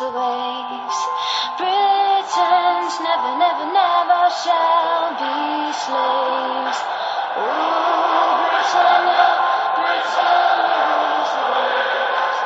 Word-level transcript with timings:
Rules 0.00 0.12
the 0.12 0.18
waves. 0.18 0.98
Britons 1.58 2.94
never, 3.00 3.32
never, 3.38 3.66
never 3.72 4.22
shall 4.42 5.10
be 5.20 5.72
slaves. 5.72 6.80
Ooh, 7.36 8.32
Britannia, 8.50 9.28
Britannia 9.76 10.82
rules 10.88 11.30
the 11.36 11.44
waves. 11.52 12.38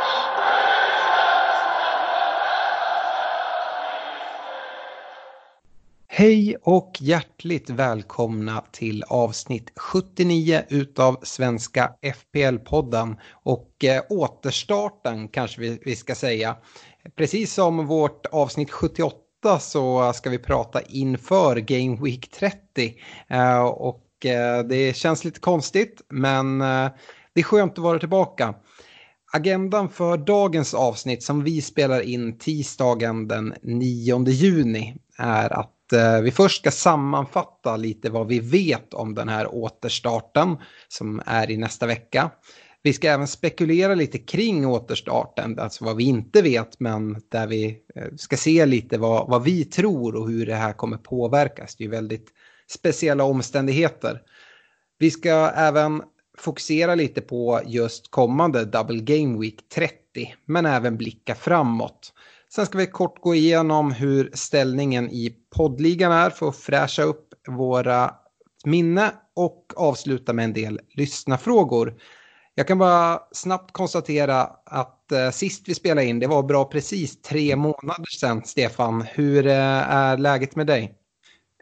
Hej 6.06 6.56
och 6.62 6.92
hjärtligt 7.00 7.70
välkomna 7.70 8.64
till 8.72 9.02
avsnitt 9.02 9.72
79 9.76 10.62
utav 10.68 11.20
Svenska 11.22 11.92
FPL-podden 12.02 13.16
och 13.32 13.84
eh, 13.84 14.02
återstarten 14.08 15.28
kanske 15.28 15.60
vi, 15.60 15.78
vi 15.84 15.96
ska 15.96 16.14
säga. 16.14 16.56
Precis 17.16 17.54
som 17.54 17.86
vårt 17.86 18.26
avsnitt 18.26 18.70
78 18.70 19.58
så 19.60 20.12
ska 20.12 20.30
vi 20.30 20.38
prata 20.38 20.82
inför 20.82 21.56
Game 21.56 21.98
Week 22.02 22.30
30 22.30 22.94
eh, 23.28 23.64
och 23.64 24.26
eh, 24.26 24.64
det 24.64 24.96
känns 24.96 25.24
lite 25.24 25.40
konstigt 25.40 26.02
men 26.08 26.60
eh, 26.60 26.88
det 27.34 27.40
är 27.40 27.42
skönt 27.42 27.72
att 27.72 27.78
vara 27.78 27.98
tillbaka. 27.98 28.54
Agendan 29.32 29.88
för 29.88 30.16
dagens 30.16 30.74
avsnitt 30.74 31.22
som 31.22 31.44
vi 31.44 31.62
spelar 31.62 32.00
in 32.00 32.38
tisdagen 32.38 33.28
den 33.28 33.54
9 33.62 34.24
juni 34.28 34.96
är 35.18 35.52
att 35.52 35.70
vi 36.22 36.30
först 36.30 36.60
ska 36.60 36.70
sammanfatta 36.70 37.76
lite 37.76 38.10
vad 38.10 38.26
vi 38.26 38.40
vet 38.40 38.94
om 38.94 39.14
den 39.14 39.28
här 39.28 39.54
återstarten 39.54 40.56
som 40.88 41.22
är 41.26 41.50
i 41.50 41.56
nästa 41.56 41.86
vecka. 41.86 42.30
Vi 42.86 42.92
ska 42.92 43.08
även 43.08 43.28
spekulera 43.28 43.94
lite 43.94 44.18
kring 44.18 44.66
återstarten, 44.66 45.58
alltså 45.58 45.84
vad 45.84 45.96
vi 45.96 46.04
inte 46.04 46.42
vet 46.42 46.80
men 46.80 47.22
där 47.28 47.46
vi 47.46 47.78
eh, 47.94 48.14
ska 48.16 48.36
se 48.36 48.66
lite 48.66 48.98
vad, 48.98 49.28
vad 49.28 49.44
vi 49.44 49.64
tror 49.64 50.16
och 50.16 50.28
hur 50.28 50.46
det 50.46 50.54
här 50.54 50.72
kommer 50.72 50.96
påverkas. 50.96 51.76
Det 51.76 51.82
är 51.82 51.86
ju 51.86 51.90
väldigt 51.90 52.28
speciella 52.70 53.24
omständigheter. 53.24 54.22
Vi 54.98 55.10
ska 55.10 55.30
även 55.56 56.02
fokusera 56.38 56.94
lite 56.94 57.20
på 57.20 57.60
just 57.66 58.10
kommande 58.10 58.64
Double 58.64 59.00
Game 59.00 59.40
Week 59.40 59.68
30, 59.74 60.34
men 60.44 60.66
även 60.66 60.96
blicka 60.96 61.34
framåt. 61.34 62.12
Sen 62.54 62.66
ska 62.66 62.78
vi 62.78 62.86
kort 62.86 63.20
gå 63.20 63.34
igenom 63.34 63.92
hur 63.92 64.30
ställningen 64.34 65.10
i 65.10 65.36
poddligan 65.56 66.12
är 66.12 66.30
för 66.30 66.48
att 66.48 66.56
fräscha 66.56 67.02
upp 67.02 67.34
våra 67.48 68.14
minne 68.64 69.12
och 69.34 69.72
avsluta 69.76 70.32
med 70.32 70.44
en 70.44 70.52
del 70.52 70.80
lyssnafrågor. 70.94 71.94
Jag 72.54 72.66
kan 72.66 72.78
bara 72.78 73.20
snabbt 73.32 73.72
konstatera 73.72 74.42
att 74.64 75.12
eh, 75.12 75.30
sist 75.30 75.68
vi 75.68 75.74
spelade 75.74 76.06
in, 76.06 76.18
det 76.18 76.26
var 76.26 76.42
bra 76.42 76.64
precis 76.64 77.22
tre 77.22 77.56
månader 77.56 78.18
sedan, 78.18 78.42
Stefan. 78.44 79.02
Hur 79.02 79.46
eh, 79.46 79.90
är 79.90 80.16
läget 80.16 80.56
med 80.56 80.66
dig? 80.66 80.94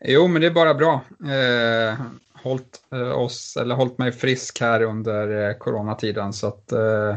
Jo, 0.04 0.26
men 0.26 0.42
det 0.42 0.46
är 0.46 0.50
bara 0.50 0.74
bra. 0.74 1.00
Eh, 1.24 1.98
hållit 2.42 2.80
eh, 2.92 3.18
oss, 3.18 3.56
eller 3.56 3.74
hållit 3.74 3.98
mig 3.98 4.12
frisk 4.12 4.60
här 4.60 4.82
under 4.82 5.48
eh, 5.48 5.56
coronatiden 5.56 6.32
så 6.32 6.46
att 6.46 6.72
eh, 6.72 7.16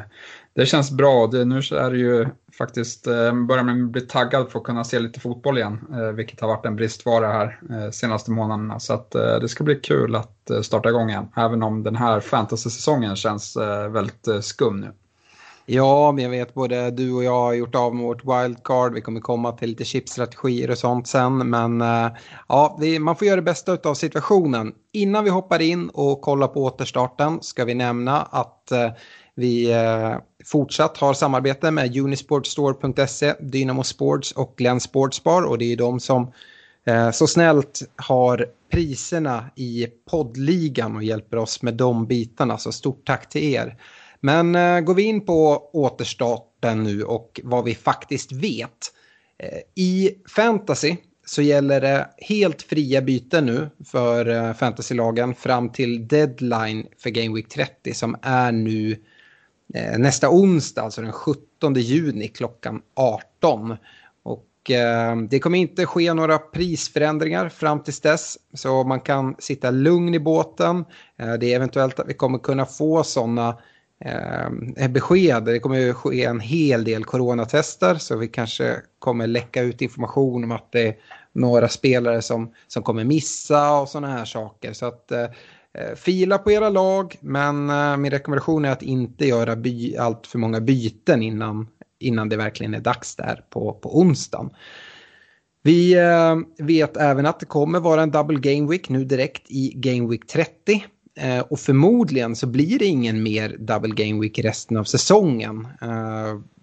det 0.55 0.65
känns 0.65 0.91
bra. 0.91 1.27
Det, 1.27 1.45
nu 1.45 1.61
så 1.61 1.75
är 1.75 1.91
det 1.91 1.97
ju 1.97 2.27
faktiskt, 2.57 3.07
eh, 3.07 3.33
börjar 3.33 3.63
man 3.63 3.91
bli 3.91 4.01
taggad 4.01 4.51
för 4.51 4.59
att 4.59 4.65
kunna 4.65 4.83
se 4.83 4.99
lite 4.99 5.19
fotboll 5.19 5.57
igen, 5.57 5.79
eh, 5.93 6.07
vilket 6.07 6.41
har 6.41 6.47
varit 6.47 6.65
en 6.65 6.75
bristvara 6.75 7.27
här 7.27 7.59
eh, 7.69 7.91
senaste 7.91 8.31
månaderna. 8.31 8.79
Så 8.79 8.93
att 8.93 9.15
eh, 9.15 9.39
det 9.41 9.47
ska 9.47 9.63
bli 9.63 9.75
kul 9.75 10.15
att 10.15 10.49
eh, 10.49 10.61
starta 10.61 10.89
igång 10.89 11.09
igen, 11.09 11.27
även 11.35 11.63
om 11.63 11.83
den 11.83 11.95
här 11.95 12.19
fantasy-säsongen 12.19 13.15
känns 13.15 13.55
eh, 13.55 13.89
väldigt 13.89 14.27
eh, 14.27 14.39
skum 14.39 14.81
nu. 14.81 14.91
Ja, 15.67 16.11
men 16.11 16.23
jag 16.23 16.31
vet 16.31 16.53
både 16.53 16.91
du 16.91 17.13
och 17.13 17.23
jag 17.23 17.39
har 17.39 17.53
gjort 17.53 17.75
av 17.75 17.95
med 17.95 18.05
vårt 18.05 18.25
wildcard. 18.25 18.93
Vi 18.93 19.01
kommer 19.01 19.19
komma 19.19 19.51
till 19.51 19.69
lite 19.69 19.85
chipstrategier 19.85 20.71
och 20.71 20.77
sånt 20.77 21.07
sen. 21.07 21.49
Men 21.49 21.81
eh, 21.81 22.07
ja, 22.47 22.79
man 22.99 23.15
får 23.15 23.27
göra 23.27 23.35
det 23.35 23.41
bästa 23.41 23.77
av 23.83 23.93
situationen. 23.93 24.73
Innan 24.91 25.23
vi 25.23 25.29
hoppar 25.29 25.61
in 25.61 25.89
och 25.89 26.21
kollar 26.21 26.47
på 26.47 26.63
återstarten 26.63 27.41
ska 27.41 27.65
vi 27.65 27.73
nämna 27.73 28.21
att 28.21 28.71
eh, 28.71 28.89
vi 29.35 29.71
eh, 29.71 30.15
fortsatt 30.45 30.97
har 30.97 31.13
samarbete 31.13 31.71
med 31.71 31.97
Unisportstore.se, 31.97 33.33
Dynamo 33.39 33.83
Sports 33.83 34.31
och 34.31 34.53
Glenn 34.57 34.79
Sportsbar. 34.79 35.43
Och 35.43 35.57
det 35.57 35.73
är 35.73 35.77
de 35.77 35.99
som 35.99 36.31
eh, 36.85 37.11
så 37.11 37.27
snällt 37.27 37.81
har 37.95 38.45
priserna 38.71 39.45
i 39.55 39.87
poddligan 40.09 40.95
och 40.95 41.03
hjälper 41.03 41.37
oss 41.37 41.61
med 41.61 41.73
de 41.73 42.07
bitarna. 42.07 42.57
Så 42.57 42.71
stort 42.71 43.05
tack 43.05 43.29
till 43.29 43.43
er. 43.43 43.77
Men 44.19 44.55
eh, 44.55 44.79
går 44.79 44.93
vi 44.93 45.03
in 45.03 45.25
på 45.25 45.69
återstarten 45.73 46.83
nu 46.83 47.03
och 47.03 47.41
vad 47.43 47.63
vi 47.63 47.75
faktiskt 47.75 48.31
vet. 48.31 48.93
Eh, 49.37 49.83
I 49.83 50.11
fantasy 50.27 50.95
så 51.25 51.41
gäller 51.41 51.81
det 51.81 52.09
helt 52.17 52.61
fria 52.61 53.01
byten 53.01 53.45
nu 53.45 53.69
för 53.85 54.29
eh, 54.29 54.53
fantasylagen 54.53 55.35
fram 55.35 55.69
till 55.69 56.07
deadline 56.07 56.87
för 56.97 57.09
Game 57.09 57.35
Week 57.35 57.49
30 57.49 57.93
som 57.93 58.15
är 58.21 58.51
nu 58.51 58.91
eh, 58.91 58.97
Eh, 59.73 59.97
nästa 59.97 60.29
onsdag, 60.29 60.81
alltså 60.81 61.01
den 61.01 61.11
17 61.11 61.73
juni 61.73 62.27
klockan 62.27 62.81
18. 62.95 63.77
Och 64.23 64.71
eh, 64.71 65.15
det 65.29 65.39
kommer 65.39 65.59
inte 65.59 65.85
ske 65.85 66.13
några 66.13 66.37
prisförändringar 66.37 67.49
fram 67.49 67.83
tills 67.83 68.01
dess. 68.01 68.37
Så 68.53 68.83
man 68.83 68.99
kan 68.99 69.35
sitta 69.39 69.71
lugn 69.71 70.13
i 70.13 70.19
båten. 70.19 70.85
Eh, 71.17 71.33
det 71.33 71.51
är 71.51 71.55
eventuellt 71.55 71.99
att 71.99 72.09
vi 72.09 72.13
kommer 72.13 72.37
kunna 72.39 72.65
få 72.65 73.03
sådana 73.03 73.57
eh, 74.05 74.45
eh, 74.77 74.87
besked. 74.89 75.43
Det 75.43 75.59
kommer 75.59 75.79
ju 75.79 75.93
ske 75.93 76.23
en 76.23 76.39
hel 76.39 76.83
del 76.83 77.05
coronatester 77.05 77.95
så 77.95 78.17
vi 78.17 78.27
kanske 78.27 78.75
kommer 78.99 79.27
läcka 79.27 79.61
ut 79.61 79.81
information 79.81 80.43
om 80.43 80.51
att 80.51 80.71
det 80.71 80.87
är 80.87 80.95
några 81.33 81.67
spelare 81.69 82.21
som, 82.21 82.53
som 82.67 82.83
kommer 82.83 83.03
missa 83.03 83.79
och 83.79 83.89
sådana 83.89 84.07
här 84.07 84.25
saker. 84.25 84.73
Så 84.73 84.85
att 84.85 85.11
eh, 85.11 85.25
Eh, 85.77 85.95
fila 85.95 86.37
på 86.37 86.51
era 86.51 86.69
lag 86.69 87.15
men 87.19 87.69
eh, 87.69 87.97
min 87.97 88.11
rekommendation 88.11 88.65
är 88.65 88.71
att 88.71 88.83
inte 88.83 89.27
göra 89.27 89.55
by, 89.55 89.97
allt 89.97 90.27
för 90.27 90.39
många 90.39 90.61
byten 90.61 91.23
innan, 91.23 91.67
innan 91.99 92.29
det 92.29 92.37
verkligen 92.37 92.73
är 92.73 92.79
dags 92.79 93.15
där 93.15 93.43
på, 93.49 93.73
på 93.73 93.99
onsdagen. 93.99 94.49
Vi 95.63 95.93
eh, 95.93 96.65
vet 96.65 96.97
även 96.97 97.25
att 97.25 97.39
det 97.39 97.45
kommer 97.45 97.79
vara 97.79 98.03
en 98.03 98.11
double 98.11 98.39
game 98.39 98.71
week 98.71 98.89
nu 98.89 99.05
direkt 99.05 99.43
i 99.47 99.73
game 99.75 100.09
week 100.09 100.27
30. 100.27 100.85
Och 101.49 101.59
förmodligen 101.59 102.35
så 102.35 102.47
blir 102.47 102.79
det 102.79 102.85
ingen 102.85 103.23
mer 103.23 103.57
double 103.59 104.05
game 104.05 104.21
week 104.21 104.39
resten 104.39 104.77
av 104.77 104.83
säsongen. 104.83 105.67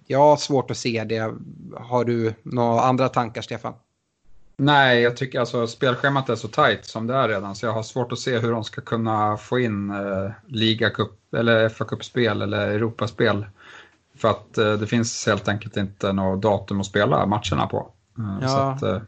Jag 0.06 0.18
har 0.18 0.36
svårt 0.36 0.70
att 0.70 0.76
se 0.76 1.04
det. 1.04 1.34
Har 1.76 2.04
du 2.04 2.34
några 2.42 2.80
andra 2.80 3.08
tankar, 3.08 3.42
Stefan? 3.42 3.74
Nej, 4.64 5.00
jag 5.00 5.16
tycker 5.16 5.40
alltså 5.40 5.66
spelschemat 5.66 6.28
är 6.28 6.34
så 6.34 6.48
tajt 6.48 6.84
som 6.84 7.06
det 7.06 7.14
är 7.14 7.28
redan 7.28 7.54
så 7.56 7.66
jag 7.66 7.72
har 7.72 7.82
svårt 7.82 8.12
att 8.12 8.18
se 8.18 8.38
hur 8.38 8.52
de 8.52 8.64
ska 8.64 8.80
kunna 8.80 9.36
få 9.36 9.58
in 9.58 9.90
eh, 9.90 10.30
ligacup 10.46 11.34
eller 11.36 11.68
FA-cupspel 11.68 12.42
eller 12.42 12.68
Europaspel. 12.68 13.46
För 14.16 14.30
att 14.30 14.58
eh, 14.58 14.72
det 14.72 14.86
finns 14.86 15.26
helt 15.26 15.48
enkelt 15.48 15.76
inte 15.76 16.12
något 16.12 16.42
datum 16.42 16.80
att 16.80 16.86
spela 16.86 17.26
matcherna 17.26 17.66
på. 17.66 17.90
Eh, 18.18 18.38
Ja. 18.42 18.48
Så 18.48 18.58
att, 18.58 18.82
eh, 18.82 19.02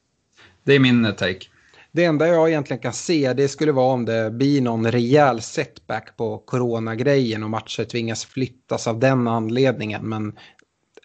det 0.64 0.74
är 0.74 0.80
min 0.80 1.04
eh, 1.04 1.12
take. 1.12 1.46
Det 1.92 2.04
enda 2.04 2.28
jag 2.28 2.48
egentligen 2.48 2.82
kan 2.82 2.92
se 2.92 3.32
det 3.32 3.48
skulle 3.48 3.72
vara 3.72 3.92
om 3.92 4.04
det 4.04 4.30
blir 4.30 4.60
någon 4.60 4.90
rejäl 4.90 5.40
setback 5.40 6.16
på 6.16 6.38
coronagrejen 6.38 7.42
och 7.42 7.50
matcher 7.50 7.84
tvingas 7.84 8.24
flyttas 8.24 8.86
av 8.86 8.98
den 8.98 9.28
anledningen. 9.28 10.08
Men 10.08 10.32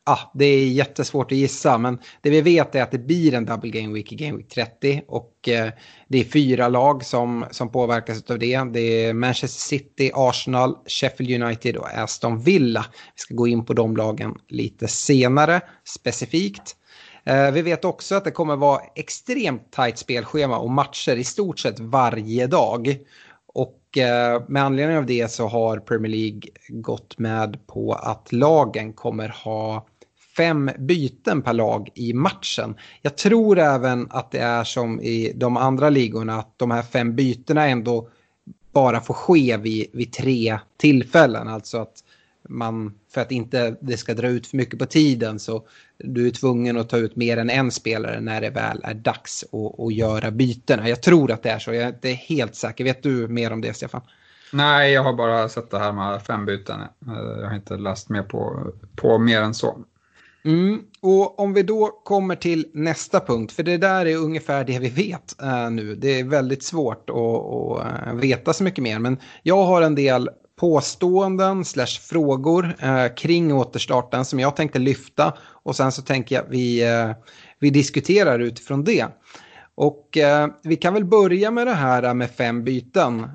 ah, 0.10 0.32
det 0.34 0.46
är 0.46 0.68
jättesvårt 0.68 1.32
att 1.32 1.38
gissa, 1.38 1.78
men 1.78 2.00
det 2.22 2.30
vi 2.30 2.42
vet 2.42 2.76
är 2.76 2.84
att 2.84 2.92
det 2.92 2.98
blir 2.98 3.34
en 3.34 3.46
double 3.46 3.70
game 3.70 3.94
week 3.94 4.12
i 4.12 4.16
Game 4.16 4.38
Week 4.38 4.50
30 4.50 5.02
och 5.08 5.50
eh, 5.50 5.72
det 6.08 6.20
är 6.20 6.24
fyra 6.24 6.68
lag 6.68 7.06
som, 7.06 7.46
som 7.52 7.72
påverkas 7.72 8.32
av 8.32 8.40
det. 8.40 8.64
Det 8.74 9.06
är 9.06 9.14
Manchester 9.14 9.60
City, 9.60 10.12
Arsenal, 10.14 10.76
Sheffield 10.88 11.44
United 11.44 11.76
och 11.78 11.88
Aston 11.88 12.40
Villa. 12.40 12.86
Vi 12.92 13.22
ska 13.22 13.36
gå 13.36 13.48
in 13.48 13.66
på 13.66 13.74
de 13.74 13.98
lagen 13.98 14.36
lite 14.48 14.88
senare 14.88 15.62
specifikt. 15.84 16.76
Eh, 17.24 17.52
vi 17.52 17.62
vet 17.62 17.86
också 17.86 18.16
att 18.16 18.24
det 18.24 18.32
kommer 18.32 18.56
vara 18.56 18.82
extremt 18.96 19.72
tajt 19.72 19.98
spelschema 19.98 20.58
och 20.58 20.72
matcher 20.72 21.16
i 21.16 21.24
stort 21.24 21.60
sett 21.60 21.80
varje 21.80 22.48
dag. 22.48 22.98
Och 23.54 23.98
eh, 23.98 24.42
med 24.48 24.64
anledning 24.64 24.98
av 24.98 25.06
det 25.06 25.32
så 25.32 25.48
har 25.48 25.78
Premier 25.78 26.12
League 26.12 26.42
gått 26.68 27.20
med 27.20 27.68
på 27.68 27.94
att 27.94 28.32
lagen 28.32 28.94
kommer 28.94 29.36
ha 29.44 29.86
fem 30.40 30.72
byten 30.78 31.42
per 31.42 31.54
lag 31.54 31.90
i 31.96 32.14
matchen. 32.14 32.76
Jag 33.02 33.18
tror 33.18 33.60
även 33.60 34.08
att 34.10 34.32
det 34.32 34.40
är 34.40 34.64
som 34.64 35.02
i 35.02 35.34
de 35.36 35.58
andra 35.58 35.90
ligorna 35.90 36.40
att 36.40 36.54
de 36.58 36.72
här 36.72 36.82
fem 36.82 37.16
bytena 37.16 37.68
ändå 37.68 38.10
bara 38.74 39.02
får 39.02 39.14
ske 39.14 39.58
vid, 39.58 39.88
vid 39.94 40.14
tre 40.14 40.60
tillfällen. 40.78 41.48
Alltså 41.48 41.78
att 41.78 42.04
man, 42.50 42.94
för 43.14 43.22
att 43.22 43.32
inte 43.32 43.76
det 43.82 43.98
ska 43.98 44.14
dra 44.14 44.28
ut 44.28 44.48
för 44.48 44.58
mycket 44.58 44.80
på 44.80 44.86
tiden 44.86 45.40
så 45.40 45.68
du 45.98 46.28
är 46.28 46.32
tvungen 46.32 46.78
att 46.78 46.90
ta 46.90 46.98
ut 46.98 47.16
mer 47.16 47.38
än 47.38 47.50
en 47.50 47.72
spelare 47.72 48.22
när 48.22 48.42
det 48.42 48.50
väl 48.50 48.82
är 48.84 48.94
dags 48.94 49.44
att, 49.44 49.80
att 49.80 49.94
göra 49.94 50.32
bytena. 50.32 50.90
Jag 50.90 51.02
tror 51.02 51.32
att 51.32 51.44
det 51.44 51.50
är 51.50 51.60
så, 51.60 51.74
jag 51.74 51.84
är 51.84 51.88
inte 51.88 52.10
helt 52.10 52.56
säker. 52.56 52.84
Vet 52.84 53.04
du 53.04 53.28
mer 53.28 53.54
om 53.54 53.62
det 53.62 53.74
Stefan? 53.74 54.02
Nej, 54.54 54.92
jag 54.92 55.04
har 55.04 55.14
bara 55.14 55.50
sett 55.50 55.72
det 55.72 55.80
här 55.80 55.92
med 55.92 56.22
fem 56.22 56.46
byten. 56.46 56.82
Eh, 56.82 57.40
jag 57.40 57.48
har 57.48 57.56
inte 57.56 57.78
läst 57.78 58.10
mer 58.10 58.24
på, 58.24 58.72
på 58.96 59.18
mer 59.18 59.42
än 59.42 59.54
så. 59.54 59.78
Mm, 60.46 60.82
och 61.02 61.40
om 61.40 61.54
vi 61.54 61.64
då 61.64 61.86
kommer 62.04 62.36
till 62.36 62.66
nästa 62.74 63.20
punkt, 63.20 63.52
för 63.52 63.64
det 63.64 63.78
där 63.78 64.06
är 64.06 64.18
ungefär 64.18 64.64
det 64.64 64.80
vi 64.80 64.90
vet 64.90 65.36
uh, 65.44 65.70
nu. 65.72 65.96
Det 65.96 66.20
är 66.20 66.24
väldigt 66.24 66.64
svårt 66.64 67.10
att, 67.10 67.16
att 67.16 68.08
eh, 68.08 68.14
veta 68.14 68.54
så 68.54 68.64
mycket 68.64 68.84
mer, 68.84 69.00
men 69.00 69.18
jag 69.44 69.64
har 69.64 69.82
en 69.82 69.96
del 69.96 70.30
påståenden 70.60 71.66
slash 71.66 72.00
frågor 72.02 72.76
uh, 72.84 73.16
kring 73.16 73.54
återstarten 73.54 74.26
som 74.26 74.40
jag 74.40 74.56
tänkte 74.56 74.80
lyfta 74.80 75.34
och 75.42 75.76
sen 75.76 75.92
så 75.92 76.02
tänker 76.02 76.36
jag 76.36 76.44
vi, 76.50 76.84
vi 77.60 77.70
diskuterar 77.70 78.40
utifrån 78.40 78.84
det. 78.84 79.06
Och 79.76 80.18
vi 80.64 80.76
kan 80.76 80.94
väl 80.94 81.06
börja 81.06 81.52
med 81.52 81.68
det 81.68 81.74
här 81.74 82.14
med 82.14 82.32
fem 82.32 82.64
byten. 82.64 83.28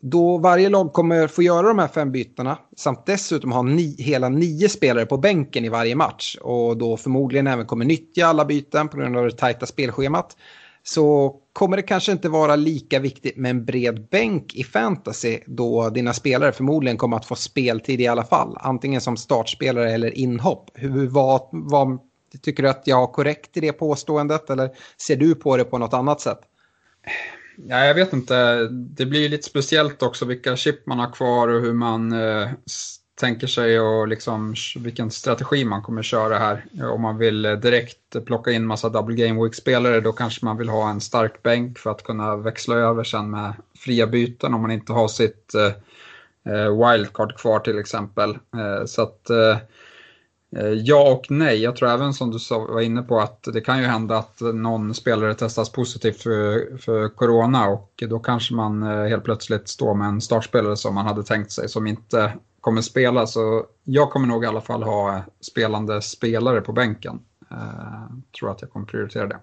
Då 0.00 0.38
varje 0.38 0.68
lag 0.68 0.92
kommer 0.92 1.26
få 1.26 1.42
göra 1.42 1.68
de 1.68 1.78
här 1.78 1.88
fem 1.88 2.12
bytena 2.12 2.58
samt 2.76 3.06
dessutom 3.06 3.52
ha 3.52 3.62
ni, 3.62 3.96
hela 3.98 4.28
nio 4.28 4.68
spelare 4.68 5.06
på 5.06 5.16
bänken 5.16 5.64
i 5.64 5.68
varje 5.68 5.96
match 5.96 6.36
och 6.40 6.76
då 6.76 6.96
förmodligen 6.96 7.46
även 7.46 7.66
kommer 7.66 7.84
nyttja 7.84 8.26
alla 8.26 8.44
byten 8.44 8.88
på 8.88 8.96
grund 8.96 9.16
av 9.16 9.24
det 9.24 9.36
tajta 9.36 9.66
spelschemat 9.66 10.36
så 10.82 11.36
kommer 11.52 11.76
det 11.76 11.82
kanske 11.82 12.12
inte 12.12 12.28
vara 12.28 12.56
lika 12.56 12.98
viktigt 12.98 13.36
med 13.36 13.50
en 13.50 13.64
bred 13.64 14.08
bänk 14.10 14.54
i 14.54 14.64
fantasy 14.64 15.38
då 15.46 15.90
dina 15.90 16.12
spelare 16.12 16.52
förmodligen 16.52 16.96
kommer 16.96 17.16
att 17.16 17.26
få 17.26 17.34
speltid 17.34 18.00
i 18.00 18.06
alla 18.06 18.24
fall. 18.24 18.56
Antingen 18.60 19.00
som 19.00 19.16
startspelare 19.16 19.92
eller 19.92 20.18
inhopp. 20.18 20.70
Hur, 20.74 21.08
vad, 21.08 21.48
vad, 21.52 21.98
tycker 22.42 22.62
du 22.62 22.68
att 22.68 22.82
jag 22.84 22.96
har 22.96 23.06
korrekt 23.06 23.56
i 23.56 23.60
det 23.60 23.72
påståendet 23.72 24.50
eller 24.50 24.70
ser 25.00 25.16
du 25.16 25.34
på 25.34 25.56
det 25.56 25.64
på 25.64 25.78
något 25.78 25.94
annat 25.94 26.20
sätt? 26.20 26.40
Ja, 27.56 27.84
jag 27.84 27.94
vet 27.94 28.12
inte. 28.12 28.68
Det 28.70 29.06
blir 29.06 29.28
lite 29.28 29.48
speciellt 29.48 30.02
också 30.02 30.24
vilka 30.24 30.56
chip 30.56 30.86
man 30.86 30.98
har 30.98 31.12
kvar 31.12 31.48
och 31.48 31.60
hur 31.60 31.72
man 31.72 32.12
eh, 32.12 32.48
tänker 33.20 33.46
sig 33.46 33.80
och 33.80 34.08
liksom 34.08 34.54
vilken 34.78 35.10
strategi 35.10 35.64
man 35.64 35.82
kommer 35.82 36.02
köra 36.02 36.38
här. 36.38 36.64
Eh, 36.78 36.86
om 36.86 37.02
man 37.02 37.18
vill 37.18 37.44
eh, 37.44 37.52
direkt 37.52 38.26
plocka 38.26 38.50
in 38.50 38.66
massa 38.66 38.88
double 38.88 39.16
game 39.16 39.42
week-spelare 39.42 40.00
då 40.00 40.12
kanske 40.12 40.44
man 40.44 40.56
vill 40.56 40.68
ha 40.68 40.90
en 40.90 41.00
stark 41.00 41.42
bänk 41.42 41.78
för 41.78 41.90
att 41.90 42.02
kunna 42.02 42.36
växla 42.36 42.74
över 42.74 43.04
sen 43.04 43.30
med 43.30 43.54
fria 43.78 44.06
byten 44.06 44.54
om 44.54 44.62
man 44.62 44.70
inte 44.70 44.92
har 44.92 45.08
sitt 45.08 45.54
eh, 45.54 45.72
eh 46.54 46.90
wildcard 46.90 47.36
kvar 47.38 47.58
till 47.58 47.78
exempel. 47.78 48.30
Eh, 48.30 48.84
så 48.86 49.02
att 49.02 49.30
Eh, 49.30 49.56
Eh, 50.56 50.68
ja 50.68 51.12
och 51.12 51.26
nej. 51.30 51.62
Jag 51.62 51.76
tror 51.76 51.88
även 51.88 52.14
som 52.14 52.30
du 52.30 52.38
var 52.50 52.80
inne 52.80 53.02
på 53.02 53.20
att 53.20 53.42
det 53.52 53.60
kan 53.60 53.78
ju 53.78 53.84
hända 53.84 54.18
att 54.18 54.40
någon 54.40 54.94
spelare 54.94 55.34
testas 55.34 55.72
positivt 55.72 56.22
för, 56.22 56.76
för 56.76 57.08
corona 57.08 57.68
och 57.68 58.04
då 58.08 58.18
kanske 58.18 58.54
man 58.54 58.82
eh, 58.82 59.04
helt 59.04 59.24
plötsligt 59.24 59.68
står 59.68 59.94
med 59.94 60.08
en 60.08 60.20
startspelare 60.20 60.76
som 60.76 60.94
man 60.94 61.06
hade 61.06 61.22
tänkt 61.22 61.52
sig 61.52 61.68
som 61.68 61.86
inte 61.86 62.32
kommer 62.60 62.80
spela. 62.80 63.26
Så 63.26 63.66
jag 63.84 64.10
kommer 64.10 64.26
nog 64.26 64.44
i 64.44 64.46
alla 64.46 64.60
fall 64.60 64.82
ha 64.82 65.16
eh, 65.16 65.22
spelande 65.40 66.02
spelare 66.02 66.60
på 66.60 66.72
bänken. 66.72 67.20
Tror 68.38 68.50
att 68.50 68.62
jag 68.62 68.70
kommer 68.70 68.86
prioritera 68.86 69.26
det. 69.26 69.38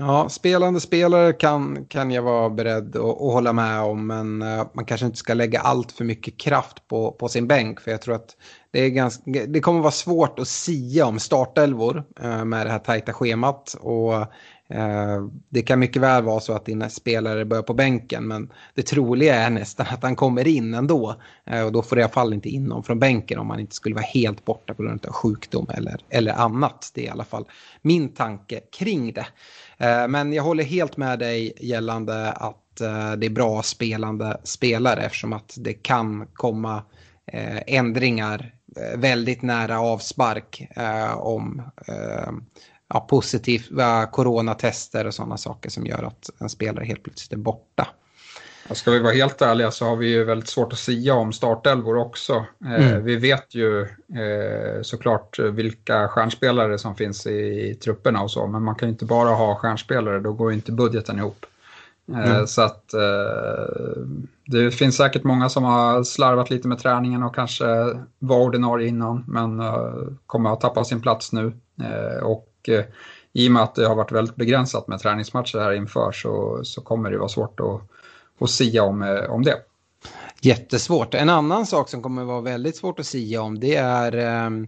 Ja, 0.00 0.28
spelande 0.28 0.80
spelare 0.80 1.32
kan, 1.32 1.84
kan 1.84 2.10
jag 2.10 2.22
vara 2.22 2.50
beredd 2.50 2.96
att, 2.96 3.02
att 3.02 3.32
hålla 3.32 3.52
med 3.52 3.80
om, 3.80 4.06
men 4.06 4.42
uh, 4.42 4.66
man 4.72 4.84
kanske 4.84 5.06
inte 5.06 5.18
ska 5.18 5.34
lägga 5.34 5.60
allt 5.60 5.92
för 5.92 6.04
mycket 6.04 6.38
kraft 6.38 6.88
på, 6.88 7.12
på 7.12 7.28
sin 7.28 7.46
bänk, 7.46 7.80
för 7.80 7.90
jag 7.90 8.02
tror 8.02 8.14
att 8.14 8.36
det, 8.70 8.80
är 8.80 8.88
ganska, 8.88 9.22
det 9.48 9.60
kommer 9.60 9.80
vara 9.80 9.90
svårt 9.90 10.38
att 10.38 10.48
sia 10.48 11.06
om 11.06 11.18
startelvor 11.18 12.04
uh, 12.24 12.44
med 12.44 12.66
det 12.66 12.70
här 12.70 12.78
tajta 12.78 13.12
schemat. 13.12 13.76
Och 13.80 14.12
uh, 14.14 15.28
det 15.48 15.62
kan 15.62 15.78
mycket 15.78 16.02
väl 16.02 16.22
vara 16.22 16.40
så 16.40 16.52
att 16.52 16.66
dina 16.66 16.88
spelare 16.88 17.44
börjar 17.44 17.62
på 17.62 17.74
bänken, 17.74 18.28
men 18.28 18.52
det 18.74 18.82
troliga 18.82 19.34
är 19.34 19.50
nästan 19.50 19.86
att 19.90 20.02
han 20.02 20.16
kommer 20.16 20.48
in 20.48 20.74
ändå. 20.74 21.14
och 21.66 21.72
då 21.72 21.82
får 21.82 21.96
det 21.96 22.00
i 22.00 22.02
alla 22.02 22.12
fall 22.12 22.34
inte 22.34 22.48
in 22.48 22.64
någon 22.64 22.84
från 22.84 22.98
bänken 22.98 23.38
om 23.38 23.46
man 23.46 23.60
inte 23.60 23.74
skulle 23.74 23.94
vara 23.94 24.04
helt 24.04 24.44
borta 24.44 24.74
på 24.74 24.82
grund 24.82 25.06
av 25.06 25.12
sjukdom 25.12 25.66
eller, 25.74 26.00
eller 26.10 26.32
annat. 26.32 26.90
Det 26.94 27.00
är 27.00 27.04
i 27.04 27.08
alla 27.08 27.24
fall 27.24 27.44
min 27.82 28.08
tanke 28.08 28.60
kring 28.78 29.12
det. 29.12 29.26
Eh, 29.78 30.08
men 30.08 30.32
jag 30.32 30.42
håller 30.42 30.64
helt 30.64 30.96
med 30.96 31.18
dig 31.18 31.52
gällande 31.56 32.32
att 32.32 32.80
eh, 32.80 33.12
det 33.12 33.26
är 33.26 33.30
bra 33.30 33.62
spelande 33.62 34.40
spelare 34.44 35.02
eftersom 35.02 35.32
att 35.32 35.54
det 35.58 35.72
kan 35.74 36.26
komma 36.32 36.82
eh, 37.26 37.62
ändringar 37.66 38.54
väldigt 38.96 39.42
nära 39.42 39.80
avspark 39.80 40.68
om 41.16 41.62
ja, 42.88 43.00
positiva 43.00 44.06
coronatester 44.06 45.06
och 45.06 45.14
sådana 45.14 45.36
saker 45.36 45.70
som 45.70 45.86
gör 45.86 46.02
att 46.02 46.30
en 46.40 46.48
spelare 46.48 46.84
helt 46.84 47.02
plötsligt 47.02 47.32
är 47.32 47.36
borta. 47.36 47.88
Ska 48.70 48.90
vi 48.90 48.98
vara 48.98 49.12
helt 49.12 49.42
ärliga 49.42 49.70
så 49.70 49.84
har 49.84 49.96
vi 49.96 50.08
ju 50.08 50.24
väldigt 50.24 50.48
svårt 50.48 50.72
att 50.72 50.78
sia 50.78 51.14
om 51.14 51.32
startelvor 51.32 51.96
också. 51.96 52.44
Eh, 52.64 52.88
mm. 52.88 53.04
Vi 53.04 53.16
vet 53.16 53.54
ju 53.54 53.82
eh, 53.82 54.82
såklart 54.82 55.38
vilka 55.38 56.08
stjärnspelare 56.08 56.78
som 56.78 56.94
finns 56.94 57.26
i, 57.26 57.74
trupperna 57.84 58.22
och 58.22 58.30
så, 58.30 58.46
men 58.46 58.62
man 58.62 58.74
kan 58.74 58.88
ju 58.88 58.92
inte 58.92 59.04
bara 59.04 59.28
ha 59.28 59.54
stjärnspelare, 59.54 60.20
då 60.20 60.32
går 60.32 60.50
ju 60.50 60.56
inte 60.56 60.72
budgeten 60.72 61.18
ihop. 61.18 61.46
Eh, 62.12 62.30
mm. 62.30 62.46
Så 62.46 62.62
att 62.62 62.84
det 64.46 64.70
finns 64.70 64.96
säkert 64.96 65.24
många 65.24 65.48
som 65.48 65.64
har 65.64 66.04
slarvat 66.04 66.50
lite 66.50 66.68
med 66.68 66.78
träningen 66.78 67.22
och 67.22 67.34
kanske 67.34 67.64
var 68.18 68.38
ordinarie 68.38 68.88
innan, 68.88 69.24
men 69.28 69.62
kommer 70.26 70.52
att 70.52 70.60
tappa 70.60 70.84
sin 70.84 71.00
plats 71.00 71.32
nu. 71.32 71.52
Och 72.22 72.68
i 73.32 73.48
och 73.48 73.52
med 73.52 73.62
att 73.62 73.74
det 73.74 73.86
har 73.86 73.94
varit 73.94 74.12
väldigt 74.12 74.36
begränsat 74.36 74.88
med 74.88 75.00
träningsmatcher 75.00 75.58
här 75.58 75.72
inför 75.72 76.12
så, 76.12 76.60
så 76.64 76.80
kommer 76.80 77.10
det 77.10 77.18
vara 77.18 77.28
svårt 77.28 77.60
att 77.60 77.97
och 78.38 78.50
sia 78.50 78.82
om, 78.82 79.02
eh, 79.02 79.30
om 79.30 79.42
det. 79.42 79.56
Jättesvårt. 80.40 81.14
En 81.14 81.28
annan 81.28 81.66
sak 81.66 81.88
som 81.88 82.02
kommer 82.02 82.24
vara 82.24 82.40
väldigt 82.40 82.76
svårt 82.76 83.00
att 83.00 83.06
sia 83.06 83.42
om 83.42 83.60
det 83.60 83.76
är 83.76 84.16
ehm, 84.16 84.66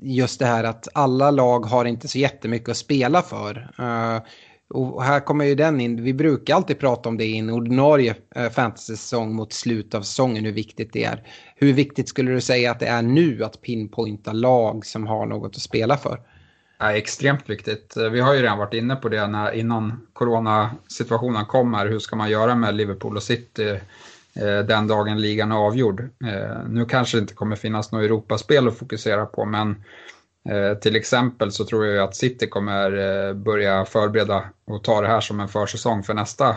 just 0.00 0.38
det 0.38 0.46
här 0.46 0.64
att 0.64 0.88
alla 0.94 1.30
lag 1.30 1.66
har 1.66 1.84
inte 1.84 2.08
så 2.08 2.18
jättemycket 2.18 2.68
att 2.68 2.76
spela 2.76 3.22
för. 3.22 3.70
Eh, 3.78 4.22
och 4.68 5.02
här 5.02 5.20
kommer 5.20 5.44
ju 5.44 5.54
den 5.54 5.80
in, 5.80 6.02
vi 6.02 6.14
brukar 6.14 6.54
alltid 6.54 6.78
prata 6.78 7.08
om 7.08 7.16
det 7.16 7.24
i 7.24 7.38
en 7.38 7.50
ordinarie 7.50 8.14
eh, 8.34 8.50
fantasy-säsong 8.50 9.34
mot 9.34 9.52
slutet 9.52 9.94
av 9.94 10.02
säsongen, 10.02 10.44
hur 10.44 10.52
viktigt 10.52 10.92
det 10.92 11.04
är. 11.04 11.22
Hur 11.56 11.72
viktigt 11.72 12.08
skulle 12.08 12.32
du 12.32 12.40
säga 12.40 12.70
att 12.70 12.80
det 12.80 12.86
är 12.86 13.02
nu 13.02 13.44
att 13.44 13.62
pinpointa 13.62 14.32
lag 14.32 14.86
som 14.86 15.06
har 15.06 15.26
något 15.26 15.56
att 15.56 15.62
spela 15.62 15.96
för? 15.96 16.20
Är 16.90 16.94
extremt 16.94 17.50
viktigt. 17.50 17.96
Eh, 17.96 18.04
vi 18.04 18.20
har 18.20 18.34
ju 18.34 18.42
redan 18.42 18.58
varit 18.58 18.74
inne 18.74 18.96
på 18.96 19.08
det 19.08 19.26
när, 19.26 19.52
innan 19.52 20.06
coronasituationen 20.12 21.46
kommer. 21.46 21.86
Hur 21.86 21.98
ska 21.98 22.16
man 22.16 22.30
göra 22.30 22.54
med 22.54 22.74
Liverpool 22.74 23.16
och 23.16 23.22
City 23.22 23.68
eh, 24.34 24.58
den 24.58 24.86
dagen 24.86 25.20
ligan 25.20 25.52
är 25.52 25.56
avgjord? 25.56 26.00
Eh, 26.00 26.68
nu 26.68 26.84
kanske 26.84 27.16
det 27.16 27.20
inte 27.20 27.34
kommer 27.34 27.56
finnas 27.56 27.92
något 27.92 28.04
Europaspel 28.04 28.68
att 28.68 28.78
fokusera 28.78 29.26
på, 29.26 29.44
men 29.44 29.84
till 30.80 30.96
exempel 30.96 31.52
så 31.52 31.64
tror 31.64 31.86
jag 31.86 32.04
att 32.04 32.16
City 32.16 32.46
kommer 32.46 33.34
börja 33.34 33.84
förbereda 33.84 34.44
och 34.66 34.84
ta 34.84 35.00
det 35.00 35.06
här 35.06 35.20
som 35.20 35.40
en 35.40 35.48
försäsong 35.48 36.02
för 36.02 36.14
nästa 36.14 36.56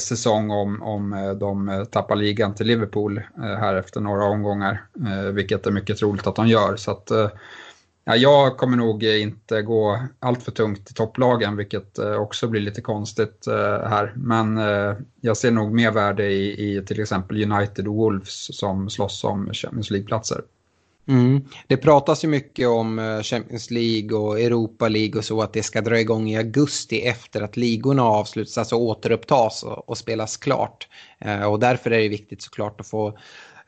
säsong 0.00 0.50
om, 0.50 0.82
om 0.82 1.36
de 1.40 1.86
tappar 1.90 2.16
ligan 2.16 2.54
till 2.54 2.66
Liverpool 2.66 3.22
här 3.36 3.74
efter 3.74 4.00
några 4.00 4.24
omgångar, 4.24 4.84
vilket 5.32 5.66
är 5.66 5.70
mycket 5.70 5.98
troligt 5.98 6.26
att 6.26 6.36
de 6.36 6.48
gör. 6.48 6.76
Så 6.76 6.90
att, 6.90 7.10
Ja, 8.04 8.16
jag 8.16 8.56
kommer 8.56 8.76
nog 8.76 9.02
inte 9.04 9.62
gå 9.62 9.98
allt 10.20 10.42
för 10.42 10.52
tungt 10.52 10.90
i 10.90 10.94
topplagen, 10.94 11.56
vilket 11.56 11.98
eh, 11.98 12.14
också 12.14 12.48
blir 12.48 12.60
lite 12.60 12.80
konstigt 12.80 13.46
eh, 13.46 13.88
här. 13.88 14.12
Men 14.16 14.58
eh, 14.58 14.96
jag 15.20 15.36
ser 15.36 15.50
nog 15.50 15.72
mer 15.72 15.90
värde 15.90 16.26
i, 16.26 16.76
i 16.76 16.82
till 16.82 17.00
exempel 17.00 17.52
United 17.52 17.88
och 17.88 17.94
Wolves 17.94 18.58
som 18.58 18.90
slåss 18.90 19.24
om 19.24 19.52
Champions 19.52 19.90
League-platser. 19.90 20.42
Mm. 21.08 21.40
Det 21.66 21.76
pratas 21.76 22.24
ju 22.24 22.28
mycket 22.28 22.68
om 22.68 23.20
Champions 23.22 23.70
League 23.70 24.18
och 24.18 24.40
Europa 24.40 24.88
League 24.88 25.18
och 25.18 25.24
så 25.24 25.42
att 25.42 25.52
det 25.52 25.62
ska 25.62 25.80
dra 25.80 26.00
igång 26.00 26.30
i 26.30 26.36
augusti 26.36 27.00
efter 27.00 27.42
att 27.42 27.56
ligorna 27.56 28.04
avslutas, 28.04 28.58
alltså 28.58 28.76
återupptas 28.76 29.62
och, 29.62 29.88
och 29.88 29.98
spelas 29.98 30.36
klart. 30.36 30.88
Och 31.48 31.60
därför 31.60 31.90
är 31.90 31.98
det 31.98 32.08
viktigt 32.08 32.42
såklart 32.42 32.80
att 32.80 32.86
få 32.86 33.18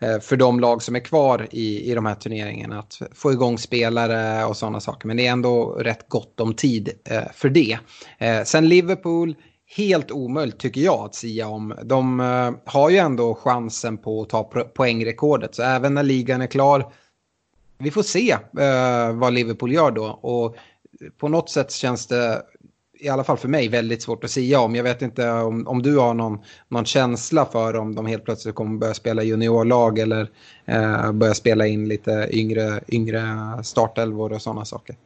Eh, 0.02 0.21
för 0.21 0.37
de 0.37 0.61
lag 0.61 0.82
som 0.82 0.97
är 0.97 1.00
kvar 1.00 1.49
i, 1.50 1.90
i 1.90 1.94
de 1.94 2.06
här 2.06 2.14
turneringarna 2.14 2.78
att 2.78 3.02
få 3.12 3.32
igång 3.32 3.59
spelare 3.59 4.44
och 4.44 4.56
sådana 4.56 4.80
saker. 4.80 5.06
Men 5.06 5.16
det 5.16 5.26
är 5.26 5.32
ändå 5.32 5.64
rätt 5.64 6.09
gott 6.09 6.40
om 6.40 6.54
tid 6.54 6.90
eh, 7.04 7.23
för 7.35 7.49
det. 7.49 7.78
Eh, 8.18 8.42
sen 8.44 8.68
Liverpool, 8.68 9.35
helt 9.76 10.11
omöjligt 10.11 10.59
tycker 10.59 10.80
jag 10.80 11.00
att 11.00 11.14
sia 11.14 11.49
om. 11.49 11.75
De 11.82 12.21
eh, 12.21 12.50
har 12.73 12.90
ju 12.90 12.97
ändå 12.97 13.35
chansen 13.35 13.99
på 13.99 14.23
att 14.23 14.28
ta 14.28 14.44
poängrekordet. 14.75 15.54
Så 15.54 15.62
även 15.62 15.94
när 15.94 16.02
ligan 16.02 16.42
är 16.42 16.47
klar 16.47 16.92
vi 17.82 17.90
får 17.90 18.02
se 18.02 18.30
eh, 18.59 19.12
vad 19.12 19.32
Liverpool 19.32 19.73
gör 19.73 19.90
då. 19.90 20.04
Och 20.04 20.56
på 21.18 21.28
något 21.28 21.50
sätt 21.50 21.73
känns 21.73 22.06
det, 22.06 22.42
i 23.02 23.09
alla 23.09 23.25
fall 23.25 23.37
för 23.37 23.49
mig, 23.49 23.68
väldigt 23.68 24.02
svårt 24.02 24.25
att 24.25 24.30
säga 24.30 24.61
om. 24.61 24.75
Jag 24.75 24.82
vet 24.82 25.02
inte 25.02 25.30
om, 25.30 25.68
om 25.68 25.82
du 25.82 25.99
har 25.99 26.14
någon, 26.14 26.38
någon 26.68 26.85
känsla 26.85 27.44
för 27.44 27.76
om 27.76 27.94
de 27.94 28.06
helt 28.06 28.25
plötsligt 28.25 28.54
kommer 28.54 28.78
börja 28.78 28.94
spela 28.94 29.23
juniorlag 29.23 29.99
eller 29.99 30.30
eh, 30.66 31.12
börja 31.12 31.35
spela 31.35 31.66
in 31.66 31.88
lite 31.88 32.28
yngre, 32.32 32.80
yngre 32.88 33.23
startelvor 33.62 34.32
och 34.32 34.42
sådana 34.42 34.64
saker. 34.64 34.97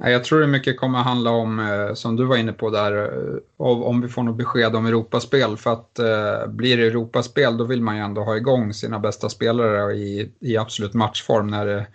Jag 0.00 0.24
tror 0.24 0.40
det 0.40 0.46
mycket 0.46 0.78
kommer 0.80 0.98
handla 0.98 1.30
om, 1.30 1.58
eh, 1.58 1.94
som 1.94 2.16
du 2.16 2.24
var 2.24 2.36
inne 2.36 2.52
på 2.52 2.70
där, 2.70 2.92
eh, 3.02 3.38
om 3.56 4.00
vi 4.00 4.08
får 4.08 4.22
något 4.22 4.36
besked 4.36 4.76
om 4.76 4.86
Europaspel. 4.86 5.56
För 5.56 5.72
att 5.72 5.98
eh, 5.98 6.46
blir 6.48 6.76
det 6.76 6.86
Europaspel 6.86 7.56
då 7.56 7.64
vill 7.64 7.82
man 7.82 7.96
ju 7.96 8.02
ändå 8.02 8.24
ha 8.24 8.36
igång 8.36 8.74
sina 8.74 8.98
bästa 8.98 9.28
spelare 9.28 9.92
i, 9.92 10.32
i 10.40 10.56
absolut 10.56 10.94
matchform 10.94 11.46
när 11.46 11.66
det 11.66 11.86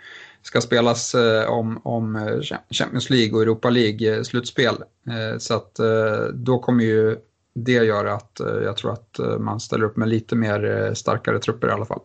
ska 0.43 0.61
spelas 0.61 1.15
eh, 1.15 1.49
om, 1.49 1.81
om 1.83 2.15
eh, 2.15 2.57
Champions 2.69 3.09
League 3.09 3.35
och 3.35 3.41
Europa 3.41 3.69
League-slutspel. 3.69 4.75
Eh, 5.07 5.37
så 5.37 5.53
att 5.53 5.79
då 6.33 6.59
kommer 6.59 6.83
ju 6.83 7.17
det 7.55 7.71
göra 7.71 8.13
att 8.13 8.41
jag 8.63 8.77
tror 8.77 8.93
att 8.93 9.19
man 9.39 9.59
ställer 9.59 9.85
upp 9.85 9.97
med 9.97 10.09
lite 10.09 10.35
mer 10.35 10.91
starkare 10.93 11.39
trupper 11.39 11.67
i 11.67 11.71
alla 11.71 11.85
fall 11.85 11.99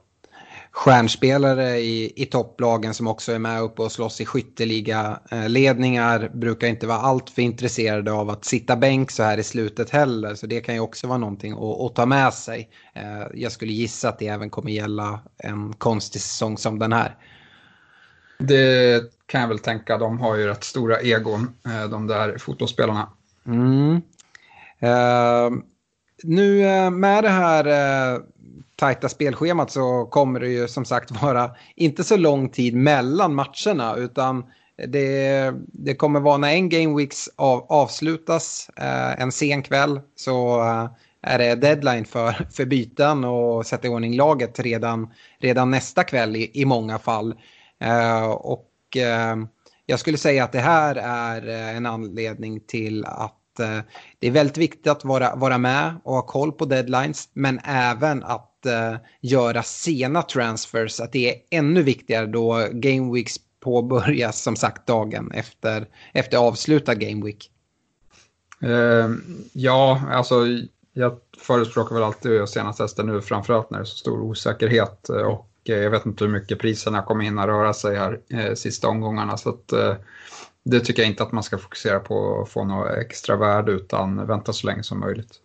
stjärnspelare 0.70 1.78
i, 1.78 2.22
i 2.22 2.26
topplagen 2.26 2.94
som 2.94 3.06
också 3.06 3.32
är 3.32 3.38
med 3.38 3.62
uppe 3.62 3.82
och 3.82 3.92
slåss 3.92 4.20
i 4.20 4.26
skytteliga-ledningar 4.26 6.30
brukar 6.34 6.68
inte 6.68 6.86
vara 6.86 6.98
alltför 6.98 7.42
intresserade 7.42 8.12
av 8.12 8.30
att 8.30 8.44
sitta 8.44 8.76
bänk 8.76 9.10
så 9.10 9.22
här 9.22 9.38
i 9.38 9.42
slutet 9.42 9.90
heller. 9.90 10.34
Så 10.34 10.46
det 10.46 10.60
kan 10.60 10.74
ju 10.74 10.80
också 10.80 11.06
vara 11.06 11.18
någonting 11.18 11.52
att, 11.52 11.80
att 11.80 11.94
ta 11.94 12.06
med 12.06 12.34
sig. 12.34 12.68
Jag 13.34 13.52
skulle 13.52 13.72
gissa 13.72 14.08
att 14.08 14.18
det 14.18 14.28
även 14.28 14.50
kommer 14.50 14.70
gälla 14.70 15.20
en 15.38 15.72
konstig 15.72 16.20
säsong 16.20 16.58
som 16.58 16.78
den 16.78 16.92
här. 16.92 17.16
Det 18.38 19.02
kan 19.26 19.40
jag 19.40 19.48
väl 19.48 19.58
tänka. 19.58 19.98
De 19.98 20.20
har 20.20 20.36
ju 20.36 20.46
rätt 20.46 20.64
stora 20.64 21.00
egon, 21.00 21.54
eh, 21.66 21.90
de 21.90 22.06
där 22.06 22.38
fotbollsspelarna. 22.38 23.08
Mm. 23.46 24.02
Uh, 24.82 25.58
nu 26.22 26.66
eh, 26.66 26.90
med 26.90 27.24
det 27.24 27.30
här 27.30 28.20
tajta 28.76 29.08
spelschemat 29.08 29.70
så 29.70 30.06
kommer 30.06 30.40
det 30.40 30.48
ju 30.48 30.68
som 30.68 30.84
sagt 30.84 31.22
vara 31.22 31.50
inte 31.76 32.04
så 32.04 32.16
lång 32.16 32.48
tid 32.48 32.74
mellan 32.74 33.34
matcherna 33.34 33.94
utan 33.96 34.44
det, 34.86 35.54
det 35.66 35.94
kommer 35.94 36.20
vara 36.20 36.36
när 36.36 36.52
en 36.52 36.68
Game 36.68 36.96
Weeks 36.96 37.28
av, 37.36 37.66
avslutas 37.68 38.70
uh, 38.80 39.22
en 39.22 39.32
sen 39.32 39.62
kväll 39.62 40.00
så 40.16 40.60
uh, 40.60 40.88
är 41.22 41.38
det 41.38 41.54
deadline 41.54 42.04
för, 42.04 42.46
för 42.50 42.64
byten 42.64 43.24
och 43.24 43.66
sätta 43.66 43.86
i 43.86 43.90
ordning 43.90 44.16
laget 44.16 44.60
redan, 44.60 45.08
redan 45.38 45.70
nästa 45.70 46.04
kväll 46.04 46.36
i, 46.36 46.50
i 46.54 46.64
många 46.64 46.98
fall. 46.98 47.34
Eh, 47.80 48.30
och 48.30 48.96
eh, 48.96 49.36
jag 49.86 50.00
skulle 50.00 50.18
säga 50.18 50.44
att 50.44 50.52
det 50.52 50.60
här 50.60 50.96
är 50.96 51.48
eh, 51.48 51.76
en 51.76 51.86
anledning 51.86 52.60
till 52.60 53.04
att 53.04 53.34
det 54.18 54.26
är 54.26 54.30
väldigt 54.30 54.58
viktigt 54.58 54.86
att 54.86 55.04
vara, 55.04 55.34
vara 55.36 55.58
med 55.58 55.94
och 56.04 56.14
ha 56.14 56.22
koll 56.22 56.52
på 56.52 56.64
deadlines 56.64 57.28
men 57.32 57.60
även 57.64 58.24
att 58.24 58.66
göra 59.20 59.62
sena 59.62 60.22
transfers, 60.22 61.00
att 61.00 61.12
det 61.12 61.30
är 61.30 61.58
ännu 61.58 61.82
viktigare 61.82 62.26
då 62.26 62.68
Game 62.72 63.14
Weeks 63.14 63.34
påbörjas 63.60 64.42
som 64.42 64.56
sagt 64.56 64.86
dagen 64.86 65.30
efter, 65.32 65.88
efter 66.12 66.38
avslutad 66.38 66.94
Game 66.94 67.24
Week. 67.24 67.50
Uh, 68.64 69.16
ja, 69.52 70.02
alltså 70.10 70.46
jag 70.92 71.18
förespråkar 71.38 71.94
väl 71.94 72.04
alltid 72.04 72.30
att 72.30 72.36
göra 72.36 72.46
sena 72.46 72.72
tester 72.72 73.04
nu, 73.04 73.20
framförallt 73.20 73.70
när 73.70 73.78
det 73.78 73.82
är 73.82 73.86
så 73.86 73.96
stor 73.96 74.20
osäkerhet 74.20 75.08
och 75.08 75.47
jag 75.72 75.90
vet 75.90 76.06
inte 76.06 76.24
hur 76.24 76.32
mycket 76.32 76.58
priserna 76.58 77.02
kommer 77.02 77.24
hinna 77.24 77.46
röra 77.46 77.72
sig 77.72 77.96
här 77.96 78.20
eh, 78.30 78.54
sista 78.54 78.88
omgångarna. 78.88 79.36
Så 79.36 79.48
att, 79.48 79.72
eh, 79.72 79.94
det 80.64 80.80
tycker 80.80 81.02
jag 81.02 81.10
inte 81.10 81.22
att 81.22 81.32
man 81.32 81.42
ska 81.42 81.58
fokusera 81.58 82.00
på 82.00 82.42
att 82.42 82.48
få 82.48 82.64
något 82.64 82.90
extra 82.90 83.36
värde 83.36 83.72
utan 83.72 84.26
vänta 84.26 84.52
så 84.52 84.66
länge 84.66 84.82
som 84.82 85.00
möjligt. 85.00 85.40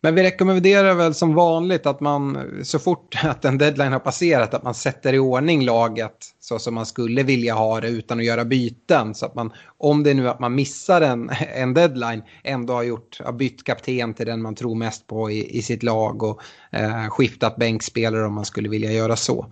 Men 0.00 0.14
vi 0.14 0.22
rekommenderar 0.22 0.94
väl 0.94 1.14
som 1.14 1.34
vanligt 1.34 1.86
att 1.86 2.00
man 2.00 2.48
så 2.62 2.78
fort 2.78 3.18
att 3.24 3.44
en 3.44 3.58
deadline 3.58 3.92
har 3.92 3.98
passerat 3.98 4.54
att 4.54 4.62
man 4.62 4.74
sätter 4.74 5.12
i 5.12 5.18
ordning 5.18 5.64
laget 5.64 6.16
så 6.40 6.58
som 6.58 6.74
man 6.74 6.86
skulle 6.86 7.22
vilja 7.22 7.54
ha 7.54 7.80
det 7.80 7.88
utan 7.88 8.18
att 8.18 8.24
göra 8.24 8.44
byten. 8.44 9.14
Så 9.14 9.26
att 9.26 9.34
man, 9.34 9.52
om 9.78 10.02
det 10.02 10.10
är 10.10 10.14
nu 10.14 10.28
att 10.28 10.40
man 10.40 10.54
missar 10.54 11.00
en, 11.00 11.30
en 11.54 11.74
deadline, 11.74 12.22
ändå 12.44 12.72
har 12.72 12.82
gjort, 12.82 13.20
har 13.24 13.32
bytt 13.32 13.64
kapten 13.64 14.14
till 14.14 14.26
den 14.26 14.42
man 14.42 14.54
tror 14.54 14.74
mest 14.74 15.06
på 15.06 15.30
i, 15.30 15.58
i 15.58 15.62
sitt 15.62 15.82
lag 15.82 16.22
och 16.22 16.42
eh, 16.70 17.08
skiftat 17.08 17.56
bänkspelare 17.56 18.26
om 18.26 18.34
man 18.34 18.44
skulle 18.44 18.68
vilja 18.68 18.92
göra 18.92 19.16
så. 19.16 19.46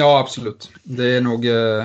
Ja, 0.00 0.18
absolut. 0.18 0.70
Det 0.82 1.16
är 1.16 1.20
nog 1.20 1.46
eh, 1.46 1.84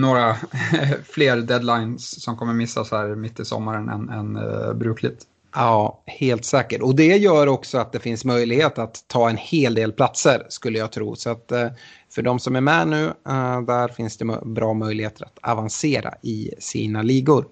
några 0.00 0.36
fler 1.04 1.36
deadlines 1.36 2.22
som 2.22 2.36
kommer 2.36 2.52
missas 2.52 2.90
här 2.90 3.14
mitt 3.14 3.40
i 3.40 3.44
sommaren 3.44 3.88
än, 3.88 4.08
än 4.08 4.36
eh, 4.36 4.72
brukligt. 4.74 5.26
Ja, 5.54 6.02
helt 6.06 6.44
säkert. 6.44 6.82
Och 6.82 6.96
det 6.96 7.16
gör 7.16 7.46
också 7.46 7.78
att 7.78 7.92
det 7.92 8.00
finns 8.00 8.24
möjlighet 8.24 8.78
att 8.78 9.04
ta 9.06 9.30
en 9.30 9.36
hel 9.36 9.74
del 9.74 9.92
platser 9.92 10.46
skulle 10.48 10.78
jag 10.78 10.92
tro. 10.92 11.16
Så 11.16 11.30
att 11.30 11.52
eh, 11.52 11.68
för 12.10 12.22
de 12.22 12.38
som 12.38 12.56
är 12.56 12.60
med 12.60 12.88
nu, 12.88 13.04
eh, 13.04 13.62
där 13.62 13.88
finns 13.88 14.16
det 14.16 14.24
bra 14.44 14.74
möjligheter 14.74 15.24
att 15.24 15.38
avancera 15.42 16.14
i 16.22 16.50
sina 16.58 17.02
ligor. 17.02 17.44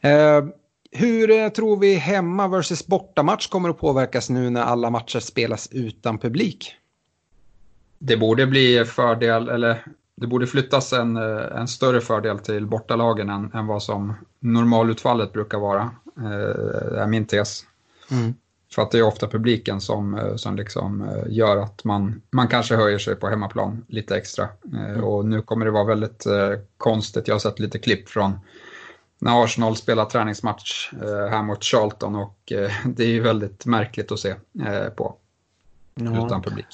Eh, 0.00 0.44
hur 0.90 1.48
tror 1.48 1.76
vi 1.76 1.94
hemma 1.94 2.48
versus 2.48 2.86
bortamatch 2.86 3.48
kommer 3.48 3.68
att 3.68 3.78
påverkas 3.78 4.30
nu 4.30 4.50
när 4.50 4.62
alla 4.62 4.90
matcher 4.90 5.20
spelas 5.20 5.68
utan 5.72 6.18
publik? 6.18 6.74
Det 7.98 8.16
borde 8.16 8.46
bli 8.46 8.84
fördel, 8.84 9.48
eller 9.48 9.84
det 10.16 10.26
borde 10.26 10.46
flyttas 10.46 10.92
en, 10.92 11.16
en 11.16 11.68
större 11.68 12.00
fördel 12.00 12.38
till 12.38 12.66
bortalagen 12.66 13.30
än, 13.30 13.50
än 13.54 13.66
vad 13.66 13.82
som 13.82 14.14
normalutfallet 14.40 15.32
brukar 15.32 15.58
vara. 15.58 15.90
Eh, 16.18 16.98
är 16.98 17.06
min 17.06 17.26
tes. 17.26 17.64
Mm. 18.10 18.34
För 18.74 18.82
att 18.82 18.90
det 18.90 18.98
är 18.98 19.02
ofta 19.02 19.28
publiken 19.28 19.80
som, 19.80 20.14
eh, 20.14 20.36
som 20.36 20.56
liksom 20.56 21.02
eh, 21.02 21.24
gör 21.28 21.56
att 21.56 21.84
man, 21.84 22.22
man 22.30 22.48
kanske 22.48 22.76
höjer 22.76 22.98
sig 22.98 23.16
på 23.16 23.28
hemmaplan 23.28 23.84
lite 23.88 24.16
extra. 24.16 24.48
Mm. 24.72 25.04
Och 25.04 25.24
nu 25.24 25.42
kommer 25.42 25.64
det 25.64 25.70
vara 25.70 25.84
väldigt 25.84 26.26
konstigt. 26.76 27.28
Jag 27.28 27.34
har 27.34 27.40
sett 27.40 27.58
lite 27.58 27.78
klipp 27.78 28.08
från 28.08 28.32
när 29.18 29.44
Arsenal 29.44 29.76
spelar 29.76 30.04
träningsmatch 30.04 30.92
här 31.30 31.42
mot 31.42 31.64
Charlton 31.64 32.16
och 32.16 32.38
det 32.84 33.04
är 33.04 33.08
ju 33.08 33.20
väldigt 33.20 33.66
märkligt 33.66 34.12
att 34.12 34.18
se 34.18 34.34
på 34.96 35.16
ja. 35.94 36.26
utan 36.26 36.42
publik. 36.42 36.66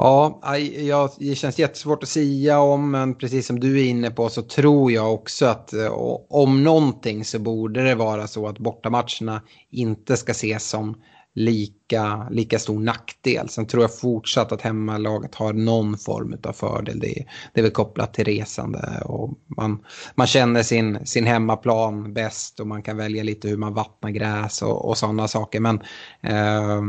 Ja, 0.00 0.40
ja, 0.76 1.12
det 1.18 1.34
känns 1.34 1.58
jättesvårt 1.58 2.02
att 2.02 2.08
säga 2.08 2.60
om, 2.60 2.90
men 2.90 3.14
precis 3.14 3.46
som 3.46 3.60
du 3.60 3.80
är 3.80 3.84
inne 3.84 4.10
på 4.10 4.28
så 4.28 4.42
tror 4.42 4.92
jag 4.92 5.14
också 5.14 5.46
att 5.46 5.72
eh, 5.72 5.92
om 6.30 6.64
någonting 6.64 7.24
så 7.24 7.38
borde 7.38 7.84
det 7.84 7.94
vara 7.94 8.26
så 8.26 8.48
att 8.48 8.58
bortamatcherna 8.58 9.42
inte 9.70 10.16
ska 10.16 10.32
ses 10.32 10.68
som 10.68 10.94
lika, 11.38 12.28
lika 12.30 12.58
stor 12.58 12.80
nackdel. 12.80 13.48
Sen 13.48 13.66
tror 13.66 13.82
jag 13.82 13.98
fortsatt 13.98 14.52
att 14.52 14.62
hemmalaget 14.62 15.34
har 15.34 15.52
någon 15.52 15.98
form 15.98 16.36
av 16.44 16.52
fördel. 16.52 17.00
Det 17.00 17.18
är, 17.18 17.24
det 17.54 17.60
är 17.60 17.62
väl 17.62 17.72
kopplat 17.72 18.14
till 18.14 18.24
resande 18.24 19.02
och 19.04 19.38
man, 19.56 19.84
man 20.14 20.26
känner 20.26 20.62
sin, 20.62 21.06
sin 21.06 21.26
hemmaplan 21.26 22.14
bäst 22.14 22.60
och 22.60 22.66
man 22.66 22.82
kan 22.82 22.96
välja 22.96 23.22
lite 23.22 23.48
hur 23.48 23.56
man 23.56 23.74
vattnar 23.74 24.10
gräs 24.10 24.62
och, 24.62 24.88
och 24.88 24.98
sådana 24.98 25.28
saker. 25.28 25.60
Men 25.60 25.80
eh, 26.22 26.82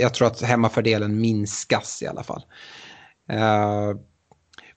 jag 0.00 0.14
tror 0.14 0.26
att 0.26 0.42
hemmafördelen 0.42 1.20
minskas 1.20 2.02
i 2.02 2.06
alla 2.06 2.22
fall. 2.22 2.42
Eh, 3.30 3.90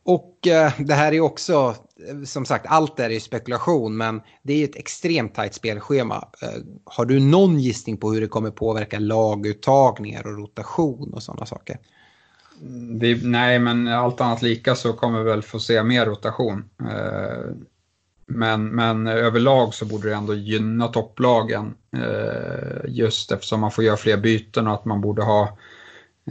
och 0.06 0.48
eh, 0.48 0.74
det 0.80 0.94
här 0.94 1.12
är 1.12 1.20
också, 1.22 1.76
eh, 2.10 2.24
som 2.26 2.46
sagt, 2.46 2.66
allt 2.68 3.00
är 3.00 3.10
ju 3.10 3.20
spekulation, 3.20 3.98
men 3.98 4.22
det 4.42 4.54
är 4.54 4.64
ett 4.64 4.76
extremt 4.76 5.36
tajt 5.36 5.54
spelschema. 5.54 6.28
Eh, 6.42 6.62
har 6.86 7.06
du 7.06 7.20
någon 7.20 7.60
gissning 7.60 7.98
på 7.98 8.12
hur 8.12 8.22
det 8.22 8.28
kommer 8.28 8.52
påverka 8.52 9.00
laguttagningar 9.00 10.28
och 10.28 10.38
rotation 10.38 11.14
och 11.14 11.24
sådana 11.24 11.46
saker? 11.46 11.78
Mm, 12.62 13.00
vi, 13.00 13.28
nej, 13.28 13.60
men 13.60 13.88
allt 13.88 14.22
annat 14.22 14.42
lika 14.42 14.76
så 14.76 14.94
kommer 14.94 15.24
vi 15.24 15.30
väl 15.30 15.42
få 15.42 15.60
se 15.60 15.84
mer 15.84 16.06
rotation. 16.06 16.70
Eh, 16.80 17.56
men, 18.26 18.68
men 18.68 19.08
överlag 19.08 19.74
så 19.74 19.86
borde 19.86 20.10
det 20.10 20.16
ändå 20.16 20.34
gynna 20.34 20.88
topplagen 20.88 21.74
eh, 21.98 22.80
just 22.88 23.32
eftersom 23.32 23.60
man 23.60 23.72
får 23.72 23.84
göra 23.84 23.98
fler 23.98 24.18
byten 24.18 24.68
och 24.68 24.74
att 24.74 24.86
man 24.86 25.02
borde 25.02 25.24
ha 25.24 25.58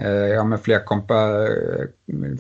Eh, 0.01 0.11
ja, 0.11 0.45
med 0.45 0.61
fler, 0.61 0.85
kompa, 0.85 1.47
eh, 1.47 1.87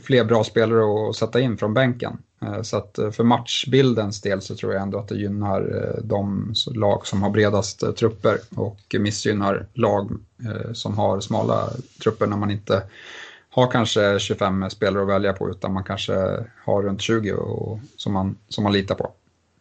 fler 0.02 0.24
bra 0.24 0.44
spelare 0.44 1.08
att 1.10 1.16
sätta 1.16 1.40
in 1.40 1.56
från 1.58 1.74
bänken. 1.74 2.18
Eh, 2.42 2.62
så 2.62 2.76
att 2.76 2.98
för 3.12 3.24
matchbildens 3.24 4.20
del 4.20 4.40
så 4.40 4.54
tror 4.54 4.72
jag 4.72 4.82
ändå 4.82 4.98
att 4.98 5.08
det 5.08 5.14
gynnar 5.14 6.00
de 6.04 6.54
lag 6.74 7.06
som 7.06 7.22
har 7.22 7.30
bredast 7.30 7.96
trupper 7.96 8.38
och 8.56 8.94
missgynnar 8.98 9.66
lag 9.74 10.10
som 10.72 10.98
har 10.98 11.20
smala 11.20 11.70
trupper 12.02 12.26
när 12.26 12.36
man 12.36 12.50
inte 12.50 12.82
har 13.50 13.70
kanske 13.70 14.18
25 14.18 14.70
spelare 14.70 15.02
att 15.02 15.08
välja 15.08 15.32
på 15.32 15.50
utan 15.50 15.72
man 15.72 15.84
kanske 15.84 16.14
har 16.64 16.82
runt 16.82 17.00
20 17.00 17.32
och, 17.32 17.80
som, 17.96 18.12
man, 18.12 18.36
som 18.48 18.64
man 18.64 18.72
litar 18.72 18.94
på. 18.94 19.12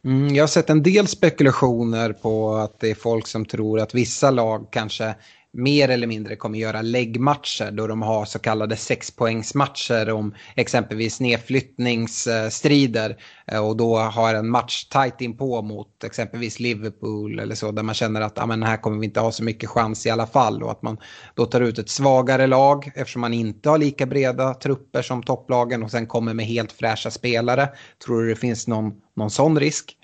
Mm, 0.05 0.36
jag 0.36 0.43
har 0.43 0.48
sett 0.48 0.69
en 0.69 0.83
del 0.83 1.07
spekulationer 1.07 2.13
på 2.13 2.55
att 2.55 2.79
det 2.79 2.91
är 2.91 2.95
folk 2.95 3.27
som 3.27 3.45
tror 3.45 3.79
att 3.79 3.95
vissa 3.95 4.31
lag 4.31 4.67
kanske 4.71 5.15
mer 5.53 5.89
eller 5.89 6.08
mindre 6.08 6.36
kommer 6.36 6.60
göra 6.60 6.81
läggmatcher 6.81 7.72
då 7.72 7.88
de 7.88 8.01
har 8.01 8.25
så 8.25 8.39
kallade 8.39 8.75
sexpoängsmatcher 8.75 10.10
om 10.10 10.36
exempelvis 10.55 11.20
nedflyttningsstrider 11.20 13.17
eh, 13.48 13.67
och 13.67 13.77
då 13.77 13.98
har 13.98 14.34
en 14.34 14.50
match 14.50 14.86
tight 14.86 15.22
inpå 15.22 15.62
mot 15.62 16.03
exempelvis 16.03 16.60
Liverpool 16.60 17.39
eller 17.39 17.55
så 17.55 17.72
där 17.72 17.84
man 17.84 17.96
känner 17.96 18.22
att 18.22 18.39
ah, 18.39 18.46
men 18.46 18.63
här 18.63 18.77
kommer 18.77 19.00
vi 19.00 19.05
inte 19.05 19.20
ha 19.20 19.31
så 19.31 19.43
mycket 19.43 19.70
chans 19.70 20.05
i 20.05 20.10
alla 20.10 20.27
fall 20.27 20.63
och 20.63 20.72
att 20.72 20.81
man 20.81 20.98
då 21.36 21.46
tar 21.46 21.62
ut 21.62 21.79
ett 21.79 21.89
svagare 21.89 22.48
lag 22.48 22.91
eftersom 22.96 23.22
man 23.22 23.34
inte 23.34 23.70
har 23.70 23.77
lika 23.77 24.05
breda 24.05 24.53
trupper 24.53 25.01
som 25.01 25.24
topplagen 25.24 25.84
och 25.84 25.91
sen 25.91 26.08
kommer 26.08 26.34
med 26.34 26.46
helt 26.46 26.72
fräscha 26.72 27.12
spelare. 27.12 27.70
Tror 28.05 28.22
du 28.22 28.29
det 28.29 28.36
finns 28.36 28.67
någon, 28.67 28.93
någon 29.15 29.31
sån 29.31 29.60
risk? 29.60 29.98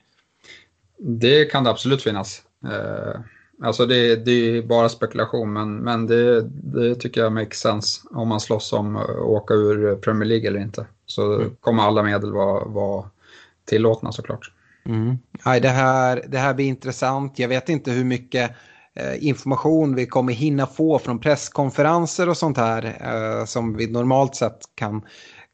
Det 0.99 1.45
kan 1.45 1.63
det 1.63 1.69
absolut 1.69 2.03
finnas. 2.03 2.41
Uh 2.65 3.21
Alltså 3.63 3.85
det, 3.85 4.15
det 4.15 4.31
är 4.31 4.61
bara 4.61 4.89
spekulation 4.89 5.53
men, 5.53 5.75
men 5.75 6.07
det, 6.07 6.41
det, 6.49 6.95
tycker 6.95 7.21
jag 7.21 7.33
makes 7.33 7.59
sense 7.59 8.01
om 8.11 8.27
man 8.27 8.39
slåss 8.39 8.73
om 8.73 8.95
att 8.95 9.09
åka 9.09 9.53
ur 9.53 9.95
Premier 9.95 10.25
League 10.25 10.47
eller 10.47 10.59
inte. 10.59 10.85
Så 11.05 11.33
mm. 11.33 11.55
kommer 11.59 11.83
alla 11.83 12.03
medel 12.03 12.33
vara, 12.33 12.65
vara 12.65 13.05
tillåtna 13.65 14.11
såklart. 14.11 14.51
Mm. 14.85 15.17
Aj, 15.43 15.59
det, 15.59 15.69
här, 15.69 16.25
det 16.27 16.37
här 16.37 16.53
blir 16.53 16.65
intressant. 16.65 17.39
Jag 17.39 17.47
vet 17.47 17.69
inte 17.69 17.91
hur 17.91 18.03
mycket 18.03 18.51
eh, 18.93 19.27
information 19.27 19.95
vi 19.95 20.05
kommer 20.05 20.33
hinna 20.33 20.65
få 20.67 20.99
från 20.99 21.19
presskonferenser 21.19 22.29
och 22.29 22.37
sånt 22.37 22.57
här 22.57 22.97
eh, 23.01 23.45
som 23.45 23.77
vi 23.77 23.87
normalt 23.87 24.35
sett 24.35 24.59
kan 24.75 25.01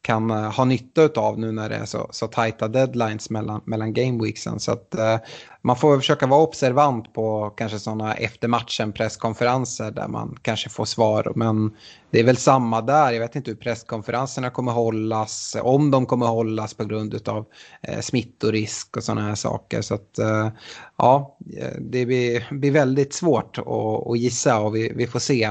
kan 0.04 0.32
eh, 0.32 0.52
ha 0.52 0.66
nytta 0.66 1.10
av 1.22 1.40
nu 1.40 1.52
när 1.52 1.70
det 1.70 1.76
är 1.76 1.86
så, 1.86 2.08
så 2.12 2.28
tajta 2.28 2.68
deadlines 2.68 3.30
mellan, 3.30 3.62
mellan 3.66 3.94
gameweeksen. 3.94 4.60
Så 4.60 4.72
att 4.72 4.96
eh, 4.96 5.18
man 5.62 5.76
får 5.76 5.98
försöka 5.98 6.28
vara 6.28 6.42
observant 6.42 7.14
på 7.14 7.50
kanske 7.50 7.80
sådana 7.80 8.14
efter 8.14 8.48
matchen 8.48 8.94
presskonferenser 8.94 9.92
där 9.92 10.08
man 10.08 10.38
kanske 10.42 10.70
får 10.70 10.86
svar. 10.86 11.32
Men 11.36 11.72
det 12.12 12.20
är 12.20 12.24
väl 12.24 12.38
samma 12.38 12.82
där. 12.82 13.12
Jag 13.12 13.20
vet 13.20 13.36
inte 13.36 13.52
hur 13.52 13.58
presskonferenserna 13.58 14.50
kommer 14.50 14.72
hållas, 14.72 15.58
om 15.62 15.92
de 15.92 16.06
kommer 16.06 16.26
hållas 16.26 16.74
på 16.74 16.86
grund 16.86 17.30
av 17.30 17.46
eh, 17.82 18.00
smittorisk 18.00 18.98
och 18.98 19.04
sådana 19.04 19.28
här 19.28 19.36
saker. 19.36 19.82
Så 19.82 19.94
att 19.94 20.20
eh, 20.20 20.50
ja, 20.98 21.38
eh, 21.58 21.80
det 21.80 22.06
blir, 22.06 22.48
blir 22.52 22.72
väldigt 22.72 23.14
svårt 23.14 23.58
att, 23.58 23.68
att 24.08 24.20
gissa 24.20 24.60
och 24.60 24.76
vi, 24.76 24.92
vi 24.96 25.08
får 25.08 25.20
se. 25.20 25.50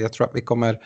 jag 0.00 0.12
tror 0.12 0.26
att 0.26 0.34
vi 0.34 0.40
kommer 0.40 0.78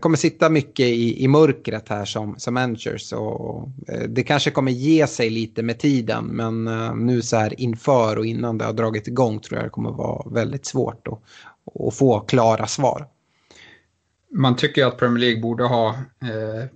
kommer 0.00 0.16
sitta 0.16 0.50
mycket 0.50 0.86
i, 0.86 1.24
i 1.24 1.28
mörkret 1.28 1.88
här 1.88 2.04
som, 2.04 2.38
som 2.38 2.54
managers. 2.54 3.12
Och, 3.12 3.68
eh, 3.88 4.02
det 4.08 4.22
kanske 4.22 4.50
kommer 4.50 4.72
ge 4.72 5.06
sig 5.06 5.30
lite 5.30 5.62
med 5.62 5.78
tiden 5.78 6.24
men 6.24 6.68
eh, 6.68 6.94
nu 6.94 7.22
så 7.22 7.36
här 7.36 7.60
inför 7.60 8.18
och 8.18 8.26
innan 8.26 8.58
det 8.58 8.64
har 8.64 8.72
dragit 8.72 9.08
igång 9.08 9.40
tror 9.40 9.58
jag 9.58 9.66
det 9.66 9.70
kommer 9.70 9.90
vara 9.90 10.30
väldigt 10.30 10.66
svårt 10.66 11.08
att, 11.08 11.20
att 11.86 11.94
få 11.94 12.20
klara 12.20 12.66
svar. 12.66 13.06
Man 14.30 14.56
tycker 14.56 14.86
att 14.86 14.98
Premier 14.98 15.20
League 15.20 15.42
borde 15.42 15.64
ha 15.64 15.88
eh, 16.22 16.68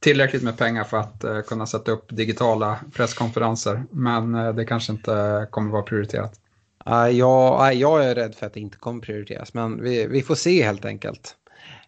tillräckligt 0.00 0.42
med 0.42 0.58
pengar 0.58 0.84
för 0.84 0.96
att 0.96 1.24
eh, 1.24 1.40
kunna 1.40 1.66
sätta 1.66 1.92
upp 1.92 2.06
digitala 2.08 2.80
presskonferenser 2.92 3.84
men 3.90 4.34
eh, 4.34 4.54
det 4.54 4.64
kanske 4.64 4.92
inte 4.92 5.46
kommer 5.50 5.70
vara 5.70 5.82
prioriterat. 5.82 6.40
Ja, 7.12 7.72
jag 7.72 8.04
är 8.04 8.14
rädd 8.14 8.34
för 8.34 8.46
att 8.46 8.54
det 8.54 8.60
inte 8.60 8.76
kommer 8.76 9.00
prioriteras 9.00 9.54
men 9.54 9.82
vi, 9.82 10.06
vi 10.06 10.22
får 10.22 10.34
se 10.34 10.64
helt 10.64 10.84
enkelt. 10.84 11.36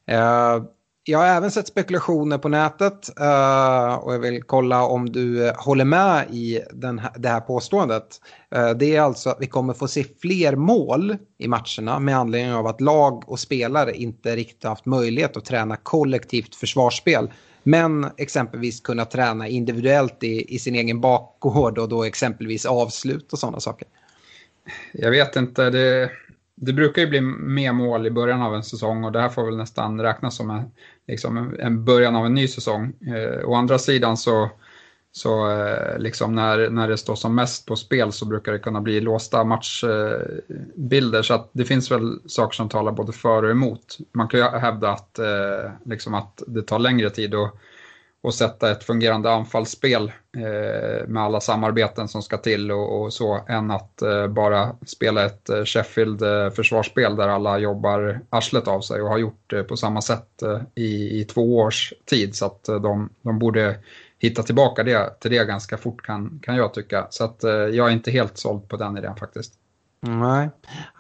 Eh, 0.06 0.62
jag 1.08 1.18
har 1.18 1.26
även 1.26 1.50
sett 1.50 1.66
spekulationer 1.66 2.38
på 2.38 2.48
nätet 2.48 3.20
eh, 3.20 3.94
och 3.94 4.14
jag 4.14 4.18
vill 4.18 4.42
kolla 4.42 4.82
om 4.82 5.12
du 5.12 5.48
eh, 5.48 5.54
håller 5.56 5.84
med 5.84 6.26
i 6.30 6.60
den 6.72 6.98
här, 6.98 7.12
det 7.16 7.28
här 7.28 7.40
påståendet. 7.40 8.20
Det 8.76 8.96
är 8.96 9.00
alltså 9.00 9.30
att 9.30 9.36
vi 9.40 9.46
kommer 9.46 9.74
få 9.74 9.88
se 9.88 10.04
fler 10.20 10.56
mål 10.56 11.16
i 11.38 11.48
matcherna 11.48 11.98
med 11.98 12.16
anledning 12.16 12.54
av 12.54 12.66
att 12.66 12.80
lag 12.80 13.24
och 13.26 13.40
spelare 13.40 13.92
inte 13.92 14.36
riktigt 14.36 14.64
haft 14.64 14.86
möjlighet 14.86 15.36
att 15.36 15.44
träna 15.44 15.76
kollektivt 15.76 16.54
försvarsspel. 16.54 17.30
Men 17.62 18.06
exempelvis 18.16 18.80
kunna 18.80 19.04
träna 19.04 19.48
individuellt 19.48 20.22
i, 20.22 20.54
i 20.54 20.58
sin 20.58 20.74
egen 20.74 21.00
bakgård 21.00 21.78
och 21.78 21.88
då 21.88 22.04
exempelvis 22.04 22.66
avslut 22.66 23.32
och 23.32 23.38
sådana 23.38 23.60
saker. 23.60 23.88
Jag 24.92 25.10
vet 25.10 25.36
inte, 25.36 25.70
det 25.70 26.10
det 26.56 26.72
brukar 26.72 27.02
ju 27.02 27.08
bli 27.08 27.20
mer 27.20 27.72
mål 27.72 28.06
i 28.06 28.10
början 28.10 28.42
av 28.42 28.54
en 28.54 28.62
säsong 28.62 29.04
och 29.04 29.12
det 29.12 29.20
här 29.20 29.28
får 29.28 29.44
väl 29.44 29.56
nästan 29.56 30.00
räknas 30.00 30.36
som 30.36 30.50
en, 30.50 30.70
liksom 31.06 31.56
en 31.58 31.84
början 31.84 32.16
av 32.16 32.26
en 32.26 32.34
ny 32.34 32.48
säsong. 32.48 32.92
Eh, 33.06 33.48
å 33.48 33.54
andra 33.54 33.78
sidan 33.78 34.16
så, 34.16 34.50
så 35.12 35.50
eh, 35.50 35.98
liksom 35.98 36.34
när, 36.34 36.70
när 36.70 36.88
det 36.88 36.96
står 36.96 37.14
som 37.14 37.34
mest 37.34 37.66
på 37.66 37.76
spel 37.76 38.12
så 38.12 38.26
brukar 38.26 38.52
det 38.52 38.58
kunna 38.58 38.80
bli 38.80 39.00
låsta 39.00 39.44
matchbilder 39.44 41.18
eh, 41.18 41.22
så 41.22 41.34
att 41.34 41.50
det 41.52 41.64
finns 41.64 41.90
väl 41.90 42.18
saker 42.26 42.56
som 42.56 42.68
talar 42.68 42.92
både 42.92 43.12
för 43.12 43.42
och 43.42 43.50
emot. 43.50 43.98
Man 44.12 44.28
kan 44.28 44.40
ju 44.40 44.46
hävda 44.46 44.90
att, 44.90 45.18
eh, 45.18 45.70
liksom 45.84 46.14
att 46.14 46.42
det 46.46 46.62
tar 46.62 46.78
längre 46.78 47.10
tid 47.10 47.34
och 47.34 47.58
och 48.22 48.35
sätta 48.35 48.70
ett 48.70 48.85
fungerande 48.85 49.33
anfallsspel 49.33 50.12
eh, 50.37 51.09
med 51.09 51.22
alla 51.22 51.40
samarbeten 51.40 52.09
som 52.09 52.22
ska 52.22 52.37
till 52.37 52.72
och, 52.72 53.02
och 53.02 53.12
så 53.12 53.44
än 53.48 53.70
att 53.70 54.02
eh, 54.02 54.26
bara 54.26 54.76
spela 54.87 55.24
ett 55.24 55.48
eh, 55.48 55.64
Sheffield 55.64 56.22
eh, 56.22 56.50
försvarsspel 56.50 57.16
där 57.16 57.29
alla 57.29 57.59
jobbar 57.59 58.20
arslet 58.31 58.68
av 58.68 58.81
sig 58.81 59.02
och 59.02 59.09
har 59.09 59.18
gjort 59.18 59.44
det 59.46 59.62
på 59.62 59.76
samma 59.76 60.02
sätt 60.02 60.42
eh, 60.42 60.61
i, 60.74 61.20
i 61.20 61.24
två 61.24 61.59
års 61.59 61.92
tid 62.05 62.35
så 62.35 62.46
att 62.46 62.68
eh, 62.68 62.81
de, 62.81 63.09
de 63.22 63.38
borde 63.38 63.79
hitta 64.18 64.42
tillbaka 64.42 64.83
det, 64.83 65.20
till 65.20 65.31
det 65.31 65.44
ganska 65.44 65.79
fort 65.79 66.02
kan, 66.02 66.40
kan 66.42 66.57
jag 66.57 66.74
tycka. 66.74 67.07
Så 67.11 67.24
att 67.24 67.44
eh, 67.44 67.50
jag 67.50 67.88
är 67.88 67.92
inte 67.92 68.11
helt 68.11 68.38
såld 68.38 68.68
på 68.68 68.76
den 68.76 68.98
idén 68.98 69.16
faktiskt. 69.16 69.55
Nej, 70.00 70.50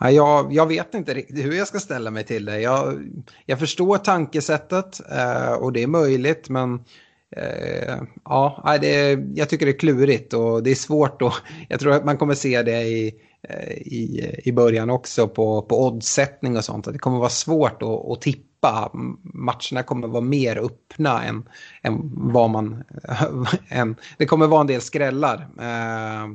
jag, 0.00 0.52
jag 0.52 0.66
vet 0.66 0.94
inte 0.94 1.14
riktigt 1.14 1.44
hur 1.44 1.52
jag 1.52 1.68
ska 1.68 1.78
ställa 1.78 2.10
mig 2.10 2.24
till 2.24 2.44
det. 2.44 2.60
Jag, 2.60 3.10
jag 3.46 3.58
förstår 3.58 3.98
tankesättet 3.98 5.00
eh, 5.12 5.52
och 5.52 5.72
det 5.72 5.82
är 5.82 5.86
möjligt 5.86 6.48
men 6.48 6.84
Eh, 7.30 7.96
ja, 8.24 8.78
det, 8.80 9.18
jag 9.34 9.48
tycker 9.48 9.66
det 9.66 9.72
är 9.72 9.78
klurigt 9.78 10.32
och 10.32 10.62
det 10.62 10.70
är 10.70 10.74
svårt 10.74 11.22
och 11.22 11.32
jag 11.68 11.80
tror 11.80 11.92
att 11.92 12.04
man 12.04 12.18
kommer 12.18 12.34
se 12.34 12.62
det 12.62 12.82
i, 12.82 13.14
eh, 13.42 13.72
i, 13.72 14.32
i 14.44 14.52
början 14.52 14.90
också 14.90 15.28
på, 15.28 15.62
på 15.62 15.86
oddsättning 15.86 16.56
och 16.56 16.64
sånt. 16.64 16.86
Att 16.86 16.92
det 16.92 16.98
kommer 16.98 17.18
vara 17.18 17.28
svårt 17.28 17.82
att, 17.82 18.10
att 18.10 18.20
tippa. 18.20 18.90
Matcherna 19.22 19.82
kommer 19.82 20.08
vara 20.08 20.20
mer 20.20 20.56
öppna 20.56 21.24
än, 21.24 21.48
än 21.82 22.00
vad 22.32 22.50
man... 22.50 22.84
än, 23.68 23.96
det 24.18 24.26
kommer 24.26 24.46
vara 24.46 24.60
en 24.60 24.66
del 24.66 24.80
skrällar. 24.80 25.48
Eh, 25.58 26.28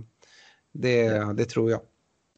det, 0.74 1.10
det 1.34 1.46
tror 1.46 1.72
jag. 1.72 1.80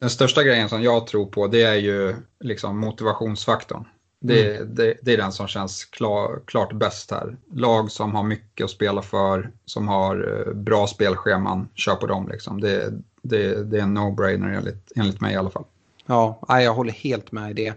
Den 0.00 0.10
största 0.10 0.42
grejen 0.42 0.68
som 0.68 0.82
jag 0.82 1.06
tror 1.06 1.26
på 1.26 1.46
det 1.46 1.62
är 1.62 1.74
ju 1.74 2.16
liksom 2.40 2.78
motivationsfaktorn. 2.78 3.84
Det, 4.26 4.56
mm. 4.56 4.74
det, 4.74 4.94
det, 5.02 5.12
är 5.12 5.16
den 5.16 5.32
som 5.32 5.46
känns 5.48 5.84
klar, 5.84 6.40
klart 6.44 6.72
bäst 6.72 7.10
här. 7.10 7.36
Lag 7.54 7.90
som 7.90 8.14
har 8.14 8.22
mycket 8.22 8.64
att 8.64 8.70
spela 8.70 9.02
för, 9.02 9.50
som 9.64 9.88
har 9.88 10.44
eh, 10.46 10.54
bra 10.54 10.86
spelscheman, 10.86 11.68
kör 11.74 11.94
på 11.94 12.06
dem. 12.06 12.28
Liksom. 12.28 12.60
Det, 12.60 12.92
det, 13.22 13.70
det 13.70 13.78
är 13.78 13.82
en 13.82 13.98
no-brainer 13.98 14.56
enligt, 14.56 14.92
enligt 14.96 15.20
mig 15.20 15.34
i 15.34 15.36
alla 15.36 15.50
fall. 15.50 15.64
Ja, 16.06 16.38
jag 16.48 16.74
håller 16.74 16.92
helt 16.92 17.32
med 17.32 17.50
i 17.50 17.54
det. 17.54 17.74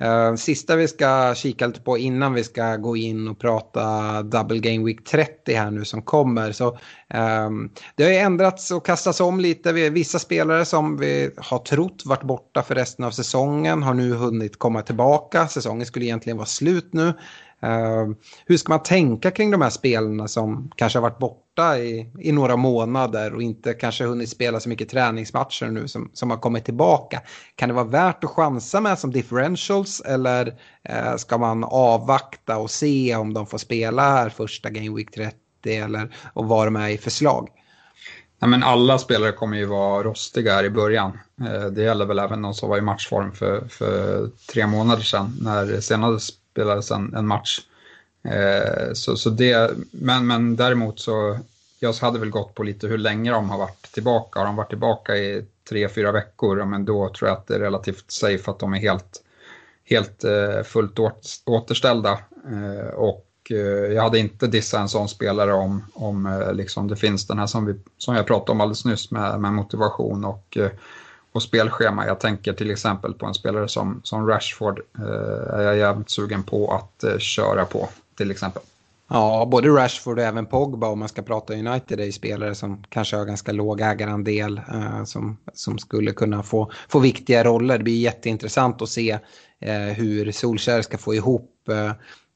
Eh, 0.00 0.34
sista 0.34 0.76
vi 0.76 0.88
ska 0.88 1.34
kika 1.34 1.66
lite 1.66 1.80
på 1.80 1.98
innan 1.98 2.34
vi 2.34 2.44
ska 2.44 2.76
gå 2.76 2.96
in 2.96 3.28
och 3.28 3.38
prata 3.38 4.22
Double 4.22 4.58
Game 4.58 4.84
Week 4.84 5.04
30 5.04 5.54
här 5.54 5.70
nu 5.70 5.84
som 5.84 6.02
kommer. 6.02 6.52
Så, 6.52 6.78
um, 7.46 7.70
det 7.94 8.04
har 8.04 8.10
ju 8.10 8.16
ändrats 8.16 8.70
och 8.70 8.86
kastats 8.86 9.20
om 9.20 9.40
lite. 9.40 9.72
Vissa 9.72 10.18
spelare 10.18 10.64
som 10.64 10.96
vi 10.96 11.30
har 11.36 11.58
trott 11.58 12.02
varit 12.06 12.22
borta 12.22 12.62
för 12.62 12.74
resten 12.74 13.04
av 13.04 13.10
säsongen 13.10 13.82
har 13.82 13.94
nu 13.94 14.12
hunnit 14.12 14.58
komma 14.58 14.82
tillbaka. 14.82 15.48
Säsongen 15.48 15.86
skulle 15.86 16.04
egentligen 16.04 16.36
vara 16.36 16.46
slut 16.46 16.92
nu. 16.92 17.12
Ehm, 17.62 18.16
hur 18.46 18.56
ska 18.56 18.72
man 18.72 18.82
tänka 18.82 19.30
kring 19.30 19.50
de 19.50 19.62
här 19.62 19.70
spelarna 19.70 20.28
som 20.28 20.70
kanske 20.76 20.98
har 20.98 21.02
varit 21.02 21.18
borta 21.18 21.78
i, 21.78 22.12
i 22.18 22.32
några 22.32 22.56
månader 22.56 23.34
och 23.34 23.42
inte 23.42 23.72
kanske 23.72 24.04
hunnit 24.04 24.28
spela 24.28 24.60
så 24.60 24.68
mycket 24.68 24.88
träningsmatcher 24.88 25.66
nu 25.66 25.88
som, 25.88 26.10
som 26.12 26.30
har 26.30 26.38
kommit 26.38 26.64
tillbaka? 26.64 27.22
Kan 27.54 27.68
det 27.68 27.74
vara 27.74 27.84
värt 27.84 28.24
att 28.24 28.30
chansa 28.30 28.80
med 28.80 28.98
som 28.98 29.10
differentials 29.10 30.00
eller 30.00 30.54
eh, 30.82 31.16
ska 31.16 31.38
man 31.38 31.64
avvakta 31.64 32.58
och 32.58 32.70
se 32.70 33.16
om 33.16 33.34
de 33.34 33.46
får 33.46 33.58
spela 33.58 34.02
här 34.02 34.28
första 34.28 34.70
Game 34.70 34.96
Week 34.96 35.10
30 35.10 35.36
eller 35.66 36.16
och 36.32 36.44
vad 36.44 36.66
de 36.66 36.76
är 36.76 36.88
i 36.88 36.98
förslag? 36.98 37.48
Ja, 38.42 38.46
men 38.46 38.62
alla 38.62 38.98
spelare 38.98 39.32
kommer 39.32 39.56
ju 39.56 39.64
vara 39.64 40.02
rostiga 40.02 40.52
här 40.52 40.64
i 40.64 40.70
början. 40.70 41.18
Eh, 41.40 41.66
det 41.66 41.82
gäller 41.82 42.06
väl 42.06 42.18
även 42.18 42.42
de 42.42 42.54
som 42.54 42.68
var 42.68 42.78
i 42.78 42.80
matchform 42.80 43.32
för, 43.32 43.68
för 43.68 44.28
tre 44.52 44.66
månader 44.66 45.02
sedan 45.02 45.36
när 45.40 45.80
senast 45.80 46.39
spelades 46.50 46.90
en, 46.90 47.14
en 47.14 47.26
match. 47.26 47.60
Eh, 48.22 48.92
så, 48.92 49.16
så 49.16 49.30
det, 49.30 49.70
men, 49.90 50.26
men 50.26 50.56
däremot 50.56 51.00
så, 51.00 51.38
jag 51.78 51.92
hade 51.92 52.18
väl 52.18 52.30
gått 52.30 52.54
på 52.54 52.62
lite 52.62 52.86
hur 52.86 52.98
länge 52.98 53.30
de 53.30 53.50
har 53.50 53.58
varit 53.58 53.92
tillbaka. 53.92 54.38
Har 54.38 54.46
de 54.46 54.56
varit 54.56 54.68
tillbaka 54.68 55.16
i 55.16 55.44
tre, 55.68 55.88
fyra 55.88 56.12
veckor, 56.12 56.64
men 56.64 56.84
då 56.84 57.08
tror 57.08 57.28
jag 57.28 57.38
att 57.38 57.46
det 57.46 57.54
är 57.54 57.60
relativt 57.60 58.10
safe 58.10 58.50
att 58.50 58.58
de 58.58 58.74
är 58.74 58.78
helt, 58.78 59.22
helt 59.84 60.24
eh, 60.24 60.62
fullt 60.64 60.98
återställda. 61.44 62.18
Eh, 62.50 62.94
och 62.94 63.26
eh, 63.50 63.92
jag 63.92 64.02
hade 64.02 64.18
inte 64.18 64.46
dissat 64.46 64.80
en 64.80 64.88
sån 64.88 65.08
spelare 65.08 65.52
om, 65.52 65.84
om 65.94 66.26
eh, 66.26 66.52
liksom 66.52 66.88
det 66.88 66.96
finns 66.96 67.26
den 67.26 67.38
här 67.38 67.46
som, 67.46 67.66
vi, 67.66 67.74
som 67.98 68.16
jag 68.16 68.26
pratade 68.26 68.52
om 68.52 68.60
alldeles 68.60 68.84
nyss 68.84 69.10
med, 69.10 69.40
med 69.40 69.52
motivation 69.52 70.24
och, 70.24 70.56
eh, 70.56 70.70
och 71.32 71.42
spelschema. 71.42 72.06
Jag 72.06 72.20
tänker 72.20 72.52
till 72.52 72.70
exempel 72.70 73.14
på 73.14 73.26
en 73.26 73.34
spelare 73.34 73.68
som, 73.68 74.00
som 74.04 74.26
Rashford 74.28 74.80
eh, 74.98 75.54
är 75.54 75.62
jag 75.62 75.76
jävligt 75.76 76.10
sugen 76.10 76.42
på 76.42 76.72
att 76.74 77.04
eh, 77.04 77.18
köra 77.18 77.64
på 77.64 77.88
till 78.16 78.30
exempel. 78.30 78.62
Ja, 79.12 79.48
både 79.50 79.68
Rashford 79.68 80.18
och 80.18 80.24
även 80.24 80.46
Pogba 80.46 80.86
om 80.88 80.98
man 80.98 81.08
ska 81.08 81.22
prata 81.22 81.54
United 81.54 82.00
är 82.00 82.04
ju 82.04 82.12
spelare 82.12 82.54
som 82.54 82.82
kanske 82.88 83.16
har 83.16 83.24
ganska 83.24 83.52
låg 83.52 83.80
ägarandel 83.80 84.60
eh, 84.72 85.04
som, 85.04 85.36
som 85.52 85.78
skulle 85.78 86.12
kunna 86.12 86.42
få, 86.42 86.70
få 86.88 86.98
viktiga 86.98 87.44
roller. 87.44 87.78
Det 87.78 87.84
blir 87.84 88.00
jätteintressant 88.00 88.82
att 88.82 88.88
se 88.88 89.18
eh, 89.60 89.78
hur 89.78 90.32
Solskjaer 90.32 90.82
ska 90.82 90.98
få 90.98 91.14
ihop 91.14 91.68
eh, 91.68 91.92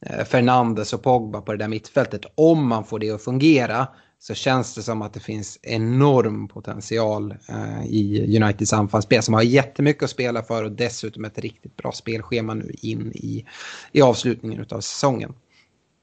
eh, 0.07 0.25
Fernandes 0.25 0.93
och 0.93 1.03
Pogba 1.03 1.41
på 1.41 1.53
det 1.53 1.59
där 1.59 1.69
mittfältet. 1.69 2.23
Om 2.35 2.69
man 2.69 2.85
får 2.85 2.99
det 2.99 3.11
att 3.11 3.25
fungera 3.25 3.89
så 4.27 4.35
känns 4.35 4.75
det 4.75 4.83
som 4.83 5.03
att 5.03 5.13
det 5.13 5.21
finns 5.21 5.59
enorm 5.63 6.49
potential 6.49 7.35
eh, 7.49 7.87
i 7.87 8.37
Uniteds 8.37 8.73
anfallsspel 8.73 9.23
som 9.23 9.35
har 9.35 9.43
jättemycket 9.43 10.03
att 10.03 10.11
spela 10.11 10.43
för 10.43 10.65
och 10.65 10.73
dessutom 10.73 11.25
ett 11.25 11.39
riktigt 11.39 11.77
bra 11.77 11.93
spelschema 11.93 12.55
nu 12.55 12.73
in 12.83 13.13
i, 13.15 13.47
i 13.93 14.03
avslutningen 14.03 14.67
av 14.71 14.81
säsongen. 14.81 15.35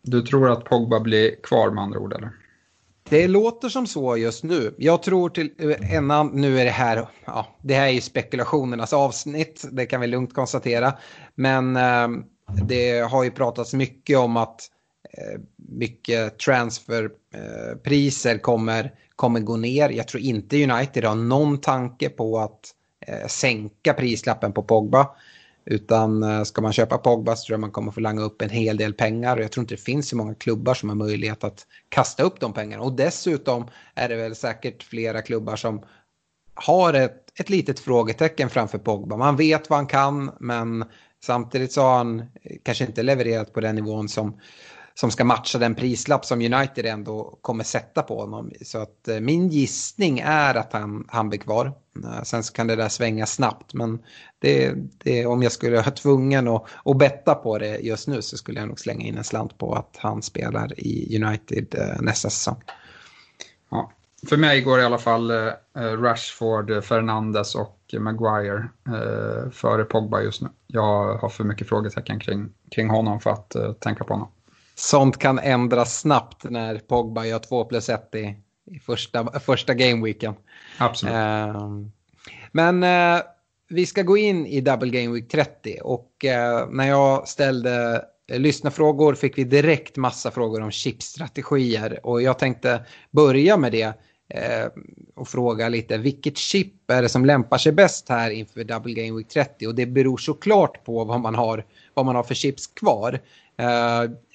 Du 0.03 0.21
tror 0.21 0.51
att 0.51 0.65
Pogba 0.65 0.99
blir 0.99 1.35
kvar 1.43 1.71
med 1.71 1.83
andra 1.83 1.99
ord 1.99 2.13
eller? 2.13 2.31
Det 3.09 3.27
låter 3.27 3.69
som 3.69 3.87
så 3.87 4.17
just 4.17 4.43
nu. 4.43 4.75
Jag 4.77 5.03
tror 5.03 5.29
till 5.29 5.51
en 5.91 6.07
nu 6.33 6.59
är 6.59 6.65
det 6.65 6.71
här, 6.71 7.07
ja, 7.25 7.47
det 7.61 7.73
här 7.73 7.87
är 7.87 7.91
ju 7.91 8.01
spekulationernas 8.01 8.93
avsnitt, 8.93 9.67
det 9.71 9.85
kan 9.85 10.01
vi 10.01 10.07
lugnt 10.07 10.33
konstatera. 10.33 10.93
Men 11.35 11.75
eh, 11.75 12.07
det 12.67 12.99
har 12.99 13.23
ju 13.23 13.31
pratats 13.31 13.73
mycket 13.73 14.17
om 14.17 14.37
att 14.37 14.61
eh, 14.61 14.80
Eh, 15.17 15.39
mycket 15.55 16.39
transferpriser 16.39 18.35
eh, 18.35 18.39
kommer, 18.39 18.93
kommer 19.15 19.39
gå 19.39 19.57
ner. 19.57 19.89
Jag 19.89 20.07
tror 20.07 20.23
inte 20.23 20.63
United 20.63 21.03
har 21.03 21.15
någon 21.15 21.61
tanke 21.61 22.09
på 22.09 22.39
att 22.39 22.59
eh, 23.07 23.27
sänka 23.27 23.93
prislappen 23.93 24.53
på 24.53 24.63
Pogba. 24.63 25.09
Utan 25.65 26.45
ska 26.45 26.61
man 26.61 26.73
köpa 26.73 26.97
Pogba 26.97 27.35
så 27.35 27.45
tror 27.45 27.53
jag 27.53 27.59
man 27.59 27.71
kommer 27.71 27.91
få 27.91 27.99
langa 27.99 28.21
upp 28.21 28.41
en 28.41 28.49
hel 28.49 28.77
del 28.77 28.93
pengar. 28.93 29.37
Och 29.37 29.43
jag 29.43 29.51
tror 29.51 29.63
inte 29.63 29.73
det 29.73 29.81
finns 29.81 30.09
så 30.09 30.17
många 30.17 30.35
klubbar 30.35 30.73
som 30.73 30.89
har 30.89 30.95
möjlighet 30.95 31.43
att 31.43 31.67
kasta 31.89 32.23
upp 32.23 32.39
de 32.39 32.53
pengarna. 32.53 32.83
Och 32.83 32.93
dessutom 32.93 33.67
är 33.95 34.09
det 34.09 34.15
väl 34.15 34.35
säkert 34.35 34.83
flera 34.83 35.21
klubbar 35.21 35.55
som 35.55 35.83
har 36.53 36.93
ett, 36.93 37.39
ett 37.39 37.49
litet 37.49 37.79
frågetecken 37.79 38.49
framför 38.49 38.77
Pogba. 38.77 39.17
Man 39.17 39.35
vet 39.35 39.69
vad 39.69 39.79
han 39.79 39.87
kan 39.87 40.31
men 40.39 40.85
samtidigt 41.23 41.71
så 41.71 41.81
har 41.81 41.97
han 41.97 42.25
kanske 42.63 42.85
inte 42.85 43.03
levererat 43.03 43.53
på 43.53 43.61
den 43.61 43.75
nivån 43.75 44.09
som, 44.09 44.39
som 45.01 45.11
ska 45.11 45.23
matcha 45.23 45.57
den 45.57 45.75
prislapp 45.75 46.25
som 46.25 46.41
United 46.41 46.85
ändå 46.85 47.37
kommer 47.41 47.63
sätta 47.63 48.01
på 48.01 48.19
honom. 48.19 48.51
Så 48.61 48.77
att 48.77 49.07
eh, 49.07 49.19
min 49.19 49.47
gissning 49.47 50.19
är 50.19 50.55
att 50.55 50.73
han, 50.73 51.05
han 51.07 51.29
blir 51.29 51.39
kvar. 51.39 51.73
Eh, 52.03 52.23
sen 52.23 52.43
så 52.43 52.53
kan 52.53 52.67
det 52.67 52.75
där 52.75 52.89
svänga 52.89 53.25
snabbt 53.25 53.73
men 53.73 53.99
det, 54.39 54.73
det, 55.03 55.25
om 55.25 55.43
jag 55.43 55.51
skulle 55.51 55.79
ha 55.79 55.91
tvungen 55.91 56.47
att, 56.47 56.65
att 56.85 56.97
betta 56.97 57.35
på 57.35 57.57
det 57.57 57.77
just 57.77 58.07
nu 58.07 58.21
så 58.21 58.37
skulle 58.37 58.59
jag 58.59 58.67
nog 58.67 58.79
slänga 58.79 59.05
in 59.05 59.17
en 59.17 59.23
slant 59.23 59.57
på 59.57 59.73
att 59.73 59.97
han 59.97 60.21
spelar 60.21 60.79
i 60.79 61.21
United 61.23 61.75
eh, 61.77 62.01
nästa 62.01 62.29
säsong. 62.29 62.63
Ja, 63.71 63.91
för 64.29 64.37
mig 64.37 64.61
går 64.61 64.79
i 64.79 64.83
alla 64.83 64.97
fall 64.97 65.31
eh, 65.31 65.47
eh, 65.77 66.01
Rashford, 66.01 66.71
eh, 66.71 66.81
Fernandes 66.81 67.55
och 67.55 67.77
Maguire 67.99 68.69
före 69.51 69.83
Pogba 69.83 70.21
just 70.21 70.41
nu. 70.41 70.49
Jag 70.67 71.17
har 71.17 71.29
för 71.29 71.43
mycket 71.43 71.69
frågetecken 71.69 72.19
kring, 72.19 72.49
kring 72.71 72.89
honom 72.89 73.19
för 73.19 73.29
att 73.29 73.55
tänka 73.79 74.03
på 74.03 74.13
honom 74.13 74.27
sånt 74.75 75.17
kan 75.17 75.39
ändras 75.39 75.99
snabbt 75.99 76.43
när 76.43 76.77
Pogba 76.77 77.25
gör 77.25 77.39
2 77.39 77.65
plus 77.65 77.89
1 77.89 78.15
i, 78.15 78.35
i 78.71 78.79
första, 78.79 79.39
första 79.39 79.73
gameweeken. 79.73 80.33
Absolut. 80.77 81.13
Uh, 81.13 81.85
men 82.51 82.83
uh, 82.83 83.21
vi 83.69 83.85
ska 83.85 84.01
gå 84.01 84.17
in 84.17 84.45
i 84.45 84.61
Double 84.61 84.89
Game 84.89 85.13
Week 85.13 85.29
30 85.29 85.77
och 85.81 86.25
uh, 86.25 86.69
när 86.71 86.87
jag 86.87 87.27
ställde 87.27 88.05
lyssnarfrågor 88.33 89.15
fick 89.15 89.37
vi 89.37 89.43
direkt 89.43 89.97
massa 89.97 90.31
frågor 90.31 90.61
om 90.61 90.71
chipstrategier 90.71 91.99
och 92.05 92.21
jag 92.21 92.39
tänkte 92.39 92.85
börja 93.11 93.57
med 93.57 93.71
det 93.71 93.93
och 95.15 95.27
fråga 95.27 95.69
lite 95.69 95.97
vilket 95.97 96.37
chip 96.37 96.91
är 96.91 97.01
det 97.01 97.09
som 97.09 97.25
lämpar 97.25 97.57
sig 97.57 97.71
bäst 97.71 98.09
här 98.09 98.31
inför 98.31 98.63
Double 98.63 98.93
Game 98.93 99.17
Week 99.17 99.27
30 99.27 99.67
och 99.67 99.75
det 99.75 99.85
beror 99.85 100.17
såklart 100.17 100.85
på 100.85 101.03
vad 101.03 101.19
man 101.19 101.35
har, 101.35 101.65
vad 101.93 102.05
man 102.05 102.15
har 102.15 102.23
för 102.23 102.35
chips 102.35 102.67
kvar. 102.67 103.19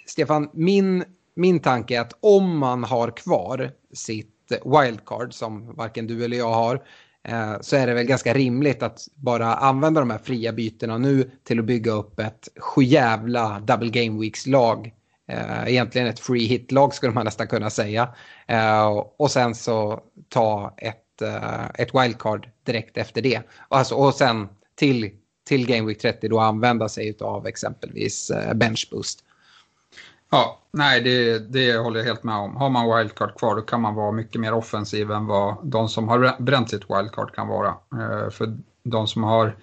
Stefan, 0.06 0.50
min, 0.52 1.04
min 1.34 1.60
tanke 1.60 1.96
är 1.96 2.00
att 2.00 2.18
om 2.20 2.58
man 2.58 2.84
har 2.84 3.10
kvar 3.10 3.70
sitt 3.92 4.32
wildcard 4.64 5.34
som 5.34 5.74
varken 5.74 6.06
du 6.06 6.24
eller 6.24 6.36
jag 6.36 6.52
har 6.52 6.82
eh, 7.28 7.54
så 7.60 7.76
är 7.76 7.86
det 7.86 7.94
väl 7.94 8.06
ganska 8.06 8.34
rimligt 8.34 8.82
att 8.82 9.08
bara 9.14 9.54
använda 9.54 10.00
de 10.00 10.10
här 10.10 10.18
fria 10.18 10.52
bytena 10.52 10.98
nu 10.98 11.30
till 11.44 11.58
att 11.58 11.64
bygga 11.64 11.92
upp 11.92 12.20
ett 12.20 12.48
sjujävla 12.56 13.60
double 13.60 13.90
game 13.90 14.20
weeks 14.20 14.46
lag. 14.46 14.92
Eh, 15.28 15.68
egentligen 15.68 16.06
ett 16.06 16.20
free 16.20 16.46
hit 16.46 16.72
lag 16.72 16.94
skulle 16.94 17.12
man 17.12 17.24
nästan 17.24 17.46
kunna 17.46 17.70
säga. 17.70 18.14
Eh, 18.46 18.86
och 19.16 19.30
sen 19.30 19.54
så 19.54 20.00
ta 20.28 20.74
ett, 20.76 21.22
ett 21.74 21.94
wildcard 21.94 22.48
direkt 22.64 22.96
efter 22.96 23.22
det. 23.22 23.40
Alltså, 23.68 23.94
och 23.94 24.14
sen 24.14 24.48
till, 24.74 25.10
till 25.48 25.66
Game 25.66 25.86
Week 25.86 25.98
30 25.98 26.28
då 26.28 26.40
använda 26.40 26.88
sig 26.88 27.16
av 27.20 27.46
exempelvis 27.46 28.32
bench 28.54 28.88
boost. 28.90 29.22
Ja, 30.30 30.58
nej 30.70 31.00
det, 31.00 31.38
det 31.38 31.76
håller 31.76 31.98
jag 31.98 32.06
helt 32.06 32.22
med 32.22 32.36
om. 32.36 32.56
Har 32.56 32.70
man 32.70 32.96
wildcard 32.96 33.34
kvar 33.38 33.56
då 33.56 33.62
kan 33.62 33.80
man 33.80 33.94
vara 33.94 34.12
mycket 34.12 34.40
mer 34.40 34.54
offensiv 34.54 35.10
än 35.10 35.26
vad 35.26 35.56
de 35.62 35.88
som 35.88 36.08
har 36.08 36.42
bränt 36.42 36.70
sitt 36.70 36.90
wildcard 36.90 37.34
kan 37.34 37.48
vara. 37.48 37.68
Eh, 37.68 38.30
för 38.30 38.58
de 38.82 39.06
som 39.06 39.24
har 39.24 39.56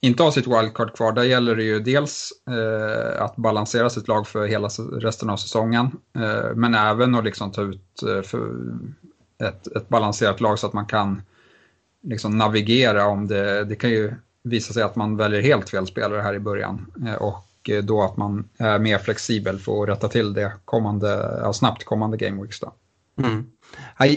inte 0.00 0.22
har 0.22 0.30
sitt 0.30 0.46
wildcard 0.46 0.96
kvar, 0.96 1.12
där 1.12 1.22
gäller 1.22 1.56
det 1.56 1.62
ju 1.62 1.80
dels 1.80 2.32
eh, 2.50 3.22
att 3.22 3.36
balansera 3.36 3.90
sitt 3.90 4.08
lag 4.08 4.26
för 4.26 4.46
hela 4.46 4.68
resten 4.92 5.30
av 5.30 5.36
säsongen, 5.36 5.90
eh, 6.14 6.54
men 6.54 6.74
även 6.74 7.14
att 7.14 7.24
liksom 7.24 7.52
ta 7.52 7.62
ut 7.62 8.02
eh, 8.02 9.48
ett, 9.48 9.76
ett, 9.76 9.88
balanserat 9.88 10.40
lag 10.40 10.58
så 10.58 10.66
att 10.66 10.72
man 10.72 10.86
kan 10.86 11.22
liksom 12.02 12.38
navigera 12.38 13.06
om 13.06 13.26
det, 13.26 13.64
det 13.64 13.76
kan 13.76 13.90
ju 13.90 14.14
visa 14.42 14.72
sig 14.72 14.82
att 14.82 14.96
man 14.96 15.16
väljer 15.16 15.42
helt 15.42 15.70
fel 15.70 15.86
spelare 15.86 16.20
här 16.20 16.34
i 16.34 16.38
början 16.38 16.92
eh, 17.06 17.14
och 17.14 17.45
och 17.68 17.84
då 17.84 18.02
att 18.02 18.16
man 18.16 18.48
är 18.58 18.78
mer 18.78 18.98
flexibel 18.98 19.58
för 19.58 19.82
att 19.82 19.88
rätta 19.88 20.08
till 20.08 20.32
det 20.32 20.52
kommande, 20.64 21.40
ja, 21.42 21.52
snabbt 21.52 21.84
kommande 21.84 22.16
Game 22.16 22.42
Weeks. 22.42 22.60
Då. 22.60 22.72
Mm. 23.22 23.46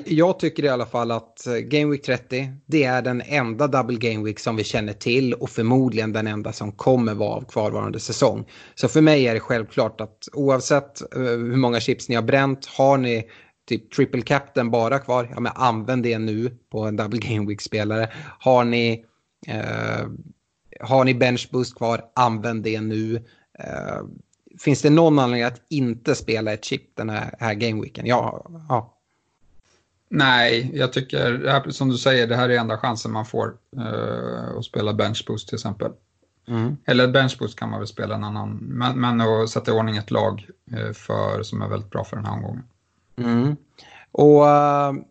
Jag 0.05 0.39
tycker 0.39 0.65
i 0.65 0.69
alla 0.69 0.85
fall 0.85 1.11
att 1.11 1.47
eh, 1.47 1.53
Game 1.53 1.91
Week 1.91 2.05
30 2.05 2.53
det 2.65 2.83
är 2.83 3.01
den 3.01 3.21
enda 3.25 3.67
Double 3.67 3.97
Game 3.97 4.25
Week 4.25 4.39
som 4.39 4.55
vi 4.55 4.63
känner 4.63 4.93
till 4.93 5.33
och 5.33 5.49
förmodligen 5.49 6.13
den 6.13 6.27
enda 6.27 6.51
som 6.53 6.71
kommer 6.71 7.13
vara 7.13 7.35
av 7.35 7.45
kvarvarande 7.45 7.99
säsong. 7.99 8.45
Så 8.75 8.87
för 8.87 9.01
mig 9.01 9.27
är 9.27 9.33
det 9.33 9.39
självklart 9.39 10.01
att 10.01 10.27
oavsett 10.33 11.15
eh, 11.15 11.21
hur 11.21 11.57
många 11.57 11.79
chips 11.79 12.09
ni 12.09 12.15
har 12.15 12.23
bränt, 12.23 12.65
har 12.65 12.97
ni 12.97 13.23
typ 13.67 13.91
triple 13.91 14.21
captain 14.21 14.71
bara 14.71 14.99
kvar, 14.99 15.29
ja 15.33 15.39
men 15.39 15.51
använd 15.55 16.03
det 16.03 16.19
nu 16.19 16.57
på 16.71 16.85
en 16.85 16.95
Double 16.95 17.19
Game 17.19 17.47
Week-spelare. 17.47 18.09
Har 18.39 18.63
ni 18.63 19.05
eh, 19.47 20.07
har 20.81 21.05
ni 21.05 21.13
bench 21.13 21.49
boost 21.51 21.77
kvar, 21.77 22.01
använd 22.15 22.63
det 22.63 22.81
nu. 22.81 23.25
Uh, 23.59 24.07
finns 24.59 24.81
det 24.81 24.89
någon 24.89 25.19
anledning 25.19 25.43
att 25.43 25.61
inte 25.69 26.15
spela 26.15 26.53
ett 26.53 26.65
chip 26.65 26.95
den 26.95 27.09
här, 27.09 27.35
här 27.39 27.53
gameweeken? 27.53 28.05
Ja, 28.05 28.45
ja. 28.69 28.95
Nej, 30.09 30.71
jag 30.73 30.93
tycker, 30.93 31.71
som 31.71 31.89
du 31.89 31.97
säger, 31.97 32.27
det 32.27 32.35
här 32.35 32.49
är 32.49 32.57
enda 32.57 32.77
chansen 32.77 33.11
man 33.11 33.25
får 33.25 33.53
uh, 33.77 34.57
att 34.57 34.65
spela 34.65 34.93
benchboost 34.93 35.47
till 35.47 35.55
exempel. 35.55 35.91
Mm. 36.47 36.77
Eller 36.85 37.07
benchboost 37.07 37.59
kan 37.59 37.69
man 37.69 37.79
väl 37.79 37.87
spela 37.87 38.15
en 38.15 38.23
annan, 38.23 38.57
men, 38.61 38.99
men 38.99 39.21
att 39.21 39.49
sätta 39.49 39.71
i 39.71 39.73
ordning 39.73 39.97
ett 39.97 40.11
lag 40.11 40.47
uh, 40.73 40.91
för, 40.93 41.43
som 41.43 41.61
är 41.61 41.67
väldigt 41.67 41.89
bra 41.89 42.03
för 42.03 42.15
den 42.15 42.25
här 42.25 42.33
omgången. 42.33 42.63
Mm. 43.17 43.55
Och 44.11 44.41
uh, 44.41 45.03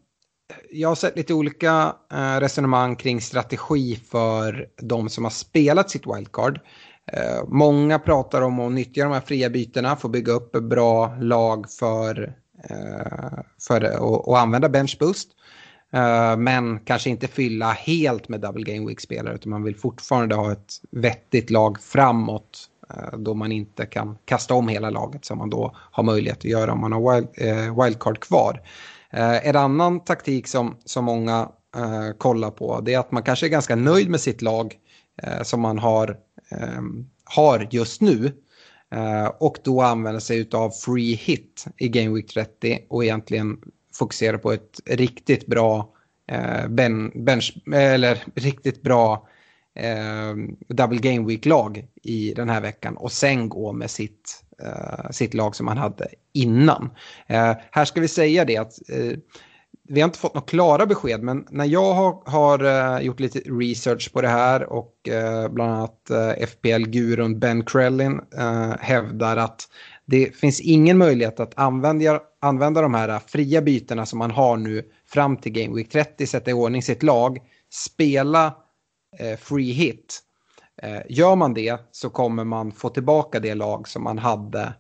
jag 0.71 0.89
har 0.89 0.95
sett 0.95 1.17
lite 1.17 1.35
olika 1.35 1.97
resonemang 2.41 2.97
kring 2.97 3.21
strategi 3.21 3.97
för 3.97 4.69
de 4.77 5.09
som 5.09 5.25
har 5.25 5.31
spelat 5.31 5.91
sitt 5.91 6.07
wildcard. 6.07 6.61
Eh, 7.13 7.45
många 7.49 7.99
pratar 7.99 8.43
om 8.43 8.61
att 8.61 8.73
nyttja 8.73 9.05
de 9.05 9.13
här 9.13 9.21
fria 9.21 9.51
bytena 9.51 9.97
för 9.97 10.09
att 10.09 10.13
bygga 10.13 10.33
upp 10.33 10.55
ett 10.55 10.63
bra 10.63 11.17
lag 11.21 11.71
för, 11.71 12.35
eh, 12.71 13.39
för 13.69 13.81
att 13.81 14.43
använda 14.43 14.69
bench 14.69 14.97
boost. 15.01 15.29
Eh, 15.93 16.37
men 16.37 16.79
kanske 16.79 17.11
inte 17.11 17.29
fylla 17.29 17.71
helt 17.71 18.29
med 18.29 18.41
double 18.41 18.75
game 18.75 18.89
week 18.89 19.01
spelare 19.01 19.35
utan 19.35 19.51
man 19.51 19.63
vill 19.63 19.77
fortfarande 19.77 20.35
ha 20.35 20.53
ett 20.53 20.75
vettigt 20.91 21.51
lag 21.51 21.81
framåt 21.81 22.69
eh, 22.91 23.19
då 23.19 23.35
man 23.35 23.53
inte 23.53 23.87
kan 23.87 24.19
kasta 24.25 24.55
om 24.55 24.69
hela 24.69 24.91
laget 24.91 25.25
som 25.25 25.39
man 25.39 25.51
då 25.51 25.77
har 25.77 26.03
möjlighet 26.03 26.39
att 26.39 26.45
göra 26.45 26.73
om 26.73 26.81
man 26.81 26.93
har 26.93 27.15
wild, 27.15 27.29
wildcard 27.83 28.21
kvar. 28.21 28.63
En 29.11 29.57
annan 29.57 30.05
taktik 30.05 30.49
som, 30.49 30.77
som 30.85 31.05
många 31.05 31.49
kollar 32.19 32.51
på 32.51 32.81
det 32.81 32.95
är 32.95 32.99
att 32.99 33.13
man 33.13 33.23
kanske 33.23 33.47
är 33.47 33.51
ganska 33.51 33.77
nöjd 33.77 34.11
med 34.11 34.21
sitt 34.21 34.43
lag 34.43 34.77
Eh, 35.23 35.43
som 35.43 35.61
man 35.61 35.79
har, 35.79 36.17
eh, 36.51 36.83
har 37.25 37.69
just 37.71 38.01
nu. 38.01 38.33
Eh, 38.91 39.27
och 39.27 39.59
då 39.65 39.83
använder 39.83 40.21
sig 40.21 40.49
av 40.53 40.71
free 40.71 41.15
hit 41.15 41.65
i 41.77 41.89
Game 41.89 42.15
Week 42.15 42.27
30 42.27 42.79
och 42.89 43.05
egentligen 43.05 43.59
fokuserar 43.95 44.39
på 44.39 44.53
ett 44.53 44.81
riktigt 44.87 45.47
bra 45.47 45.93
eh, 46.31 46.69
ben, 46.69 47.13
bench, 47.25 47.57
eller 47.75 48.23
riktigt 48.35 48.83
bra 48.83 49.29
eh, 49.75 50.35
double 50.69 50.99
game 50.99 51.27
week-lag 51.27 51.87
i 52.03 52.35
den 52.35 52.49
här 52.49 52.61
veckan 52.61 52.97
och 52.97 53.13
sen 53.13 53.49
gå 53.49 53.73
med 53.73 53.91
sitt, 53.91 54.45
eh, 54.63 55.11
sitt 55.11 55.35
lag 55.35 55.57
som 55.57 55.67
man 55.67 55.79
hade 55.79 56.09
innan. 56.33 56.91
Eh, 57.27 57.55
här 57.71 57.85
ska 57.85 58.01
vi 58.01 58.09
säga 58.09 58.45
det 58.45 58.57
att 58.57 58.91
eh, 58.91 59.19
vi 59.89 60.01
har 60.01 60.09
inte 60.09 60.19
fått 60.19 60.35
några 60.35 60.47
klara 60.47 60.87
besked, 60.87 61.23
men 61.23 61.47
när 61.51 61.65
jag 61.65 61.95
har, 61.95 62.23
har 62.25 62.65
uh, 62.65 63.05
gjort 63.05 63.21
lite 63.21 63.39
research 63.39 64.13
på 64.13 64.21
det 64.21 64.29
här 64.29 64.73
och 64.73 64.93
uh, 65.09 65.49
bland 65.49 65.73
annat 65.73 66.11
eh, 66.11 66.17
uh, 66.17 66.47
FPL-gurun 66.47 67.39
Ben 67.39 67.65
Krellin 67.65 68.21
hävdar 68.81 69.37
att 69.37 69.69
det 70.07 70.37
finns 70.37 70.61
ingen 70.61 70.99
möjlighet 70.99 71.41
att 71.41 71.59
använda, 71.59 72.21
använda 72.41 72.83
de 72.83 72.95
här 72.95 73.19
fria 73.27 73.63
bytena 73.63 74.07
som 74.07 74.19
man 74.19 74.31
har 74.31 74.57
nu 74.57 74.83
fram 75.07 75.37
till 75.37 75.53
Game 75.53 75.77
Week 75.77 75.89
30, 75.89 76.27
sätta 76.27 76.51
i 76.51 76.55
ordning 76.55 76.83
sitt 76.83 77.03
lag, 77.03 77.39
spela 77.73 78.55
free 79.39 79.73
hit. 79.73 80.21
Gör 81.09 81.37
man 81.37 81.55
det 81.55 81.81
så 81.93 82.11
kommer 82.11 82.45
man 82.45 82.73
få 82.73 82.89
tillbaka 82.89 83.41
det 83.41 83.55
lag 83.55 83.89
som 83.89 84.05
man 84.05 84.19
hade 84.19 84.73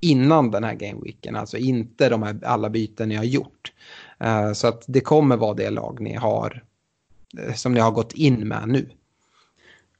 innan 0.00 0.50
den 0.50 0.64
här 0.64 0.74
Game 0.74 1.00
Weeken, 1.02 1.36
alltså 1.36 1.56
inte 1.56 2.08
de 2.08 2.22
här 2.22 2.38
alla 2.44 2.70
byten 2.70 3.08
ni 3.08 3.14
har 3.14 3.24
gjort. 3.24 3.72
Eh, 4.20 4.52
så 4.52 4.68
att 4.68 4.84
det 4.86 5.00
kommer 5.00 5.36
vara 5.36 5.54
det 5.54 5.70
lag 5.70 6.00
ni 6.00 6.14
har 6.14 6.62
eh, 7.38 7.54
som 7.54 7.74
ni 7.74 7.80
har 7.80 7.90
gått 7.90 8.12
in 8.12 8.48
med 8.48 8.68
nu. 8.68 8.90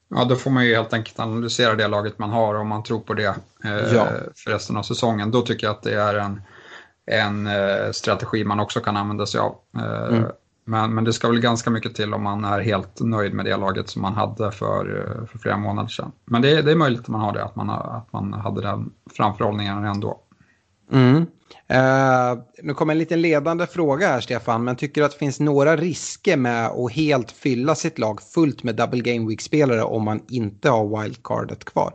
Ja, 0.07 0.25
då 0.25 0.35
får 0.35 0.51
man 0.51 0.65
ju 0.65 0.75
helt 0.75 0.93
enkelt 0.93 1.19
analysera 1.19 1.75
det 1.75 1.87
laget 1.87 2.19
man 2.19 2.29
har 2.29 2.55
om 2.55 2.67
man 2.67 2.83
tror 2.83 2.99
på 2.99 3.13
det 3.13 3.35
eh, 3.63 3.93
ja. 3.93 4.07
för 4.35 4.51
resten 4.51 4.77
av 4.77 4.83
säsongen. 4.83 5.31
Då 5.31 5.41
tycker 5.41 5.67
jag 5.67 5.75
att 5.75 5.83
det 5.83 5.93
är 5.93 6.15
en, 6.15 6.41
en 7.05 7.49
strategi 7.93 8.43
man 8.43 8.59
också 8.59 8.79
kan 8.79 8.97
använda 8.97 9.25
sig 9.25 9.39
av. 9.39 9.55
Mm. 10.09 10.25
men, 10.65 10.93
men 10.93 11.03
det 11.03 11.13
ska 11.13 11.27
väl 11.27 11.39
ganska 11.39 11.69
mycket 11.69 11.95
till 11.95 12.13
om 12.13 12.23
man 12.23 12.45
är 12.45 12.59
helt 12.59 12.99
nöjd 12.99 13.33
med 13.33 13.45
det 13.45 13.57
laget 13.57 13.89
som 13.89 14.01
man 14.01 14.13
hade 14.13 14.51
för, 14.51 14.85
för 15.31 15.39
flera 15.39 15.57
månader 15.57 15.89
sedan. 15.89 16.11
Men 16.25 16.41
det, 16.41 16.61
det 16.61 16.71
är 16.71 16.75
möjligt 16.75 17.01
att 17.01 17.07
man 17.07 17.21
har 17.21 17.33
det, 17.33 17.43
att 17.43 17.55
man, 17.55 17.69
att 17.69 18.13
man 18.13 18.33
hade 18.33 18.61
den 18.61 18.91
framförhållningen 19.15 19.85
ändå. 19.85 20.19
Mm. 20.91 21.25
Uh, 21.73 22.41
nu 22.63 22.73
kommer 22.73 22.93
en 22.93 22.97
liten 22.97 23.21
ledande 23.21 23.67
fråga 23.67 24.07
här 24.07 24.21
Stefan, 24.21 24.63
men 24.63 24.75
tycker 24.75 25.01
du 25.01 25.05
att 25.05 25.11
det 25.11 25.17
finns 25.17 25.39
några 25.39 25.77
risker 25.77 26.37
med 26.37 26.67
att 26.67 26.91
helt 26.91 27.31
fylla 27.31 27.75
sitt 27.75 27.99
lag 27.99 28.21
fullt 28.21 28.63
med 28.63 28.75
double 28.75 29.01
game 29.01 29.29
week-spelare 29.29 29.83
om 29.83 30.03
man 30.03 30.23
inte 30.29 30.69
har 30.69 31.03
wildcardet 31.03 31.65
kvar? 31.65 31.93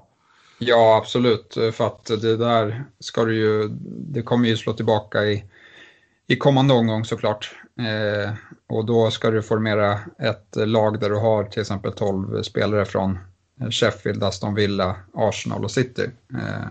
Ja, 0.58 0.96
absolut, 1.02 1.58
för 1.72 1.86
att 1.86 2.04
det 2.04 2.36
där 2.36 2.84
ska 3.00 3.24
du 3.24 3.36
ju, 3.36 3.68
det 3.88 4.22
kommer 4.22 4.48
ju 4.48 4.56
slå 4.56 4.72
tillbaka 4.72 5.24
i, 5.24 5.44
i 6.26 6.36
kommande 6.36 6.74
omgång 6.74 7.04
såklart. 7.04 7.54
Uh, 7.80 8.34
och 8.68 8.84
då 8.84 9.10
ska 9.10 9.30
du 9.30 9.42
formera 9.42 9.98
ett 10.18 10.56
lag 10.56 11.00
där 11.00 11.10
du 11.10 11.16
har 11.16 11.44
till 11.44 11.60
exempel 11.60 11.92
12 11.92 12.42
spelare 12.42 12.84
från 12.84 13.18
Sheffield, 13.70 14.24
Aston 14.24 14.54
Villa, 14.54 14.96
Arsenal 15.14 15.64
och 15.64 15.70
City. 15.70 16.10
Uh, 16.32 16.66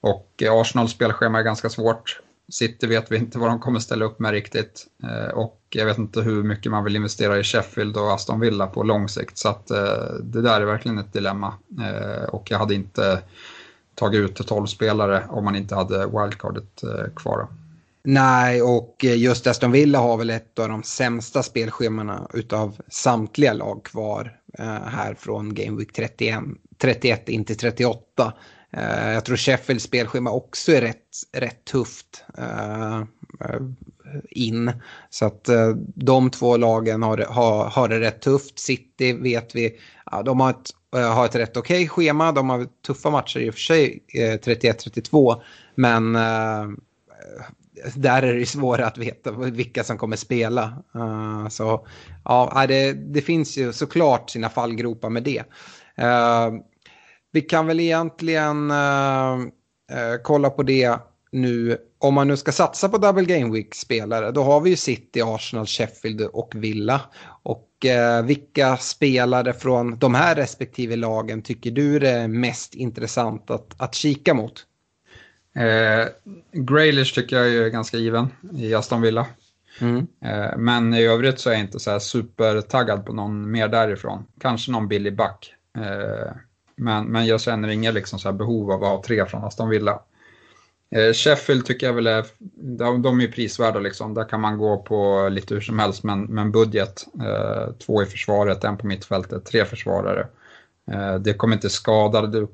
och 0.00 0.42
Arsenals 0.50 0.92
spelschema 0.92 1.38
är 1.38 1.42
ganska 1.42 1.68
svårt. 1.68 2.20
City 2.52 2.86
vet 2.86 3.12
vi 3.12 3.16
inte 3.16 3.38
vad 3.38 3.50
de 3.50 3.60
kommer 3.60 3.80
ställa 3.80 4.04
upp 4.04 4.18
med 4.18 4.30
riktigt. 4.30 4.86
Eh, 5.02 5.34
och 5.34 5.60
jag 5.68 5.86
vet 5.86 5.98
inte 5.98 6.20
hur 6.20 6.42
mycket 6.42 6.72
man 6.72 6.84
vill 6.84 6.96
investera 6.96 7.38
i 7.38 7.42
Sheffield 7.42 7.96
och 7.96 8.12
Aston 8.12 8.40
Villa 8.40 8.66
på 8.66 8.82
lång 8.82 9.08
sikt. 9.08 9.38
Så 9.38 9.48
att 9.48 9.70
eh, 9.70 10.14
det 10.22 10.42
där 10.42 10.60
är 10.60 10.64
verkligen 10.64 10.98
ett 10.98 11.12
dilemma. 11.12 11.54
Eh, 11.80 12.24
och 12.24 12.50
jag 12.50 12.58
hade 12.58 12.74
inte 12.74 13.22
tagit 13.94 14.20
ut 14.20 14.46
12 14.46 14.66
spelare 14.66 15.24
om 15.28 15.44
man 15.44 15.56
inte 15.56 15.74
hade 15.74 16.06
wildcardet 16.06 16.84
kvar. 17.16 17.48
Nej, 18.04 18.62
och 18.62 19.04
just 19.04 19.46
Aston 19.46 19.72
Villa 19.72 19.98
har 19.98 20.16
väl 20.16 20.30
ett 20.30 20.58
av 20.58 20.68
de 20.68 20.82
sämsta 20.82 21.42
spelschemana 21.42 22.28
utav 22.34 22.76
samtliga 22.88 23.52
lag 23.52 23.84
kvar 23.84 24.36
här 24.84 25.14
från 25.14 25.54
Game 25.54 25.78
Week 25.78 25.92
31, 25.92 26.38
31 26.78 27.28
in 27.28 27.44
till 27.44 27.56
38. 27.56 28.32
Eh, 28.72 29.12
jag 29.12 29.24
tror 29.24 29.36
Sheffields 29.36 29.84
spelschema 29.84 30.30
också 30.30 30.72
är 30.72 30.80
rätt, 30.80 31.06
rätt 31.32 31.64
tufft 31.64 32.24
eh, 32.38 33.02
in. 34.30 34.72
Så 35.10 35.26
att 35.26 35.48
eh, 35.48 35.68
de 35.94 36.30
två 36.30 36.56
lagen 36.56 37.02
har, 37.02 37.18
har, 37.18 37.64
har 37.64 37.88
det 37.88 38.00
rätt 38.00 38.20
tufft. 38.20 38.58
City 38.58 39.12
vet 39.12 39.54
vi, 39.54 39.78
ja, 40.10 40.22
de 40.22 40.40
har 40.40 40.50
ett, 40.50 40.70
har 40.92 41.24
ett 41.24 41.34
rätt 41.34 41.56
okej 41.56 41.76
okay 41.76 41.88
schema. 41.88 42.32
De 42.32 42.50
har 42.50 42.66
tuffa 42.86 43.10
matcher 43.10 43.40
i 43.40 43.50
och 43.50 43.54
för 43.54 43.60
sig, 43.60 44.02
31-32. 44.14 45.40
Men 45.74 46.12
där 47.94 48.22
är 48.22 48.34
det 48.34 48.46
svårare 48.46 48.86
att 48.86 48.98
veta 48.98 49.30
vilka 49.30 49.84
som 49.84 49.98
kommer 49.98 50.16
spela. 50.16 50.82
så 51.50 51.86
ja, 52.24 52.64
det, 52.68 52.92
det 52.92 53.22
finns 53.22 53.58
ju 53.58 53.72
såklart 53.72 54.30
sina 54.30 54.48
fallgropar 54.48 55.10
med 55.10 55.22
det 55.22 55.44
vi 57.32 57.40
kan 57.40 57.66
väl 57.66 57.80
egentligen 57.80 58.70
uh, 58.70 59.38
uh, 59.92 60.22
kolla 60.22 60.50
på 60.50 60.62
det 60.62 60.98
nu. 61.32 61.78
Om 61.98 62.14
man 62.14 62.28
nu 62.28 62.36
ska 62.36 62.52
satsa 62.52 62.88
på 62.88 62.98
Double 62.98 63.24
Game 63.24 63.52
Week-spelare, 63.52 64.30
då 64.30 64.42
har 64.42 64.60
vi 64.60 64.70
ju 64.70 64.76
City, 64.76 65.22
Arsenal, 65.22 65.66
Sheffield 65.66 66.20
och 66.20 66.52
Villa. 66.54 67.00
Och 67.42 67.68
uh, 67.84 68.26
vilka 68.26 68.76
spelare 68.76 69.52
från 69.52 69.98
de 69.98 70.14
här 70.14 70.34
respektive 70.34 70.96
lagen 70.96 71.42
tycker 71.42 71.70
du 71.70 72.06
är 72.06 72.28
mest 72.28 72.74
intressant 72.74 73.50
att, 73.50 73.74
att 73.82 73.94
kika 73.94 74.34
mot? 74.34 74.66
Eh, 75.58 76.08
Graylish 76.52 77.14
tycker 77.14 77.36
jag 77.36 77.48
är 77.48 77.68
ganska 77.68 77.96
given 77.96 78.28
i 78.52 78.74
Aston 78.74 79.02
Villa. 79.02 79.26
Mm. 79.80 80.06
Eh, 80.24 80.56
men 80.56 80.94
i 80.94 81.04
övrigt 81.04 81.40
så 81.40 81.50
är 81.50 81.54
jag 81.54 81.62
inte 81.62 81.80
så 81.80 81.90
här 81.90 81.98
supertaggad 81.98 83.06
på 83.06 83.12
någon 83.12 83.50
mer 83.50 83.68
därifrån. 83.68 84.24
Kanske 84.40 84.72
någon 84.72 84.88
Billy 84.88 85.10
Buck. 85.10 85.54
Eh, 85.78 86.32
men, 86.78 87.06
men 87.06 87.26
jag 87.26 87.40
känner 87.40 87.68
inga 87.68 87.90
liksom 87.90 88.18
så 88.18 88.32
behov 88.32 88.72
av 88.72 88.84
att 88.84 88.90
ha 88.90 89.02
tre 89.02 89.26
från 89.26 89.44
Aston 89.44 89.68
Villa. 89.68 90.00
Eh, 90.90 91.12
Sheffield 91.12 91.66
tycker 91.66 91.86
jag 91.86 91.94
väl 91.94 92.06
är, 92.06 92.24
de, 92.78 93.02
de 93.02 93.20
är 93.20 93.28
prisvärda 93.28 93.80
liksom. 93.80 94.14
Där 94.14 94.28
kan 94.28 94.40
man 94.40 94.58
gå 94.58 94.78
på 94.78 95.28
lite 95.28 95.54
hur 95.54 95.60
som 95.60 95.78
helst, 95.78 96.02
men, 96.02 96.22
men 96.22 96.52
budget. 96.52 97.06
Eh, 97.20 97.72
två 97.72 98.02
i 98.02 98.06
försvaret, 98.06 98.64
en 98.64 98.76
på 98.76 98.86
mittfältet, 98.86 99.44
tre 99.44 99.64
försvarare. 99.64 100.26
Eh, 100.90 101.14
det 101.14 101.34
kommer 101.34 101.54
inte 101.54 101.70
skada 101.70 102.26
du, 102.26 102.48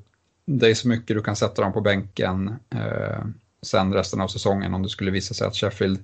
dig 0.45 0.75
så 0.75 0.87
mycket, 0.87 1.15
du 1.17 1.21
kan 1.21 1.35
sätta 1.35 1.61
dem 1.61 1.73
på 1.73 1.81
bänken 1.81 2.55
eh, 2.69 3.25
sen 3.61 3.93
resten 3.93 4.21
av 4.21 4.27
säsongen 4.27 4.73
om 4.73 4.83
det 4.83 4.89
skulle 4.89 5.11
visa 5.11 5.33
sig 5.33 5.47
att 5.47 5.55
Sheffield 5.55 5.99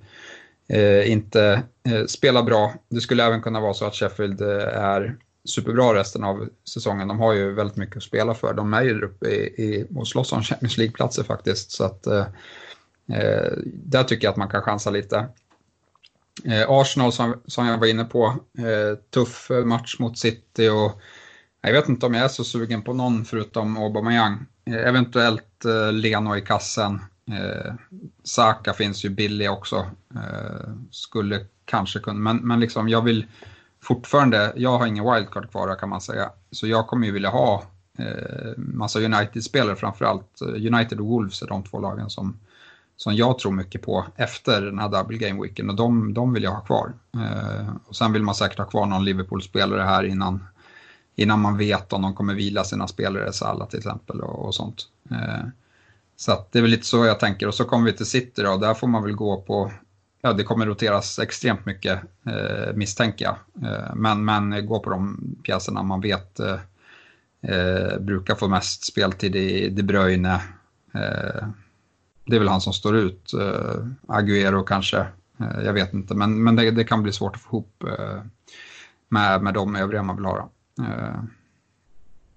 eh, 0.68 1.12
inte 1.12 1.62
eh, 1.88 2.04
spelar 2.06 2.42
bra. 2.42 2.74
Det 2.88 3.00
skulle 3.00 3.24
även 3.24 3.42
kunna 3.42 3.60
vara 3.60 3.74
så 3.74 3.84
att 3.84 3.94
Sheffield 3.94 4.40
eh, 4.40 4.78
är 4.78 5.16
superbra 5.44 5.94
resten 5.94 6.24
av 6.24 6.48
säsongen. 6.68 7.08
De 7.08 7.18
har 7.18 7.32
ju 7.32 7.52
väldigt 7.52 7.76
mycket 7.76 7.96
att 7.96 8.02
spela 8.02 8.34
för. 8.34 8.54
De 8.54 8.74
är 8.74 8.82
ju 8.82 9.02
uppe 9.02 9.28
i, 9.28 9.44
i 9.44 9.86
och 9.94 10.08
slåss 10.08 10.32
om 10.32 10.42
Champions 10.42 10.78
League-platser 10.78 11.22
faktiskt. 11.22 11.70
Så 11.70 11.84
att, 11.84 12.06
eh, 12.06 12.26
eh, 13.12 13.52
där 13.66 14.04
tycker 14.04 14.26
jag 14.26 14.30
att 14.32 14.36
man 14.36 14.48
kan 14.48 14.62
chansa 14.62 14.90
lite. 14.90 15.28
Eh, 16.44 16.64
Arsenal 16.68 17.12
som, 17.12 17.42
som 17.46 17.66
jag 17.66 17.78
var 17.78 17.86
inne 17.86 18.04
på, 18.04 18.36
eh, 18.58 18.98
tuff 19.14 19.50
match 19.64 19.96
mot 19.98 20.18
City 20.18 20.68
och 20.68 20.86
eh, 21.64 21.70
jag 21.70 21.72
vet 21.72 21.88
inte 21.88 22.06
om 22.06 22.14
jag 22.14 22.24
är 22.24 22.28
så 22.28 22.44
sugen 22.44 22.82
på 22.82 22.94
någon 22.94 23.24
förutom 23.24 23.76
Aubameyang. 23.76 24.46
Eh, 24.64 24.88
eventuellt 24.88 25.64
eh, 25.64 25.92
Leno 25.92 26.36
i 26.36 26.40
kassen. 26.40 27.00
Eh, 27.30 27.74
Saka 28.24 28.72
finns 28.72 29.04
ju 29.04 29.08
billig 29.08 29.50
också. 29.50 29.90
Eh, 30.14 30.70
skulle 30.90 31.46
kanske 31.64 31.98
kunna, 31.98 32.18
men, 32.18 32.36
men 32.36 32.60
liksom 32.60 32.88
jag 32.88 33.02
vill 33.02 33.26
fortfarande, 33.82 34.52
jag 34.56 34.78
har 34.78 34.86
ingen 34.86 35.14
wildcard 35.14 35.50
kvar 35.50 35.74
kan 35.74 35.88
man 35.88 36.00
säga. 36.00 36.30
Så 36.50 36.66
jag 36.66 36.86
kommer 36.86 37.06
ju 37.06 37.12
vilja 37.12 37.30
ha 37.30 37.62
eh, 37.98 38.52
massa 38.56 39.00
United-spelare 39.00 39.76
framförallt. 39.76 40.40
Eh, 40.40 40.74
United 40.74 41.00
och 41.00 41.06
Wolves 41.06 41.42
är 41.42 41.46
de 41.46 41.62
två 41.62 41.80
lagen 41.80 42.10
som, 42.10 42.38
som 42.96 43.14
jag 43.14 43.38
tror 43.38 43.52
mycket 43.52 43.82
på 43.82 44.06
efter 44.16 44.62
den 44.62 44.78
här 44.78 44.88
double 44.88 45.18
game 45.18 45.42
weeken 45.42 45.70
och 45.70 45.76
de, 45.76 46.14
de 46.14 46.32
vill 46.32 46.42
jag 46.42 46.50
ha 46.50 46.60
kvar. 46.60 46.92
Eh, 47.14 47.68
och 47.86 47.96
sen 47.96 48.12
vill 48.12 48.22
man 48.22 48.34
säkert 48.34 48.58
ha 48.58 48.66
kvar 48.66 48.86
någon 48.86 49.04
Liverpool-spelare 49.04 49.82
här 49.82 50.04
innan, 50.04 50.44
innan 51.16 51.40
man 51.40 51.56
vet 51.56 51.92
om 51.92 52.02
de 52.02 52.14
kommer 52.14 52.34
vila 52.34 52.64
sina 52.64 52.88
spelare, 52.88 53.32
Salah 53.32 53.68
till 53.68 53.78
exempel 53.78 54.20
och, 54.20 54.46
och 54.46 54.54
sånt. 54.54 54.88
Eh, 55.10 55.46
så 56.16 56.46
det 56.50 56.58
är 56.58 56.62
väl 56.62 56.70
lite 56.70 56.86
så 56.86 57.04
jag 57.04 57.20
tänker 57.20 57.48
och 57.48 57.54
så 57.54 57.64
kommer 57.64 57.84
vi 57.84 57.96
till 57.96 58.06
City 58.06 58.42
då, 58.42 58.56
där 58.56 58.74
får 58.74 58.88
man 58.88 59.02
väl 59.02 59.12
gå 59.12 59.40
på 59.40 59.72
ja, 60.22 60.32
det 60.32 60.44
kommer 60.44 60.66
roteras 60.66 61.18
extremt 61.18 61.66
mycket 61.66 62.00
eh, 62.26 62.74
misstänker 62.74 63.24
jag. 63.24 63.36
Eh, 63.70 63.94
men, 63.94 64.24
men 64.24 64.66
gå 64.66 64.80
på 64.80 64.90
de 64.90 65.20
pjäserna 65.42 65.82
man 65.82 66.00
vet 66.00 66.40
eh, 66.40 66.58
eh, 67.42 67.98
brukar 67.98 68.34
få 68.34 68.48
mest 68.48 68.84
speltid 68.84 69.36
i 69.36 69.68
De 69.68 69.82
Bruyne. 69.82 70.34
Eh, 70.94 71.46
det 72.24 72.36
är 72.36 72.38
väl 72.38 72.48
han 72.48 72.60
som 72.60 72.72
står 72.72 72.96
ut. 72.96 73.32
Eh, 73.34 73.86
Agüero 74.06 74.64
kanske, 74.64 74.98
eh, 75.40 75.64
jag 75.64 75.72
vet 75.72 75.92
inte. 75.92 76.14
Men, 76.14 76.42
men 76.42 76.56
det, 76.56 76.70
det, 76.70 76.84
kan 76.84 77.02
bli 77.02 77.12
svårt 77.12 77.36
att 77.36 77.42
få 77.42 77.48
ihop 77.48 77.84
eh, 77.88 78.22
med, 79.08 79.42
med 79.42 79.54
de 79.54 79.76
övriga 79.76 80.02
man 80.02 80.16
vill 80.16 80.24
ha. 80.24 80.50
Eh. 80.80 81.22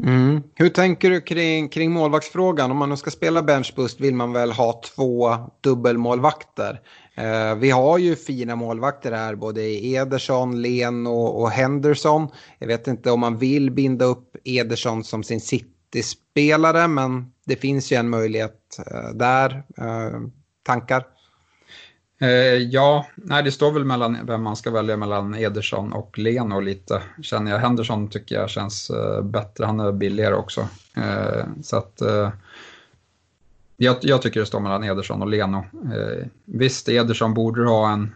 Mm. 0.04 0.44
Hur 0.56 0.70
tänker 0.70 1.10
du 1.10 1.22
kring, 1.22 1.70
kring 1.70 1.92
målvaktsfrågan? 1.92 2.72
Om 2.72 2.78
man 2.78 2.90
nu 2.90 2.98
ska 2.98 3.12
spela 3.12 3.42
benchbust 3.42 4.02
vill 4.02 4.16
man 4.16 4.34
väl 4.34 4.52
ha 4.52 4.82
två 4.96 5.38
dubbelmålvakter. 5.62 6.82
Eh, 7.16 7.56
vi 7.56 7.72
har 7.72 7.98
ju 7.98 8.16
fina 8.16 8.56
målvakter 8.56 9.12
här, 9.12 9.36
både 9.36 9.62
Ederson, 9.86 10.62
Len 10.62 11.08
och, 11.08 11.42
och, 11.42 11.52
Henderson. 11.52 12.28
Jag 12.60 12.68
vet 12.68 12.88
inte 12.88 13.12
om 13.12 13.20
man 13.20 13.38
vill 13.38 13.72
binda 13.72 14.06
upp 14.06 14.36
Ederson 14.44 15.04
som 15.04 15.24
sin 15.24 15.42
City-spelare, 15.42 16.88
men 16.88 17.32
det 17.46 17.56
finns 17.56 17.92
ju 17.92 17.96
en 17.96 18.10
möjlighet 18.10 18.80
eh, 18.92 19.10
där. 19.10 19.64
Eh, 19.78 20.20
tankar? 20.64 21.06
Eh, 22.22 22.58
ja, 22.58 23.06
nej, 23.16 23.44
det 23.44 23.52
står 23.52 23.72
väl 23.72 23.86
mellan 23.86 24.26
vem 24.26 24.44
man 24.44 24.56
ska 24.56 24.72
välja 24.72 24.98
mellan 24.98 25.36
Ederson 25.36 25.94
och 25.94 26.18
Leno 26.18 26.60
lite. 26.60 27.02
Känner 27.22 27.52
jag 27.52 27.60
Henderson 27.60 28.10
tycker 28.10 28.36
jag 28.36 28.50
känns 28.50 28.90
eh, 28.90 29.22
bättre, 29.22 29.66
han 29.66 29.80
är 29.80 29.92
billigare 29.92 30.36
också. 30.36 30.68
Eh, 30.98 31.46
så 31.64 31.78
att 31.78 32.02
eh, 32.02 32.30
jag, 33.78 33.98
jag, 34.02 34.22
tycker 34.22 34.40
det 34.40 34.46
står 34.46 34.60
mellan 34.60 34.84
Ederson 34.84 35.22
och 35.22 35.28
Leno. 35.28 35.58
Eh, 35.74 36.28
visst, 36.46 36.90
Ederson 36.90 37.34
borde 37.34 37.70
ha 37.70 37.92
en... 37.92 38.16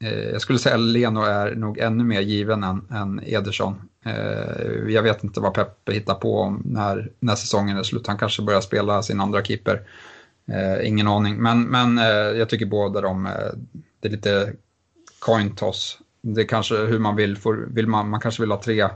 Eh, 0.00 0.28
jag 0.28 0.40
skulle 0.40 0.58
säga 0.58 0.74
att 0.74 0.80
Leno 0.80 1.20
är 1.20 1.54
nog 1.54 1.78
ännu 1.78 2.04
mer 2.04 2.20
given 2.20 2.64
än, 2.64 2.86
än 2.90 3.20
Ederson. 3.24 3.80
Eh, 4.04 4.88
jag 4.88 5.02
vet 5.02 5.24
inte 5.24 5.40
vad 5.40 5.54
Peppe 5.54 5.92
hittar 5.92 6.14
på 6.14 6.58
när, 6.64 7.10
när 7.20 7.34
säsongen 7.34 7.76
är 7.76 7.82
slut. 7.82 8.06
Han 8.06 8.18
kanske 8.18 8.42
börjar 8.42 8.60
spela 8.60 9.02
sin 9.02 9.20
andra 9.20 9.44
keeper. 9.44 9.82
Eh, 10.52 10.88
ingen 10.88 11.08
aning, 11.08 11.36
men, 11.36 11.62
men 11.62 11.98
eh, 11.98 12.38
jag 12.38 12.48
tycker 12.48 12.66
båda 12.66 13.00
de, 13.00 13.26
eh, 13.26 13.32
det 14.00 14.08
är 14.08 14.12
lite 14.12 14.52
coin 15.18 15.54
toss. 15.54 15.98
Det 16.22 16.40
är 16.40 16.46
kanske 16.46 16.76
hur 16.76 16.98
man 16.98 17.16
vill, 17.16 17.36
får, 17.36 17.68
vill 17.70 17.86
man, 17.86 18.08
man 18.08 18.20
kanske 18.20 18.42
vill 18.42 18.50
ha 18.50 18.62
tre, 18.62 18.88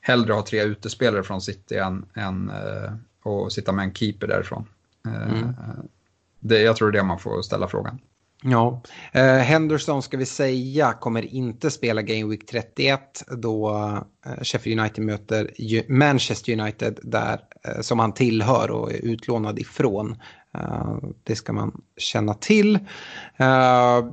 hellre 0.00 0.32
ha 0.32 0.42
tre 0.42 0.62
utespelare 0.62 1.22
från 1.22 1.40
City 1.40 1.76
än, 1.76 2.06
än 2.14 2.50
eh, 2.50 2.92
och 3.22 3.52
sitta 3.52 3.72
med 3.72 3.82
en 3.82 3.94
keeper 3.94 4.26
därifrån. 4.26 4.66
Mm. 5.06 5.54
Det, 6.40 6.60
jag 6.60 6.76
tror 6.76 6.90
det 6.90 6.98
är 6.98 7.02
det 7.02 7.06
man 7.06 7.18
får 7.18 7.42
ställa 7.42 7.68
frågan. 7.68 7.98
Ja, 8.42 8.82
eh, 9.12 9.36
Henderson 9.36 10.02
ska 10.02 10.16
vi 10.16 10.26
säga 10.26 10.92
kommer 10.92 11.34
inte 11.34 11.70
spela 11.70 12.02
Game 12.02 12.30
Week 12.30 12.46
31 12.46 13.24
då 13.36 13.70
eh, 14.26 14.42
Sheffield 14.42 14.80
United 14.80 15.04
möter 15.04 15.50
Manchester 15.92 16.60
United 16.60 16.98
där 17.02 17.40
eh, 17.64 17.80
som 17.80 17.98
han 17.98 18.12
tillhör 18.12 18.70
och 18.70 18.92
är 18.92 19.04
utlånad 19.04 19.58
ifrån. 19.58 20.16
Eh, 20.54 20.96
det 21.24 21.36
ska 21.36 21.52
man 21.52 21.80
känna 21.96 22.34
till. 22.34 22.78
Eh, 23.36 24.04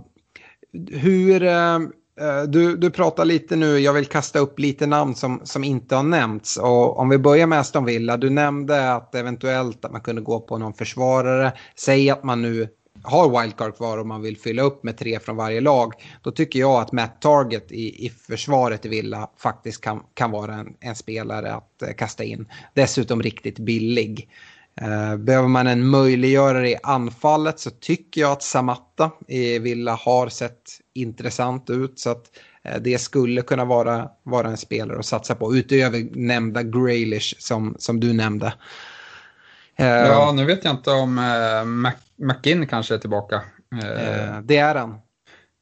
hur 0.91 1.43
Eh, 1.43 1.79
Eh, 2.19 2.43
du, 2.43 2.77
du 2.77 2.89
pratar 2.89 3.25
lite 3.25 3.55
nu, 3.55 3.79
jag 3.79 3.93
vill 3.93 4.05
kasta 4.05 4.39
upp 4.39 4.59
lite 4.59 4.85
namn 4.85 5.15
som, 5.15 5.41
som 5.43 5.63
inte 5.63 5.95
har 5.95 6.03
nämnts. 6.03 6.57
Och 6.57 6.99
om 6.99 7.09
vi 7.09 7.17
börjar 7.17 7.47
med 7.47 7.59
Aston 7.59 7.85
Villa, 7.85 8.17
du 8.17 8.29
nämnde 8.29 8.93
att 8.93 9.15
eventuellt 9.15 9.85
att 9.85 9.91
man 9.91 10.01
kunde 10.01 10.21
gå 10.21 10.39
på 10.39 10.57
någon 10.57 10.73
försvarare. 10.73 11.53
Säg 11.75 12.09
att 12.09 12.23
man 12.23 12.41
nu 12.41 12.67
har 13.03 13.41
wildcard 13.41 13.75
kvar 13.75 13.97
och 13.97 14.07
man 14.07 14.21
vill 14.21 14.37
fylla 14.37 14.61
upp 14.61 14.83
med 14.83 14.97
tre 14.97 15.19
från 15.19 15.35
varje 15.35 15.61
lag. 15.61 15.93
Då 16.21 16.31
tycker 16.31 16.59
jag 16.59 16.81
att 16.81 16.91
Matt 16.91 17.21
Target 17.21 17.71
i, 17.71 18.05
i 18.05 18.09
försvaret 18.09 18.85
i 18.85 18.89
Villa 18.89 19.29
faktiskt 19.37 19.81
kan, 19.81 20.03
kan 20.13 20.31
vara 20.31 20.55
en, 20.55 20.73
en 20.79 20.95
spelare 20.95 21.53
att 21.53 21.81
eh, 21.81 21.93
kasta 21.93 22.23
in. 22.23 22.47
Dessutom 22.73 23.21
riktigt 23.21 23.59
billig. 23.59 24.29
Eh, 24.81 25.17
behöver 25.17 25.47
man 25.47 25.67
en 25.67 25.87
möjliggörare 25.87 26.69
i 26.69 26.77
anfallet 26.83 27.59
så 27.59 27.69
tycker 27.69 28.21
jag 28.21 28.31
att 28.31 28.43
Samatta 28.43 29.11
i 29.27 29.59
Villa 29.59 29.93
har 29.95 30.29
sett 30.29 30.61
intressant 30.93 31.69
ut. 31.69 31.99
Så 31.99 32.09
att 32.09 32.25
eh, 32.63 32.81
det 32.81 32.97
skulle 32.97 33.41
kunna 33.41 33.65
vara, 33.65 34.09
vara 34.23 34.47
en 34.47 34.57
spelare 34.57 34.99
att 34.99 35.05
satsa 35.05 35.35
på 35.35 35.55
utöver 35.55 36.07
nämnda 36.11 36.63
Graylish 36.63 37.35
som, 37.39 37.75
som 37.79 37.99
du 37.99 38.13
nämnde. 38.13 38.53
Eh, 39.75 39.87
ja, 39.87 40.31
nu 40.35 40.45
vet 40.45 40.63
jag 40.63 40.73
inte 40.73 40.91
om 40.91 41.15
Mac 41.65 41.93
McInn 42.15 42.67
kanske 42.67 42.93
är 42.93 42.99
tillbaka. 42.99 43.41
Det 44.43 44.57
är 44.57 44.75
han. 44.75 44.95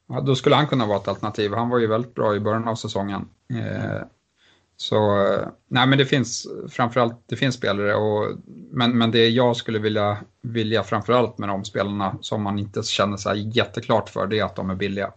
Ja, 0.10 0.22
då 0.22 0.36
skulle 0.36 0.56
han 0.56 0.68
kunna 0.68 0.86
vara 0.86 0.98
ett 0.98 1.08
alternativ. 1.08 1.54
Han 1.54 1.70
var 1.70 1.80
ju 1.80 1.88
väldigt 1.88 2.16
bra 2.16 2.36
i 2.36 2.40
början 2.40 2.68
av 2.68 2.76
säsongen. 2.76 3.28
Mm. 3.50 4.08
Så 4.78 5.16
nej 5.68 5.88
men 5.88 5.98
det 5.98 6.06
finns 6.06 6.48
framförallt, 6.70 7.24
det 7.26 7.36
finns 7.36 7.56
spelare 7.56 7.96
och 7.96 8.38
men, 8.72 8.98
men 8.98 9.12
det 9.12 9.30
jag 9.30 9.56
skulle 9.56 9.80
vilja, 9.80 10.18
vilja 10.42 10.84
framförallt 10.84 11.38
med 11.38 11.50
de 11.50 11.66
spelarna 11.66 12.18
som 12.22 12.42
man 12.42 12.60
inte 12.60 12.84
känner 12.84 13.18
sig 13.18 13.58
jätteklart 13.58 14.10
för 14.10 14.28
det 14.28 14.40
är 14.40 14.44
att 14.44 14.56
de 14.56 14.70
är 14.70 14.76
billiga. 14.76 15.12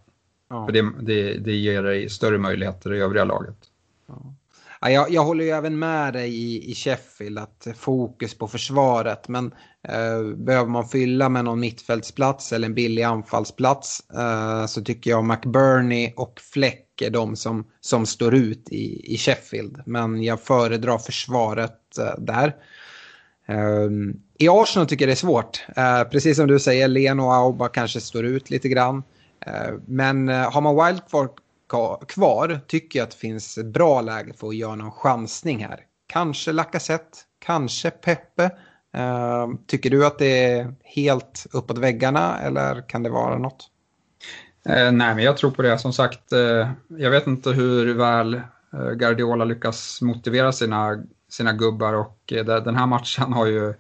Ja. 0.51 0.67
För 0.67 0.73
det, 0.73 0.91
det, 1.01 1.39
det 1.39 1.55
ger 1.55 1.83
dig 1.83 2.09
större 2.09 2.39
möjligheter 2.39 2.95
i 2.95 3.01
övriga 3.01 3.25
laget. 3.25 3.59
Ja. 4.07 4.35
Ja, 4.81 4.91
jag, 4.91 5.11
jag, 5.11 5.25
håller 5.25 5.45
ju 5.45 5.51
även 5.51 5.79
med 5.79 6.13
dig 6.13 6.35
i, 6.35 6.71
i 6.71 6.75
Sheffield 6.75 7.39
att 7.39 7.67
fokus 7.77 8.39
på 8.39 8.49
försvaret. 8.49 9.29
Men 9.29 9.47
eh, 9.47 9.53
Eh, 9.89 10.23
behöver 10.37 10.71
man 10.71 10.89
fylla 10.89 11.29
med 11.29 11.45
någon 11.45 11.61
mittfältsplats 11.61 12.53
eller 12.53 12.69
en 12.69 12.75
billig 12.75 13.03
anfallsplats 13.03 14.03
eh, 14.11 14.67
så 14.67 14.85
tycker 14.85 15.11
jag 15.11 15.25
McBurney 15.25 16.13
och 16.17 16.41
Fleck 16.41 17.03
är 17.03 17.11
de 17.11 17.37
som, 17.37 17.67
som 17.81 18.07
står 18.07 18.35
ut 18.35 18.69
i, 18.71 19.15
i 19.15 19.19
Sheffield. 19.19 19.83
Men 19.87 20.23
jag 20.23 20.41
föredrar 20.41 20.99
försvaret 20.99 21.99
eh, 21.99 22.19
där. 22.19 22.57
Ehm, 23.47 24.17
I 24.39 24.49
Arsenal 24.49 24.89
tycker 24.89 25.05
jag 25.05 25.09
det 25.09 25.13
är 25.13 25.17
svårt. 25.17 25.67
Precis 26.11 26.37
som 26.37 26.47
du 26.47 26.59
säger, 26.59 26.89
Leno 26.89 27.23
och 27.23 27.35
Auba 27.35 27.69
kanske 27.69 28.01
står 28.01 28.25
ut 28.25 28.51
lite 28.51 28.69
grann. 28.69 29.03
Men 29.87 30.29
har 30.29 30.61
man 30.61 30.87
wildcard 30.87 31.31
kvar 32.09 32.61
tycker 32.67 32.99
jag 32.99 33.05
att 33.05 33.11
det 33.11 33.17
finns 33.17 33.59
bra 33.65 34.01
läge 34.01 34.33
för 34.33 34.49
att 34.49 34.57
göra 34.57 34.75
någon 34.75 34.91
chansning 34.91 35.65
här. 35.65 35.81
Kanske 36.07 36.53
Lacazette, 36.53 37.19
kanske 37.39 37.91
Peppe. 37.91 38.51
Uh, 38.97 39.55
tycker 39.67 39.91
du 39.91 40.07
att 40.07 40.19
det 40.19 40.45
är 40.45 40.75
helt 40.85 41.47
uppåt 41.53 41.79
väggarna 41.79 42.39
eller 42.39 42.89
kan 42.89 43.03
det 43.03 43.11
vara 43.11 43.39
något? 43.39 43.71
Uh, 44.69 44.93
nej, 44.93 45.15
men 45.15 45.19
jag 45.19 45.37
tror 45.37 45.51
på 45.51 45.63
det. 45.63 45.79
Som 45.79 45.93
sagt, 45.93 46.33
uh, 46.33 46.69
jag 46.89 47.11
vet 47.11 47.27
inte 47.27 47.51
hur 47.51 47.95
väl 47.95 48.41
Guardiola 48.95 49.45
lyckas 49.45 50.03
motivera 50.03 50.53
sina, 50.53 51.05
sina 51.31 51.53
gubbar 51.53 51.95
och 51.95 52.33
den 52.45 52.77
här 52.77 52.87
matchen 52.87 53.33
har 53.33 53.47
ju 53.47 53.75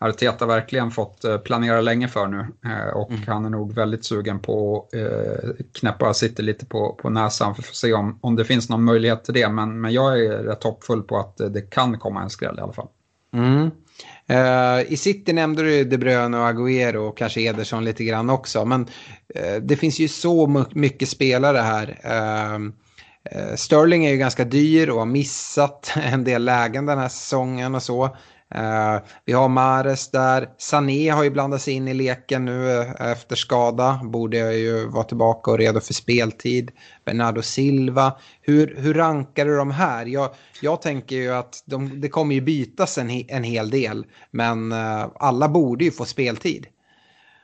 Arteta 0.00 0.46
verkligen 0.46 0.90
fått 0.90 1.24
eh, 1.24 1.38
planera 1.38 1.80
länge 1.80 2.08
för 2.08 2.26
nu 2.26 2.46
eh, 2.64 2.96
och 2.96 3.10
mm. 3.10 3.22
han 3.26 3.44
är 3.44 3.50
nog 3.50 3.74
väldigt 3.74 4.04
sugen 4.04 4.40
på 4.40 4.86
att 4.86 4.94
eh, 4.94 5.50
knäppa 5.72 6.14
City 6.14 6.42
lite 6.42 6.66
på, 6.66 6.92
på 6.92 7.10
näsan 7.10 7.54
för 7.54 7.62
att 7.62 7.74
se 7.74 7.92
om, 7.92 8.18
om 8.20 8.36
det 8.36 8.44
finns 8.44 8.68
någon 8.68 8.84
möjlighet 8.84 9.24
till 9.24 9.34
det. 9.34 9.48
Men, 9.48 9.80
men 9.80 9.92
jag 9.92 10.24
är 10.24 10.42
rätt 10.42 10.64
hoppfull 10.64 11.02
på 11.02 11.18
att 11.18 11.36
det 11.36 11.70
kan 11.70 11.98
komma 11.98 12.22
en 12.22 12.30
skräll 12.30 12.58
i 12.58 12.60
alla 12.60 12.72
fall. 12.72 12.88
Mm. 13.32 13.70
Uh, 14.30 14.92
I 14.92 14.96
City 14.96 15.32
nämnde 15.32 15.62
du 15.62 15.84
De 15.84 15.98
Bruyne 15.98 16.38
och 16.38 16.46
Agüero 16.46 16.96
och 16.96 17.18
kanske 17.18 17.40
Ederson 17.40 17.84
lite 17.84 18.04
grann 18.04 18.30
också. 18.30 18.64
Men 18.64 18.80
uh, 19.36 19.56
det 19.62 19.76
finns 19.76 19.98
ju 19.98 20.08
så 20.08 20.64
mycket 20.70 21.08
spelare 21.08 21.58
här. 21.58 21.88
Uh, 21.88 22.70
Sterling 23.56 24.06
är 24.06 24.10
ju 24.10 24.16
ganska 24.16 24.44
dyr 24.44 24.90
och 24.90 24.98
har 24.98 25.06
missat 25.06 25.92
en 25.96 26.24
del 26.24 26.44
lägen 26.44 26.86
den 26.86 26.98
här 26.98 27.08
säsongen 27.08 27.74
och 27.74 27.82
så. 27.82 28.16
Uh, 28.54 29.02
vi 29.24 29.32
har 29.32 29.48
Mares 29.48 30.10
där. 30.10 30.48
Sané 30.58 31.08
har 31.08 31.24
ju 31.24 31.30
blandat 31.30 31.62
sig 31.62 31.74
in 31.74 31.88
i 31.88 31.94
leken 31.94 32.44
nu 32.44 32.70
eh, 32.70 33.10
efter 33.10 33.36
skada. 33.36 34.00
Borde 34.04 34.54
ju 34.54 34.86
vara 34.86 35.04
tillbaka 35.04 35.50
och 35.50 35.58
redo 35.58 35.80
för 35.80 35.94
speltid. 35.94 36.70
Bernardo 37.04 37.42
Silva. 37.42 38.16
Hur, 38.40 38.76
hur 38.78 38.94
rankar 38.94 39.44
du 39.44 39.56
de 39.56 39.70
här? 39.70 40.06
Jag, 40.06 40.30
jag 40.60 40.82
tänker 40.82 41.16
ju 41.16 41.34
att 41.34 41.62
de, 41.64 42.00
det 42.00 42.08
kommer 42.08 42.34
ju 42.34 42.40
bytas 42.40 42.98
en, 42.98 43.10
en 43.28 43.44
hel 43.44 43.70
del. 43.70 44.06
Men 44.30 44.72
uh, 44.72 45.06
alla 45.14 45.48
borde 45.48 45.84
ju 45.84 45.90
få 45.90 46.04
speltid. 46.04 46.66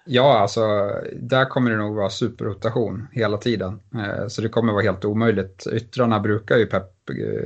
Ja, 0.07 0.39
alltså 0.39 0.91
där 1.13 1.45
kommer 1.45 1.71
det 1.71 1.77
nog 1.77 1.97
vara 1.97 2.11
superrotation 2.11 3.09
hela 3.13 3.37
tiden. 3.37 3.81
Så 4.29 4.43
det 4.43 4.49
kommer 4.49 4.73
vara 4.73 4.83
helt 4.83 5.05
omöjligt. 5.05 5.67
Yttrarna 5.73 6.21
brukar 6.21 6.57
ju 6.57 6.67
Pep 6.67 6.91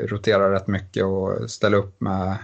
rotera 0.04 0.52
rätt 0.52 0.66
mycket 0.66 1.04
och 1.04 1.50
ställa 1.50 1.76
upp 1.76 2.00
med 2.00 2.36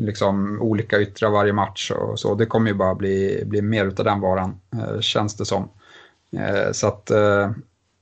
liksom 0.00 0.62
olika 0.62 1.00
yttrar 1.00 1.30
varje 1.30 1.52
match 1.52 1.90
och 1.90 2.18
så. 2.18 2.34
Det 2.34 2.46
kommer 2.46 2.70
ju 2.70 2.76
bara 2.76 2.94
bli, 2.94 3.42
bli 3.46 3.62
mer 3.62 3.86
utav 3.86 4.04
den 4.04 4.20
varan, 4.20 4.60
eh, 4.72 5.00
känns 5.00 5.36
det 5.36 5.44
som. 5.44 5.68
Eh, 6.36 6.72
så 6.72 6.86
att, 6.86 7.10
eh, 7.10 7.50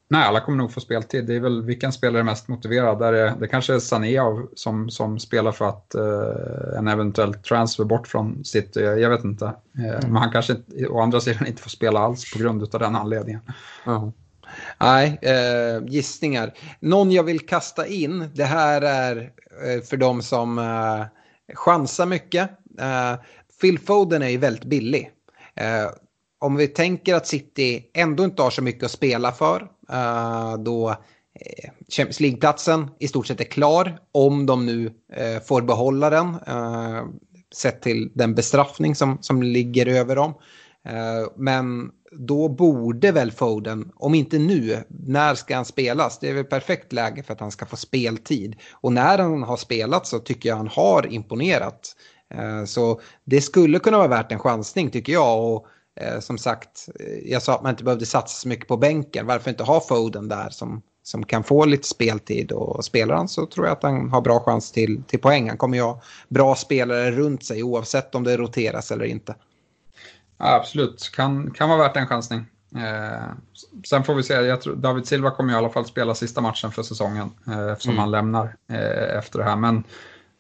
nej, 0.09 0.25
alla 0.25 0.41
kommer 0.41 0.59
nog 0.59 0.73
få 0.73 0.81
speltid. 0.81 1.27
Det 1.27 1.35
är 1.35 1.41
väl 1.41 1.63
vilken 1.63 1.93
spelare 1.93 2.21
är 2.21 2.25
mest 2.25 2.49
motiverad. 2.49 2.99
Där 2.99 3.13
är, 3.13 3.35
det 3.41 3.49
kanske 3.49 3.75
är 3.75 3.79
Sané 3.79 4.19
som, 4.55 4.91
som 4.91 5.19
spelar 5.19 5.53
för 5.53 5.69
att 5.69 5.95
eh, 5.95 6.79
en 6.79 6.89
eventuell 6.89 7.35
transfer 7.35 7.85
bort 7.85 8.09
från 8.09 8.45
City, 8.45 8.81
jag 8.81 9.11
vet 9.11 9.25
inte. 9.25 9.45
Eh, 9.79 9.85
mm. 9.85 10.01
Men 10.13 10.17
han 10.17 10.33
kanske 10.33 10.57
å 10.89 11.01
andra 11.01 11.21
sidan 11.21 11.47
inte 11.47 11.63
får 11.63 11.71
spela 11.71 12.01
alls 12.01 12.33
på 12.33 12.39
grund 12.39 12.75
av 12.75 12.81
den 12.81 12.97
anledningen. 12.97 13.41
Mm. 13.87 14.13
Nej, 14.81 15.19
eh, 15.23 15.85
gissningar. 15.87 16.55
Någon 16.81 17.11
jag 17.11 17.23
vill 17.23 17.47
kasta 17.47 17.87
in, 17.87 18.31
det 18.35 18.45
här 18.45 18.83
är 18.83 19.31
eh, 19.67 19.83
för 19.83 19.97
de 19.97 20.23
som 20.23 20.59
chansar 21.55 22.07
mycket. 22.07 22.51
Eh, 22.81 23.15
Phil 23.61 23.79
Foden 23.79 24.23
är 24.23 24.29
ju 24.29 24.39
väldigt 24.39 24.65
billig. 24.65 25.11
Eh, 25.55 25.91
om 26.39 26.57
vi 26.57 26.69
tänker 26.69 27.15
att 27.15 27.27
City 27.27 27.91
ändå 27.95 28.25
inte 28.25 28.43
har 28.43 28.51
så 28.51 28.63
mycket 28.63 28.85
att 28.85 28.91
spela 28.91 29.33
för, 29.33 29.69
eh, 29.93 30.59
då 30.59 30.97
Champions 31.89 32.21
League-platsen 32.21 32.91
i 32.99 33.09
stort 33.09 33.27
sett 33.27 33.41
är 33.41 33.45
klar 33.45 33.99
om 34.13 34.47
de 34.47 34.67
nu 34.67 34.93
får 35.45 35.63
behålla 35.63 36.11
den 36.11 36.37
sett 37.55 37.83
till 37.83 38.11
den 38.15 38.35
bestraffning 38.35 38.95
som, 38.95 39.19
som 39.21 39.43
ligger 39.43 39.87
över 39.87 40.17
dem. 40.17 40.35
Eh, 40.87 41.29
men 41.37 41.91
då 42.13 42.49
borde 42.49 43.13
väl 43.13 43.33
Foden, 43.33 43.93
om 43.97 44.15
inte 44.15 44.39
nu, 44.39 44.85
när 44.89 45.35
ska 45.35 45.57
han 45.57 45.65
spelas? 45.65 46.19
Det 46.19 46.29
är 46.29 46.35
väl 46.35 46.45
perfekt 46.45 46.93
läge 46.93 47.23
för 47.23 47.33
att 47.33 47.41
han 47.41 47.51
ska 47.51 47.67
få 47.67 47.77
speltid. 47.77 48.57
Och 48.73 48.93
när 48.93 49.19
han 49.19 49.43
har 49.43 49.57
spelat 49.57 50.07
så 50.07 50.19
tycker 50.19 50.49
jag 50.49 50.57
han 50.57 50.69
har 50.69 51.13
imponerat. 51.13 51.97
Eh, 52.35 52.65
så 52.65 53.01
det 53.25 53.41
skulle 53.41 53.79
kunna 53.79 53.99
vara 53.99 54.09
värt 54.09 54.33
en 54.33 54.39
chansning 54.39 54.91
tycker 54.91 55.13
jag. 55.13 55.45
Och 55.45 55.67
eh, 56.01 56.21
som 56.21 56.39
sagt, 56.39 56.89
jag 57.25 57.43
sa 57.43 57.55
att 57.55 57.63
man 57.63 57.71
inte 57.71 57.85
behövde 57.85 58.07
satsa 58.07 58.41
så 58.43 58.49
mycket 58.49 58.69
på 58.69 58.77
bänken. 58.77 59.27
Varför 59.27 59.51
inte 59.51 59.65
ha 59.65 59.81
Foden 59.81 60.29
där 60.29 60.51
som, 60.51 60.83
som 61.03 61.25
kan 61.25 61.45
få 61.45 61.65
lite 61.65 61.89
speltid 61.89 62.53
och 62.53 62.85
spelar 62.85 63.15
han 63.15 63.29
så 63.29 63.47
tror 63.47 63.67
jag 63.67 63.73
att 63.73 63.83
han 63.83 64.11
har 64.11 64.21
bra 64.21 64.41
chans 64.41 64.73
till, 64.73 65.03
till 65.03 65.21
poäng. 65.21 65.49
Han 65.49 65.59
kommer 65.59 65.77
ju 65.77 65.83
ha 65.83 66.03
bra 66.29 66.55
spelare 66.55 67.11
runt 67.11 67.45
sig 67.45 67.63
oavsett 67.63 68.15
om 68.15 68.25
det 68.25 68.37
roteras 68.37 68.91
eller 68.91 69.05
inte. 69.05 69.35
Ja, 70.39 70.55
absolut, 70.55 71.11
kan, 71.15 71.51
kan 71.51 71.69
vara 71.69 71.79
värt 71.79 71.97
en 71.97 72.07
chansning. 72.07 72.47
Eh, 72.77 73.31
sen 73.87 74.05
får 74.05 74.15
vi 74.15 74.23
se, 74.23 74.35
jag 74.35 74.61
tror 74.61 74.77
David 74.77 75.07
Silva 75.07 75.31
kommer 75.31 75.53
i 75.53 75.57
alla 75.57 75.71
fall 75.71 75.85
spela 75.85 76.15
sista 76.15 76.41
matchen 76.41 76.73
för 76.73 76.83
säsongen 76.83 77.31
eh, 77.47 77.69
eftersom 77.69 77.93
mm. 77.93 78.01
han 78.01 78.11
lämnar 78.11 78.57
eh, 78.71 79.19
efter 79.19 79.39
det 79.39 79.45
här. 79.45 79.57
Men, 79.57 79.85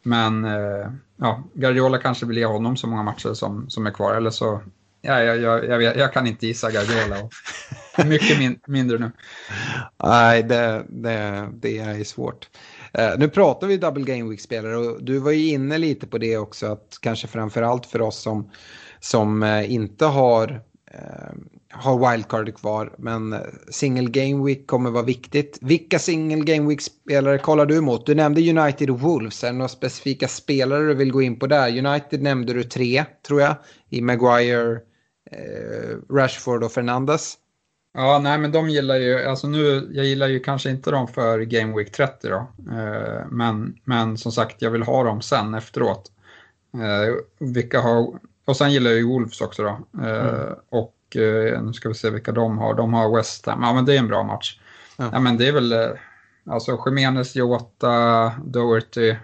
men 0.03 0.45
eh, 0.45 0.91
ja, 1.17 1.43
Guardiola 1.55 1.99
kanske 1.99 2.27
vill 2.27 2.39
ge 2.39 2.47
honom 2.47 2.77
så 2.77 2.87
många 2.87 3.03
matcher 3.03 3.35
som, 3.35 3.71
som 3.71 3.87
är 3.87 3.91
kvar 3.91 4.15
eller 4.15 4.31
så 4.31 4.61
Ja, 5.07 5.23
jag, 5.23 5.41
jag, 5.41 5.83
jag, 5.83 5.97
jag 5.97 6.13
kan 6.13 6.27
inte 6.27 6.47
gissa 6.47 6.71
Guardiola. 6.71 7.29
Mycket 8.07 8.39
min, 8.39 8.61
mindre 8.67 8.99
nu. 8.99 9.11
Nej, 10.05 10.43
det, 10.43 10.87
det, 10.89 11.49
det 11.53 11.79
är 11.79 12.05
svårt. 12.05 12.49
Uh, 12.99 13.19
nu 13.19 13.29
pratar 13.29 13.67
vi 13.67 13.77
double 13.77 14.05
game 14.05 14.31
week-spelare 14.31 14.77
och 14.77 15.05
du 15.05 15.19
var 15.19 15.31
ju 15.31 15.49
inne 15.49 15.79
lite 15.79 16.07
på 16.07 16.19
det 16.19 16.39
också 16.39 16.67
att 16.67 16.99
kanske 17.01 17.27
framförallt 17.29 17.87
för 17.87 18.01
oss 18.01 18.23
som, 18.23 18.51
som 19.11 19.43
eh, 19.43 19.73
inte 19.73 20.05
har, 20.05 20.61
eh, 20.91 21.35
har 21.71 22.11
wildcard 22.11 22.57
kvar 22.57 22.93
men 22.99 23.33
eh, 23.33 23.41
single 23.71 24.11
game 24.11 24.45
week 24.45 24.67
kommer 24.67 24.91
vara 24.91 25.03
viktigt. 25.03 25.59
Vilka 25.61 25.99
single 25.99 26.55
game 26.55 26.69
week-spelare 26.69 27.39
kollar 27.39 27.67
du 27.67 27.79
emot? 27.79 28.07
Du 28.07 28.15
nämnde 28.15 28.51
United 28.51 28.91
och 28.91 29.01
Wolves. 29.01 29.45
Är 29.45 29.49
det 29.49 29.59
några 29.59 29.69
specifika 29.69 30.29
spelare 30.29 30.87
du 30.87 30.95
vill 30.95 31.13
gå 31.13 31.23
in 31.23 31.39
på 31.39 31.47
där? 31.47 31.87
United 31.87 32.23
nämnde 32.23 32.53
du 32.53 32.65
tre 32.65 33.05
tror 33.27 33.41
jag 33.41 33.57
i 33.89 34.01
Maguire, 34.01 34.81
Rashford 36.11 36.65
och 36.65 36.73
Fernandes. 36.73 37.39
Ja, 37.99 38.19
nej 38.19 38.39
men 38.39 38.53
de 38.53 38.69
gillar 38.69 38.97
ju, 38.97 39.25
alltså 39.25 39.49
nu, 39.49 39.89
jag 39.93 40.05
gillar 40.05 40.27
ju 40.27 40.41
kanske 40.41 40.71
inte 40.71 40.91
dem 40.91 41.09
för 41.09 41.41
Game 41.41 41.77
Week 41.77 41.93
30 41.93 42.29
då. 42.29 42.49
Eh, 42.73 43.27
men, 43.31 43.79
men 43.85 44.19
som 44.19 44.33
sagt, 44.33 44.63
jag 44.63 44.71
vill 44.71 44.83
ha 44.83 45.05
dem 45.05 45.23
sen 45.23 45.55
efteråt. 45.55 46.13
Eh, 46.75 47.15
vilka 47.39 47.81
har, 47.81 48.19
och 48.47 48.57
sen 48.57 48.73
gillar 48.73 48.91
jag 48.91 48.99
ju 48.99 49.07
Wolves 49.07 49.41
också 49.41 49.63
då. 49.63 50.03
Eh, 50.03 50.29
mm. 50.29 50.55
Och 50.69 50.93
nu 51.63 51.73
ska 51.73 51.89
vi 51.89 51.95
se 51.95 52.11
vilka 52.11 52.33
de 52.33 52.59
har. 52.59 52.75
De 52.75 52.95
har 52.95 53.17
West 53.17 53.47
Ham, 53.47 53.63
ja 53.63 53.73
men 53.73 53.85
det 53.85 53.95
är 53.95 53.99
en 53.99 54.09
bra 54.09 54.23
match. 54.23 54.61
Ja, 54.97 55.09
ja 55.13 55.21
men 55.21 55.37
det 55.37 55.49
är 55.49 55.53
väl, 55.53 55.75
alltså 56.47 56.83
Jiménez, 56.87 57.37
Jota, 57.37 58.33
Doherty, 58.45 59.15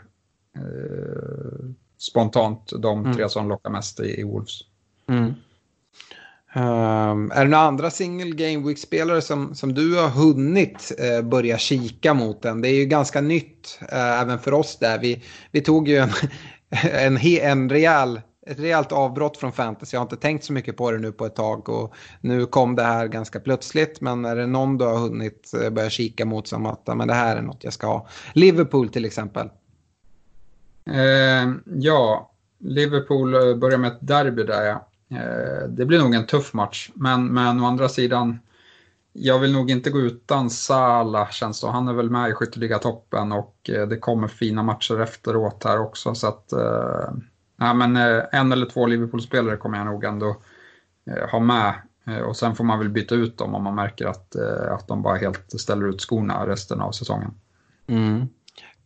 spontant 1.99 2.73
de 2.79 3.01
mm. 3.01 3.17
tre 3.17 3.29
som 3.29 3.49
lockar 3.49 3.71
mest 3.71 4.01
i, 4.01 4.21
i 4.21 4.25
Wolves. 4.25 4.61
Mm. 5.09 5.35
Um, 6.55 7.33
är 7.35 7.45
det 7.45 7.51
några 7.51 7.65
andra 7.65 7.91
single 7.91 8.31
game 8.31 8.67
week-spelare 8.69 9.21
som, 9.21 9.55
som 9.55 9.75
du 9.75 9.97
har 9.97 10.09
hunnit 10.09 10.93
uh, 11.01 11.29
börja 11.29 11.59
kika 11.59 12.15
mot 12.15 12.43
den? 12.43 12.61
Det 12.61 12.69
är 12.69 12.75
ju 12.75 12.85
ganska 12.85 13.21
nytt 13.21 13.79
uh, 13.83 14.21
även 14.21 14.39
för 14.39 14.55
oss 14.55 14.79
där. 14.79 14.99
Vi, 14.99 15.23
vi 15.51 15.61
tog 15.61 15.89
ju 15.89 15.97
en, 15.97 16.11
en, 16.93 17.19
en 17.41 17.71
rejäl, 17.71 18.21
ett 18.47 18.61
rejält 18.61 18.93
avbrott 18.93 19.37
från 19.37 19.53
fantasy. 19.53 19.95
Jag 19.95 20.01
har 20.01 20.07
inte 20.07 20.17
tänkt 20.17 20.45
så 20.45 20.53
mycket 20.53 20.77
på 20.77 20.91
det 20.91 20.99
nu 20.99 21.13
på 21.13 21.27
ett 21.27 21.35
tag 21.35 21.69
och 21.69 21.95
nu 22.21 22.47
kom 22.47 22.77
det 22.77 22.83
här 22.83 23.09
ganska 23.09 23.41
plötsligt. 23.41 24.01
Men 24.01 24.25
är 24.25 24.37
det 24.37 24.47
någon 24.47 24.79
du 24.79 24.85
har 24.85 24.99
hunnit 24.99 25.51
eh, 25.63 25.71
börja 25.71 25.91
kika 25.91 26.25
mot 26.25 26.49
som 26.49 26.67
att 26.67 26.87
men 26.87 27.09
det 27.09 27.15
här 27.15 27.37
är 27.37 27.43
något 27.43 27.65
jag 27.65 27.73
ska 27.73 27.87
ha? 27.87 28.09
Liverpool 28.33 28.89
till 28.89 29.05
exempel. 29.05 29.49
Eh, 30.87 31.53
ja, 31.65 32.31
Liverpool 32.59 33.35
eh, 33.35 33.57
börjar 33.57 33.79
med 33.79 33.93
ett 33.93 33.99
derby 34.01 34.43
där 34.43 34.65
ja. 34.65 34.89
Eh, 35.13 35.69
det 35.69 35.87
blir 35.87 35.99
nog 35.99 36.15
en 36.15 36.27
tuff 36.27 36.53
match, 36.55 36.91
men, 36.95 37.27
men 37.27 37.61
å 37.61 37.67
andra 37.67 37.89
sidan, 37.89 38.39
jag 39.13 39.39
vill 39.39 39.53
nog 39.53 39.71
inte 39.71 39.91
gå 39.91 40.01
utan 40.01 40.51
Salah 40.51 41.31
känns 41.31 41.61
det. 41.61 41.67
Han 41.67 41.89
är 41.89 41.93
väl 41.93 42.11
med 42.11 42.31
i 42.31 42.33
skytteliga-toppen 42.33 43.33
och 43.33 43.71
eh, 43.71 43.89
det 43.89 43.97
kommer 43.97 44.29
fina 44.29 44.63
matcher 44.63 45.01
efteråt 45.01 45.65
här 45.65 45.81
också. 45.81 46.15
Så 46.15 46.29
att, 46.29 46.53
eh, 46.53 47.11
ja, 47.67 47.75
men 47.75 47.97
eh, 47.97 48.25
en 48.33 48.53
eller 48.53 48.67
två 48.67 48.87
Liverpool-spelare 48.87 49.57
kommer 49.57 49.79
jag 49.79 49.87
nog 49.87 50.05
ändå 50.05 50.37
eh, 51.11 51.31
ha 51.31 51.41
med. 51.41 51.75
Eh, 52.07 52.19
och 52.19 52.37
sen 52.37 52.55
får 52.55 52.65
man 52.65 52.79
väl 52.79 52.89
byta 52.89 53.15
ut 53.15 53.39
dem 53.39 53.55
om 53.55 53.65
man 53.65 53.75
märker 53.75 54.07
att, 54.07 54.37
att 54.71 54.89
de 54.89 55.03
bara 55.03 55.17
helt 55.17 55.61
ställer 55.61 55.89
ut 55.89 56.01
skorna 56.01 56.47
resten 56.47 56.81
av 56.81 56.93
säsongen. 56.93 57.35
Mm. 57.87 58.27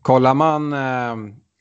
Kollar 0.03 0.35
man 0.35 0.75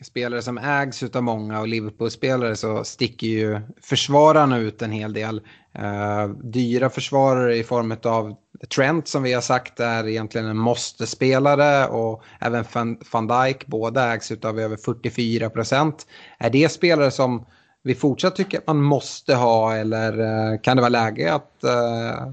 spelare 0.03 0.41
som 0.41 0.57
ägs 0.57 1.03
av 1.03 1.23
många 1.23 1.59
och 1.59 1.67
Liverpool-spelare 1.67 2.55
så 2.55 2.83
sticker 2.83 3.27
ju 3.27 3.61
försvararna 3.81 4.57
ut 4.57 4.81
en 4.81 4.91
hel 4.91 5.13
del. 5.13 5.41
Uh, 5.79 6.27
dyra 6.43 6.89
försvarare 6.89 7.57
i 7.57 7.63
form 7.63 7.95
av 8.03 8.35
Trent 8.75 9.07
som 9.07 9.23
vi 9.23 9.33
har 9.33 9.41
sagt 9.41 9.79
är 9.79 10.07
egentligen 10.07 10.47
en 10.47 10.57
måste-spelare 10.57 11.87
och 11.87 12.23
även 12.39 12.65
van 13.11 13.27
Dijk, 13.27 13.67
båda 13.67 14.13
ägs 14.13 14.31
av 14.31 14.59
över 14.59 14.77
44 14.77 15.49
procent. 15.49 16.07
Är 16.37 16.49
det 16.49 16.69
spelare 16.69 17.11
som 17.11 17.45
vi 17.83 17.95
fortsatt 17.95 18.35
tycker 18.35 18.57
att 18.57 18.67
man 18.67 18.81
måste 18.81 19.35
ha 19.35 19.75
eller 19.75 20.19
uh, 20.19 20.59
kan 20.61 20.77
det 20.77 20.81
vara 20.81 20.89
läge 20.89 21.33
att 21.33 21.63
uh, 21.65 22.31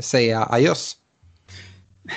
säga 0.00 0.46
adjöss? 0.50 0.96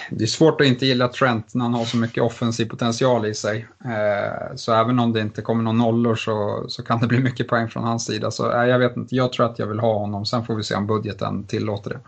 Det 0.10 0.24
är 0.24 0.28
svårt 0.28 0.62
att 0.62 0.68
inte 0.68 0.86
gilla 0.86 1.08
Trent 1.08 1.54
när 1.54 1.64
han 1.64 1.74
har 1.74 1.86
så 1.86 1.98
mycket 1.98 2.24
offensiv 2.24 2.66
potential 2.66 3.26
i 3.26 3.34
sig. 3.34 3.68
Eh, 3.86 4.56
så 4.56 4.74
även 4.74 5.00
om 5.00 5.14
det 5.14 5.22
inte 5.22 5.42
kommer 5.42 5.64
någon 5.64 5.78
nollor 5.78 6.16
så, 6.16 6.66
så 6.68 6.84
kan 6.84 7.00
det 7.00 7.08
bli 7.08 7.20
mycket 7.20 7.48
poäng 7.48 7.68
från 7.68 7.84
hans 7.84 8.06
sida. 8.06 8.32
Så 8.32 8.52
eh, 8.52 8.66
jag 8.66 8.80
vet 8.80 8.98
inte, 8.98 9.16
jag 9.16 9.34
tror 9.34 9.46
att 9.46 9.60
jag 9.60 9.68
vill 9.68 9.80
ha 9.80 9.98
honom. 9.98 10.26
Sen 10.26 10.46
får 10.46 10.56
vi 10.56 10.64
se 10.64 10.76
om 10.76 10.88
budgeten 10.88 11.44
tillåter 11.48 11.90
det. 11.90 12.00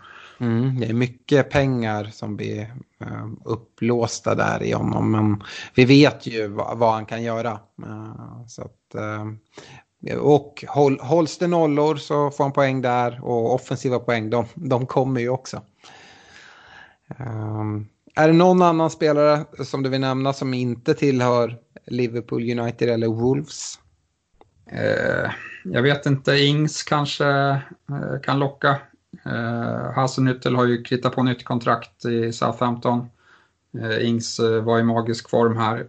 Mm, 0.44 0.80
det 0.80 0.86
är 0.86 0.94
mycket 0.94 1.50
pengar 1.50 2.04
som 2.12 2.36
blir 2.36 2.60
eh, 3.00 3.26
upplåsta 3.44 4.34
där 4.34 4.62
i 4.62 4.72
honom. 4.72 5.10
Men 5.10 5.42
vi 5.74 5.84
vet 5.84 6.26
ju 6.26 6.48
vad, 6.48 6.78
vad 6.78 6.92
han 6.92 7.06
kan 7.06 7.22
göra. 7.22 7.50
Eh, 7.86 8.46
så 8.46 8.62
att, 8.62 8.94
eh, 8.94 10.16
och 10.18 10.64
håll, 10.68 11.00
hålls 11.00 11.38
det 11.38 11.46
nollor 11.46 11.96
så 11.96 12.30
får 12.30 12.44
han 12.44 12.52
poäng 12.52 12.82
där. 12.82 13.20
Och 13.24 13.54
offensiva 13.54 13.98
poäng, 13.98 14.30
de, 14.30 14.44
de 14.54 14.86
kommer 14.86 15.20
ju 15.20 15.28
också. 15.28 15.62
Um, 17.18 17.88
är 18.14 18.28
det 18.28 18.34
någon 18.34 18.62
annan 18.62 18.90
spelare 18.90 19.44
som 19.64 19.82
du 19.82 19.90
vill 19.90 20.00
nämna 20.00 20.32
som 20.32 20.54
inte 20.54 20.94
tillhör 20.94 21.58
Liverpool 21.86 22.58
United 22.58 22.88
eller 22.88 23.06
Wolves? 23.06 23.78
Uh, 24.72 25.30
jag 25.64 25.82
vet 25.82 26.06
inte, 26.06 26.32
Ings 26.32 26.82
kanske 26.82 27.24
uh, 27.90 28.20
kan 28.22 28.38
locka. 28.38 28.78
Uh, 29.26 29.92
Hasenhüttel 29.94 30.56
har 30.56 30.64
ju 30.64 30.82
kritat 30.82 31.14
på 31.14 31.22
nytt 31.22 31.44
kontrakt 31.44 32.04
i 32.04 32.32
Southampton. 32.32 33.08
Uh, 33.78 34.06
Ings 34.06 34.40
var 34.62 34.78
i 34.78 34.82
magisk 34.82 35.30
form 35.30 35.56
här 35.56 35.86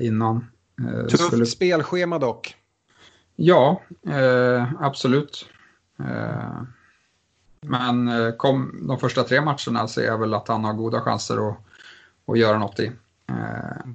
innan. 0.00 0.46
Tufft 1.10 1.26
skulle... 1.26 1.46
spelschema 1.46 2.18
dock. 2.18 2.54
Ja, 3.36 3.82
absolut. 4.80 5.48
Men 7.60 8.08
eh, 8.08 8.32
kom, 8.32 8.78
de 8.88 8.98
första 8.98 9.22
tre 9.22 9.40
matcherna 9.40 9.88
ser 9.88 10.06
jag 10.06 10.18
väl 10.18 10.34
att 10.34 10.48
han 10.48 10.64
har 10.64 10.72
goda 10.72 11.00
chanser 11.00 11.48
att, 11.48 11.56
att 12.26 12.38
göra 12.38 12.58
något 12.58 12.80
i. 12.80 12.86
Eh, 13.28 13.86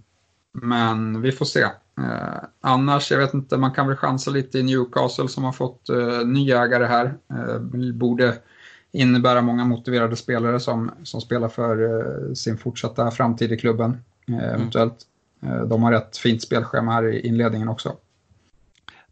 men 0.53 1.21
vi 1.21 1.31
får 1.31 1.45
se. 1.45 1.61
Eh, 1.61 2.43
annars, 2.61 3.11
jag 3.11 3.19
vet 3.19 3.33
inte, 3.33 3.57
man 3.57 3.71
kan 3.71 3.87
väl 3.87 3.97
chansa 3.97 4.31
lite 4.31 4.59
i 4.59 4.63
Newcastle 4.63 5.27
som 5.27 5.43
har 5.43 5.51
fått 5.51 5.89
ny 6.25 6.51
ägare 6.51 6.85
här. 6.85 7.15
Borde 7.93 8.37
innebära 8.91 9.41
många 9.41 9.65
motiverade 9.65 10.15
spelare 10.15 10.59
som, 10.59 10.91
som 11.03 11.21
spelar 11.21 11.49
för 11.49 12.35
sin 12.35 12.57
fortsatta 12.57 13.11
framtid 13.11 13.51
i 13.51 13.57
klubben. 13.57 13.97
Eventuellt. 14.27 14.97
De 15.67 15.83
har 15.83 15.91
rätt 15.91 16.17
fint 16.17 16.41
spelschema 16.41 16.91
här 16.91 17.03
i 17.03 17.27
inledningen 17.27 17.69
också. 17.69 17.95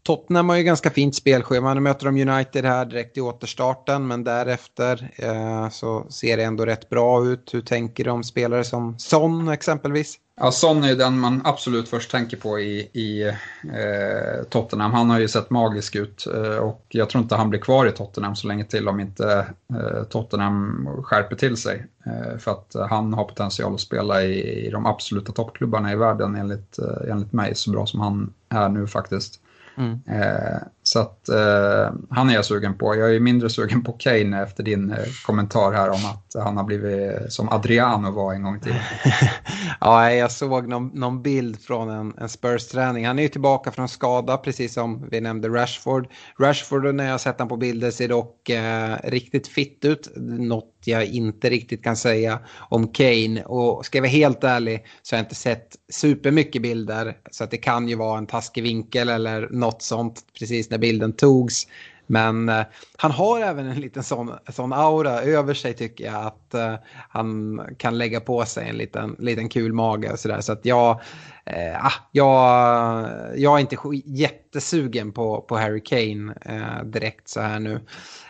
Tottenham 0.02 0.48
har 0.48 0.56
ju 0.56 0.62
ganska 0.62 0.90
fint 0.90 1.14
spelschema. 1.14 1.74
Nu 1.74 1.80
möter 1.80 2.06
de 2.06 2.30
United 2.30 2.64
här 2.64 2.84
direkt 2.84 3.16
i 3.16 3.20
återstarten 3.20 4.06
men 4.06 4.24
därefter 4.24 5.10
eh, 5.16 5.68
så 5.68 6.06
ser 6.10 6.36
det 6.36 6.42
ändå 6.42 6.66
rätt 6.66 6.88
bra 6.88 7.24
ut. 7.24 7.54
Hur 7.54 7.60
tänker 7.60 8.04
de 8.04 8.24
spelare 8.24 8.64
som 8.64 8.98
Son 8.98 9.48
exempelvis? 9.48 10.18
Ja, 10.40 10.50
Son 10.52 10.84
är 10.84 10.94
den 10.94 11.18
man 11.18 11.42
absolut 11.44 11.88
först 11.88 12.10
tänker 12.10 12.36
på 12.36 12.60
i, 12.60 12.80
i 12.92 13.22
eh, 13.64 14.44
Tottenham. 14.50 14.92
Han 14.92 15.10
har 15.10 15.20
ju 15.20 15.28
sett 15.28 15.50
magisk 15.50 15.96
ut 15.96 16.26
eh, 16.26 16.56
och 16.56 16.86
jag 16.88 17.10
tror 17.10 17.22
inte 17.22 17.34
han 17.34 17.50
blir 17.50 17.60
kvar 17.60 17.86
i 17.86 17.92
Tottenham 17.92 18.36
så 18.36 18.48
länge 18.48 18.64
till 18.64 18.88
om 18.88 19.00
inte 19.00 19.46
eh, 19.74 20.02
Tottenham 20.02 20.88
skärper 21.02 21.36
till 21.36 21.56
sig. 21.56 21.86
Eh, 22.06 22.38
för 22.38 22.50
att 22.50 22.90
han 22.90 23.14
har 23.14 23.24
potential 23.24 23.74
att 23.74 23.80
spela 23.80 24.22
i, 24.22 24.66
i 24.66 24.70
de 24.70 24.86
absoluta 24.86 25.32
toppklubbarna 25.32 25.92
i 25.92 25.96
världen 25.96 26.34
enligt, 26.34 26.78
eh, 26.78 27.10
enligt 27.10 27.32
mig, 27.32 27.54
så 27.54 27.70
bra 27.70 27.86
som 27.86 28.00
han 28.00 28.32
är 28.48 28.68
nu 28.68 28.86
faktiskt. 28.86 29.41
Mm. 29.76 30.00
Eh, 30.08 30.58
så 30.82 30.98
att 30.98 31.28
eh, 31.28 31.94
han 32.10 32.30
är 32.30 32.34
jag 32.34 32.44
sugen 32.44 32.78
på. 32.78 32.96
Jag 32.96 33.14
är 33.14 33.20
mindre 33.20 33.50
sugen 33.50 33.82
på 33.82 33.92
Kane 33.92 34.42
efter 34.42 34.62
din 34.62 34.90
eh, 34.90 34.98
kommentar 35.26 35.72
här 35.72 35.90
om 35.90 36.00
att 36.06 36.44
han 36.44 36.56
har 36.56 36.64
blivit 36.64 37.32
som 37.32 37.48
Adriano 37.48 38.10
var 38.10 38.34
en 38.34 38.42
gång 38.42 38.60
tiden. 38.60 38.80
ja, 39.80 40.12
jag 40.12 40.32
såg 40.32 40.68
någon, 40.68 40.90
någon 40.94 41.22
bild 41.22 41.60
från 41.60 41.90
en, 41.90 42.14
en 42.18 42.28
Spurs-träning. 42.28 43.06
Han 43.06 43.18
är 43.18 43.22
ju 43.22 43.28
tillbaka 43.28 43.70
från 43.70 43.88
skada, 43.88 44.36
precis 44.36 44.74
som 44.74 45.08
vi 45.10 45.20
nämnde 45.20 45.48
Rashford. 45.48 46.08
Rashford, 46.38 46.94
när 46.94 47.10
jag 47.10 47.20
sett 47.20 47.38
honom 47.38 47.48
på 47.48 47.56
bilder, 47.56 47.90
ser 47.90 48.08
dock 48.08 48.48
eh, 48.48 48.96
riktigt 49.04 49.48
fitt 49.48 49.84
ut. 49.84 50.08
Något 50.16 50.72
jag 50.84 51.04
inte 51.04 51.50
riktigt 51.50 51.84
kan 51.84 51.96
säga 51.96 52.38
om 52.58 52.88
Kane. 52.88 53.42
Och 53.44 53.86
ska 53.86 53.98
jag 53.98 54.02
vara 54.02 54.10
helt 54.10 54.44
ärlig 54.44 54.86
så 55.02 55.14
har 55.14 55.18
jag 55.18 55.24
inte 55.24 55.34
sett 55.34 55.76
supermycket 55.92 56.62
bilder. 56.62 57.16
Så 57.30 57.44
att 57.44 57.50
det 57.50 57.56
kan 57.56 57.88
ju 57.88 57.96
vara 57.96 58.18
en 58.18 58.26
taskig 58.26 58.62
vinkel 58.62 59.08
eller 59.08 59.48
något 59.50 59.82
sånt 59.82 60.24
precis 60.38 60.70
när 60.70 60.78
bilden 60.78 61.12
togs. 61.12 61.66
Men 62.06 62.48
eh, 62.48 62.62
han 62.96 63.10
har 63.10 63.40
även 63.40 63.66
en 63.66 63.80
liten 63.80 64.02
sån, 64.02 64.32
sån 64.48 64.72
aura 64.72 65.22
över 65.22 65.54
sig 65.54 65.74
tycker 65.74 66.04
jag. 66.04 66.26
Att 66.26 66.54
eh, 66.54 66.74
han 67.08 67.60
kan 67.76 67.98
lägga 67.98 68.20
på 68.20 68.44
sig 68.44 68.68
en 68.68 68.76
liten, 68.76 69.16
liten 69.18 69.48
kul 69.48 69.72
mage 69.72 70.12
och 70.12 70.18
sådär. 70.18 70.40
Så 70.40 70.52
att 70.52 70.64
jag, 70.64 71.00
eh, 71.44 71.86
ah, 71.86 71.92
jag, 72.12 73.08
jag 73.36 73.56
är 73.56 73.60
inte 73.60 73.76
jättesugen 74.04 75.12
på, 75.12 75.40
på 75.40 75.56
Harry 75.56 75.82
Kane 75.84 76.34
eh, 76.40 76.84
direkt 76.84 77.28
så 77.28 77.40
här 77.40 77.58
nu. 77.58 77.80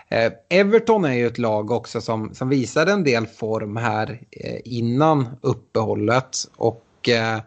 Eh, 0.08 0.32
Everton 0.48 1.04
är 1.04 1.12
ju 1.12 1.26
ett 1.26 1.38
lag 1.38 1.70
också 1.70 2.00
som, 2.00 2.34
som 2.34 2.48
visade 2.48 2.92
en 2.92 3.04
del 3.04 3.26
form 3.26 3.76
här 3.76 4.20
eh, 4.30 4.60
innan 4.64 5.28
uppehållet. 5.40 6.36
Och 6.56 6.84
eh, 7.08 7.38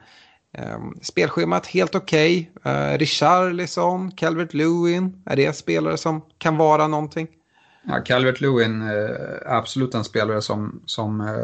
spelschemat 1.01 1.67
helt 1.67 1.95
okej. 1.95 2.51
Okay. 2.55 2.73
Eh, 2.73 2.97
Richarlison, 2.97 4.11
Calvert 4.11 4.53
Lewin, 4.53 5.23
är 5.25 5.35
det 5.35 5.55
spelare 5.55 5.97
som 5.97 6.21
kan 6.37 6.57
vara 6.57 6.87
någonting? 6.87 7.27
Ja, 7.87 7.99
Calvert 8.05 8.41
Lewin 8.41 8.81
är 8.81 9.43
absolut 9.45 9.93
en 9.93 10.03
spelare 10.03 10.41
som, 10.41 10.81
som 10.85 11.37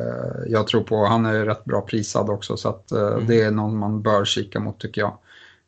jag 0.47 0.67
tror 0.67 0.83
på. 0.83 1.05
Han 1.05 1.25
är 1.25 1.45
rätt 1.45 1.65
bra 1.65 1.81
prisad 1.81 2.29
också 2.29 2.57
så 2.57 2.69
att 2.69 2.91
mm. 2.91 3.27
det 3.27 3.41
är 3.41 3.51
någon 3.51 3.77
man 3.77 4.01
bör 4.01 4.25
kika 4.25 4.59
mot 4.59 4.79
tycker 4.79 5.01
jag. 5.01 5.17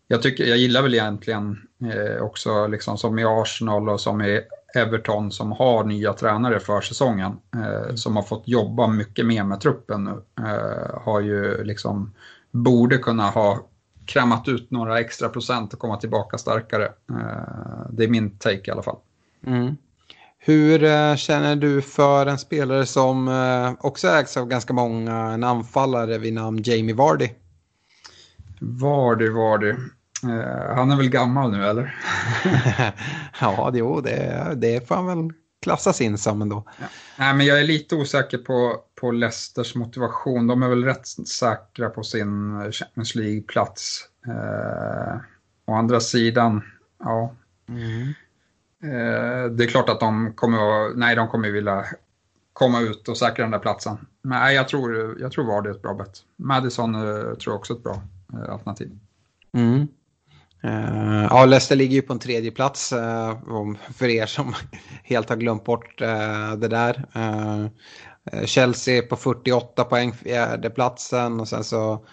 Jag, 0.08 0.22
tycker, 0.22 0.46
jag 0.46 0.58
gillar 0.58 0.82
väl 0.82 0.94
egentligen 0.94 1.58
också 2.22 2.68
liksom 2.68 2.98
som 2.98 3.20
i 3.20 3.26
Arsenal 3.26 3.90
och 3.90 4.02
som 4.02 4.22
i 4.22 4.42
Everton 4.76 5.32
som 5.32 5.52
har 5.52 5.84
nya 5.84 6.14
tränare 6.14 6.60
för 6.60 6.82
säsongen, 6.82 7.32
eh, 7.56 7.96
som 7.96 8.16
har 8.16 8.24
fått 8.24 8.48
jobba 8.48 8.88
mycket 8.88 9.26
mer 9.26 9.44
med 9.44 9.60
truppen 9.60 10.04
nu, 10.04 10.44
eh, 10.48 11.02
har 11.02 11.20
ju 11.20 11.64
liksom, 11.64 12.14
borde 12.52 12.98
kunna 12.98 13.30
ha 13.30 13.60
krämat 14.06 14.48
ut 14.48 14.72
några 14.72 15.00
extra 15.00 15.30
procent 15.30 15.74
och 15.74 15.80
komma 15.80 15.98
tillbaka 15.98 16.38
starkare. 16.38 16.86
Eh, 16.86 17.90
det 17.90 18.04
är 18.04 18.08
min 18.08 18.38
take 18.38 18.70
i 18.70 18.72
alla 18.72 18.84
fall. 18.84 18.98
Mm. 19.46 19.76
Hur 20.38 20.84
eh, 20.84 21.16
känner 21.16 21.56
du 21.56 21.82
för 21.82 22.26
en 22.26 22.38
spelare 22.38 22.86
som 22.86 23.28
eh, 23.28 23.86
också 23.86 24.08
ägs 24.08 24.38
av 24.38 24.48
ganska 24.48 24.74
många, 24.74 25.16
en 25.16 25.44
anfallare 25.44 26.18
vid 26.18 26.34
namn 26.34 26.62
Jamie 26.64 26.96
Vardy? 26.96 27.30
Vardy, 28.60 29.30
Vardy. 29.30 29.74
Eh, 30.24 30.76
han 30.76 30.92
är 30.92 30.98
väl 30.98 31.10
gammal 31.10 31.52
nu 31.52 31.66
eller? 31.66 31.96
ja, 33.42 33.72
jo, 33.74 34.02
det, 34.02 34.54
det 34.56 34.88
får 34.88 34.96
han 34.96 35.06
väl 35.06 35.30
klassas 35.62 36.02
in 36.02 36.18
som 36.18 36.42
ändå. 36.42 36.64
Ja. 36.80 36.86
Nej, 37.18 37.34
men 37.34 37.46
jag 37.46 37.60
är 37.60 37.64
lite 37.64 37.96
osäker 37.96 38.38
på, 38.38 38.78
på 38.96 39.12
Leicesters 39.12 39.76
motivation. 39.76 40.48
De 40.48 40.64
är 40.64 40.70
väl 40.70 40.84
rätt 40.84 41.08
säkra 41.28 41.90
på 41.90 42.04
sin 42.04 42.62
Champions 42.72 43.16
League-plats. 43.16 44.00
Eh, 44.28 45.16
å 45.66 45.74
andra 45.74 46.00
sidan, 46.00 46.62
ja. 47.00 47.36
Mm. 47.70 48.14
Eh, 48.84 49.52
det 49.52 49.64
är 49.64 49.68
klart 49.68 49.90
att 49.90 50.00
de 50.00 50.34
kommer 50.34 50.58
att, 50.58 50.98
nej, 50.98 51.16
de 51.16 51.28
kommer 51.28 51.52
vilja 51.52 51.86
komma 52.54 52.80
ut 52.82 53.10
och 53.10 53.18
säkra 53.18 53.44
den 53.44 53.52
där 53.52 53.60
platsen. 53.60 53.98
Men 54.22 54.40
nej, 54.40 54.56
jag 54.56 54.68
tror, 54.68 55.18
jag 55.20 55.32
tror 55.32 55.46
var 55.46 55.62
det 55.62 55.70
är 55.70 55.74
ett 55.74 55.82
bra 55.82 55.94
bett. 55.94 56.18
Madison 56.36 56.96
eh, 56.96 57.02
tror 57.02 57.54
jag 57.54 57.56
också 57.56 57.74
är 57.74 57.78
ett 57.78 57.84
bra 57.84 58.02
eh, 58.34 58.54
alternativ. 58.54 59.00
Mm. 59.54 59.88
Uh, 60.66 61.28
ja, 61.30 61.46
Leicester 61.46 61.76
ligger 61.76 61.96
ju 61.96 62.02
på 62.02 62.14
en 62.14 62.20
tredje 62.20 62.52
plats 62.52 62.94
uh, 62.94 63.74
för 63.94 64.08
er 64.08 64.26
som 64.26 64.56
helt 65.04 65.30
har 65.30 65.36
glömt 65.36 65.64
bort 65.64 66.02
uh, 66.02 66.54
det 66.54 66.68
där. 66.68 67.06
Chelsea 68.46 69.02
på 69.02 69.16
48 69.16 69.84
poäng, 69.84 70.14
fjärde 70.14 70.70
platsen 70.70 71.40
och 71.40 71.48
sen 71.48 71.64
så 71.64 72.06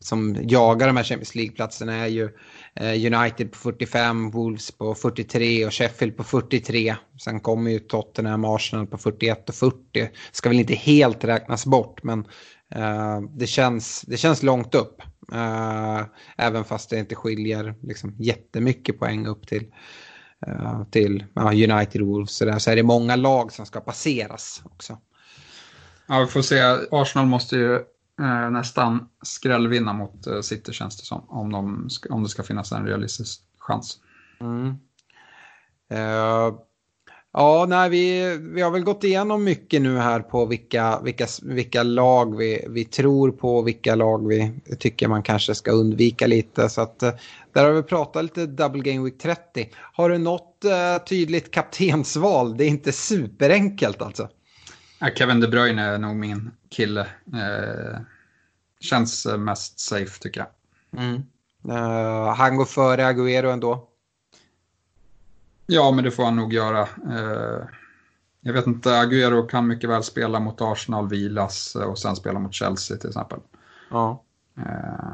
som 0.00 0.36
jagar 0.40 0.86
de 0.86 0.96
här 0.96 1.04
Champions 1.04 1.34
League-platserna 1.34 1.94
är 1.94 2.06
ju 2.06 2.30
United 3.14 3.52
på 3.52 3.58
45, 3.58 4.30
Wolves 4.30 4.70
på 4.70 4.94
43 4.94 5.66
och 5.66 5.74
Sheffield 5.74 6.16
på 6.16 6.24
43. 6.24 6.96
Sen 7.24 7.40
kommer 7.40 7.70
ju 7.70 7.78
Tottenham 7.78 8.44
och 8.44 8.54
Arsenal 8.56 8.86
på 8.86 8.98
41 8.98 9.48
och 9.48 9.54
40. 9.54 9.76
Ska 10.32 10.48
väl 10.48 10.60
inte 10.60 10.74
helt 10.74 11.24
räknas 11.24 11.66
bort 11.66 12.02
men 12.02 12.24
det, 13.30 13.46
känns, 13.46 14.02
det 14.02 14.16
känns 14.16 14.42
långt 14.42 14.74
upp. 14.74 15.02
Uh, 15.34 16.04
även 16.36 16.64
fast 16.64 16.90
det 16.90 16.98
inte 16.98 17.14
skiljer 17.14 17.74
liksom, 17.82 18.14
jättemycket 18.18 18.98
poäng 18.98 19.26
upp 19.26 19.46
till, 19.46 19.66
uh, 20.48 20.84
till 20.90 21.24
uh, 21.38 21.46
United 21.46 22.02
Wolves. 22.02 22.36
Så, 22.36 22.44
där, 22.44 22.58
så 22.58 22.70
är 22.70 22.76
det 22.76 22.82
många 22.82 23.16
lag 23.16 23.52
som 23.52 23.66
ska 23.66 23.80
passeras 23.80 24.62
också. 24.64 24.98
Ja, 26.06 26.20
vi 26.20 26.26
får 26.26 26.42
se. 26.42 26.60
Arsenal 26.90 27.26
måste 27.26 27.56
ju 27.56 27.74
eh, 28.20 28.50
nästan 28.50 29.08
skrällvinna 29.22 29.92
mot 29.92 30.26
eh, 30.26 30.40
City 30.40 30.72
känns 30.72 30.96
det 30.96 31.04
som. 31.04 31.24
Om, 31.28 31.52
de, 31.52 31.88
om 32.10 32.22
det 32.22 32.28
ska 32.28 32.42
finnas 32.42 32.72
en 32.72 32.86
realistisk 32.86 33.42
chans. 33.58 33.98
Mm. 34.40 34.78
Ja, 37.34 37.66
nej, 37.68 37.90
vi, 37.90 38.36
vi 38.38 38.62
har 38.62 38.70
väl 38.70 38.84
gått 38.84 39.04
igenom 39.04 39.44
mycket 39.44 39.82
nu 39.82 39.98
här 39.98 40.20
på 40.20 40.46
vilka, 40.46 41.00
vilka, 41.00 41.26
vilka 41.42 41.82
lag 41.82 42.36
vi, 42.36 42.66
vi 42.68 42.84
tror 42.84 43.30
på, 43.30 43.62
vilka 43.62 43.94
lag 43.94 44.28
vi 44.28 44.60
tycker 44.78 45.08
man 45.08 45.22
kanske 45.22 45.54
ska 45.54 45.70
undvika 45.70 46.26
lite. 46.26 46.68
Så 46.68 46.80
att, 46.80 47.02
eh, 47.02 47.12
där 47.52 47.64
har 47.64 47.72
vi 47.72 47.82
pratat 47.82 48.24
lite 48.24 48.46
Double 48.46 48.92
Game 48.92 49.04
Week 49.04 49.18
30. 49.18 49.68
Har 49.74 50.10
du 50.10 50.18
något 50.18 50.64
uh, 50.64 51.04
tydligt 51.04 51.50
kaptensval? 51.50 52.56
Det 52.56 52.64
är 52.64 52.68
inte 52.68 52.92
superenkelt 52.92 54.02
alltså. 54.02 54.28
Kevin 55.16 55.40
De 55.40 55.48
Bruyne 55.48 55.82
är 55.82 55.98
nog 55.98 56.16
min 56.16 56.50
kille. 56.70 57.00
Eh, 57.34 58.00
känns 58.80 59.26
mest 59.38 59.80
safe 59.80 60.20
tycker 60.20 60.40
jag. 60.40 60.48
Mm. 61.02 61.22
Uh, 61.68 62.34
han 62.34 62.56
går 62.56 62.64
före 62.64 63.12
Agüero 63.12 63.52
ändå. 63.52 63.88
Ja, 65.72 65.90
men 65.90 66.04
det 66.04 66.10
får 66.10 66.24
han 66.24 66.36
nog 66.36 66.52
göra. 66.52 66.80
Eh, 66.80 67.64
jag 68.40 68.52
vet 68.52 68.66
inte, 68.66 68.90
Agüero 68.90 69.48
kan 69.48 69.66
mycket 69.66 69.90
väl 69.90 70.02
spela 70.02 70.40
mot 70.40 70.60
Arsenal, 70.60 71.08
vilas 71.08 71.74
och 71.74 71.98
sen 71.98 72.16
spela 72.16 72.38
mot 72.38 72.54
Chelsea 72.54 72.96
till 72.96 73.08
exempel. 73.08 73.38
Ja. 73.90 74.22
Eh, 74.58 75.12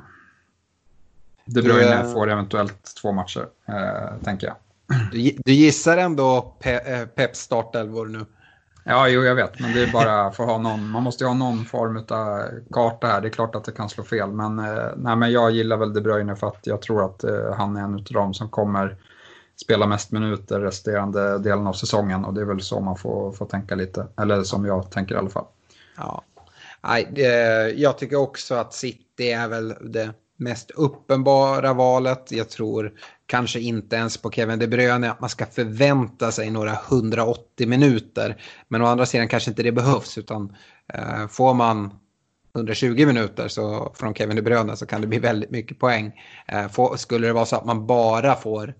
De 1.44 1.62
Bruyne 1.62 2.02
du, 2.02 2.12
får 2.12 2.30
eventuellt 2.30 2.94
två 3.02 3.12
matcher, 3.12 3.46
eh, 3.68 4.22
tänker 4.24 4.46
jag. 4.46 4.56
Du, 5.12 5.36
du 5.44 5.52
gissar 5.52 5.96
ändå 5.96 6.54
pe, 6.60 7.06
Peps 7.06 7.40
startelvor 7.40 8.06
nu? 8.06 8.26
Ja, 8.84 9.08
jo, 9.08 9.22
jag 9.22 9.34
vet, 9.34 9.60
men 9.60 9.72
det 9.72 9.82
är 9.82 9.92
bara 9.92 10.30
för 10.30 10.42
att 10.42 10.50
ha 10.50 10.58
någon, 10.58 10.90
man 10.90 11.02
måste 11.02 11.24
ju 11.24 11.28
ha 11.28 11.34
någon 11.34 11.64
form 11.64 11.96
av 11.96 12.42
karta 12.72 13.06
här. 13.06 13.20
Det 13.20 13.28
är 13.28 13.30
klart 13.30 13.54
att 13.54 13.64
det 13.64 13.72
kan 13.72 13.88
slå 13.88 14.04
fel, 14.04 14.32
men, 14.32 14.56
nej, 14.96 15.16
men 15.16 15.32
jag 15.32 15.50
gillar 15.50 15.76
väl 15.76 15.92
De 15.92 16.00
Bruyne 16.00 16.36
för 16.36 16.46
att 16.46 16.66
jag 16.66 16.82
tror 16.82 17.04
att 17.04 17.24
han 17.56 17.76
är 17.76 17.80
en 17.80 17.94
av 17.94 18.02
dem 18.02 18.34
som 18.34 18.48
kommer 18.48 18.96
spela 19.62 19.86
mest 19.86 20.12
minuter 20.12 20.60
resterande 20.60 21.38
delen 21.38 21.66
av 21.66 21.72
säsongen 21.72 22.24
och 22.24 22.34
det 22.34 22.40
är 22.40 22.44
väl 22.44 22.60
så 22.60 22.80
man 22.80 22.96
får, 22.96 23.32
får 23.32 23.46
tänka 23.46 23.74
lite, 23.74 24.06
eller 24.20 24.42
som 24.42 24.66
jag 24.66 24.90
tänker 24.90 25.14
i 25.14 25.18
alla 25.18 25.30
fall. 25.30 25.46
Ja, 25.96 26.24
Nej, 26.80 27.08
jag 27.76 27.98
tycker 27.98 28.16
också 28.16 28.54
att 28.54 28.74
City 28.74 29.30
är 29.30 29.48
väl 29.48 29.74
det 29.80 30.10
mest 30.36 30.70
uppenbara 30.70 31.72
valet. 31.72 32.32
Jag 32.32 32.48
tror 32.48 32.92
kanske 33.26 33.60
inte 33.60 33.96
ens 33.96 34.16
på 34.16 34.30
Kevin 34.30 34.58
De 34.58 34.66
Bruyne 34.66 35.10
att 35.10 35.20
man 35.20 35.30
ska 35.30 35.46
förvänta 35.46 36.32
sig 36.32 36.50
några 36.50 36.78
180 36.88 37.68
minuter. 37.68 38.42
Men 38.68 38.82
å 38.82 38.86
andra 38.86 39.06
sidan 39.06 39.28
kanske 39.28 39.50
inte 39.50 39.62
det 39.62 39.72
behövs 39.72 40.18
utan 40.18 40.56
eh, 40.94 41.26
får 41.28 41.54
man 41.54 41.90
120 42.54 43.06
minuter 43.06 43.48
så 43.48 43.92
från 43.94 44.14
Kevin 44.14 44.36
De 44.36 44.42
Bruyne 44.42 44.76
så 44.76 44.86
kan 44.86 45.00
det 45.00 45.06
bli 45.06 45.18
väldigt 45.18 45.50
mycket 45.50 45.78
poäng. 45.78 46.12
Eh, 46.46 46.94
skulle 46.96 47.26
det 47.26 47.32
vara 47.32 47.46
så 47.46 47.56
att 47.56 47.64
man 47.64 47.86
bara 47.86 48.34
får 48.34 48.74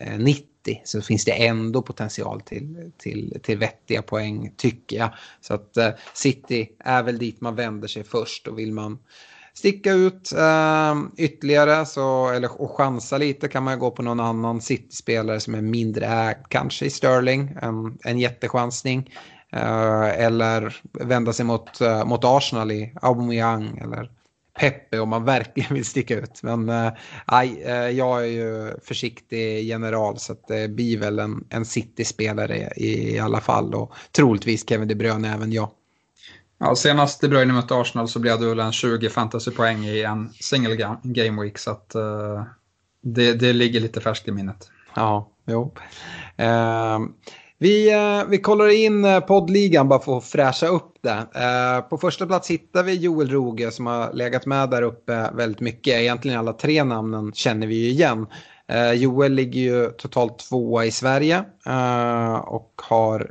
Eh, 0.00 0.18
90 0.18 0.46
så 0.84 1.02
finns 1.02 1.24
det 1.24 1.46
ändå 1.46 1.82
potential 1.82 2.40
till, 2.40 2.92
till, 2.98 3.38
till 3.42 3.58
vettiga 3.58 4.02
poäng 4.02 4.52
tycker 4.56 4.96
jag. 4.96 5.14
Så 5.40 5.54
att 5.54 5.76
eh, 5.76 5.90
City 6.14 6.68
är 6.78 7.02
väl 7.02 7.18
dit 7.18 7.40
man 7.40 7.54
vänder 7.54 7.88
sig 7.88 8.04
först 8.04 8.48
och 8.48 8.58
vill 8.58 8.72
man 8.72 8.98
sticka 9.54 9.92
ut 9.92 10.32
eh, 10.32 10.94
ytterligare 11.16 11.86
så, 11.86 12.28
eller, 12.28 12.60
och 12.60 12.70
chansa 12.70 13.18
lite 13.18 13.48
kan 13.48 13.62
man 13.62 13.78
gå 13.78 13.90
på 13.90 14.02
någon 14.02 14.20
annan 14.20 14.60
City-spelare 14.60 15.40
som 15.40 15.54
är 15.54 15.62
mindre 15.62 16.06
ägd, 16.06 16.44
kanske 16.48 16.86
i 16.86 16.90
Sterling, 16.90 17.56
en, 17.62 17.98
en 18.04 18.18
jättechansning. 18.18 19.10
Eh, 19.52 20.24
eller 20.24 20.76
vända 20.92 21.32
sig 21.32 21.44
mot, 21.44 21.80
eh, 21.80 22.04
mot 22.04 22.24
Arsenal 22.24 22.72
i 22.72 22.92
Aubameyang 23.02 23.78
eller 23.78 24.10
Peppe 24.64 24.98
om 24.98 25.08
man 25.08 25.24
verkligen 25.24 25.74
vill 25.74 25.84
sticka 25.84 26.14
ut. 26.18 26.42
Men 26.42 26.68
uh, 26.68 26.92
jag 27.90 28.22
är 28.22 28.28
ju 28.28 28.74
försiktig 28.84 29.64
general 29.64 30.18
så 30.18 30.32
att 30.32 30.48
det 30.48 30.68
blir 30.68 30.98
väl 30.98 31.18
en, 31.18 31.44
en 31.48 31.64
City-spelare 31.64 32.72
i, 32.76 33.14
i 33.14 33.18
alla 33.18 33.40
fall 33.40 33.74
och 33.74 33.92
troligtvis 34.12 34.68
Kevin 34.68 34.88
De 34.88 34.94
Bruyne 34.94 35.34
även 35.34 35.52
jag. 35.52 35.70
Ja, 36.58 36.76
senast 36.76 37.20
De 37.20 37.28
Bruyne 37.28 37.52
mötte 37.52 37.74
Arsenal 37.74 38.08
så 38.08 38.18
blev 38.18 38.40
det 38.40 38.46
väl 38.46 38.60
en 38.60 38.72
20 38.72 39.10
fantasypoäng 39.10 39.84
i 39.84 40.02
en 40.02 40.32
single 40.32 40.96
game 41.02 41.42
week 41.42 41.58
så 41.58 41.70
att 41.70 41.92
uh, 41.96 42.42
det, 43.02 43.32
det 43.32 43.52
ligger 43.52 43.80
lite 43.80 44.00
färskt 44.00 44.28
i 44.28 44.32
minnet. 44.32 44.70
Ja, 44.94 45.30
jo. 45.46 45.74
Uh, 46.40 47.08
vi, 47.64 47.92
eh, 47.92 48.24
vi 48.28 48.38
kollar 48.38 48.68
in 48.68 49.04
eh, 49.04 49.20
poddligan 49.20 49.88
bara 49.88 50.00
för 50.00 50.18
att 50.18 50.24
fräscha 50.24 50.66
upp 50.66 50.94
det. 51.00 51.26
Eh, 51.34 51.80
på 51.88 51.98
första 51.98 52.26
plats 52.26 52.50
hittar 52.50 52.82
vi 52.82 52.94
Joel 52.94 53.30
Roge 53.30 53.70
som 53.70 53.86
har 53.86 54.12
legat 54.12 54.46
med 54.46 54.70
där 54.70 54.82
uppe 54.82 55.30
väldigt 55.34 55.60
mycket. 55.60 55.94
Egentligen 55.94 56.38
alla 56.38 56.52
tre 56.52 56.84
namnen 56.84 57.32
känner 57.32 57.66
vi 57.66 57.74
ju 57.74 57.88
igen. 57.88 58.26
Eh, 58.68 58.92
Joel 58.92 59.32
ligger 59.32 59.60
ju 59.60 59.90
totalt 59.90 60.38
tvåa 60.38 60.84
i 60.84 60.90
Sverige 60.90 61.44
eh, 61.66 62.34
och 62.34 62.82
har 62.82 63.30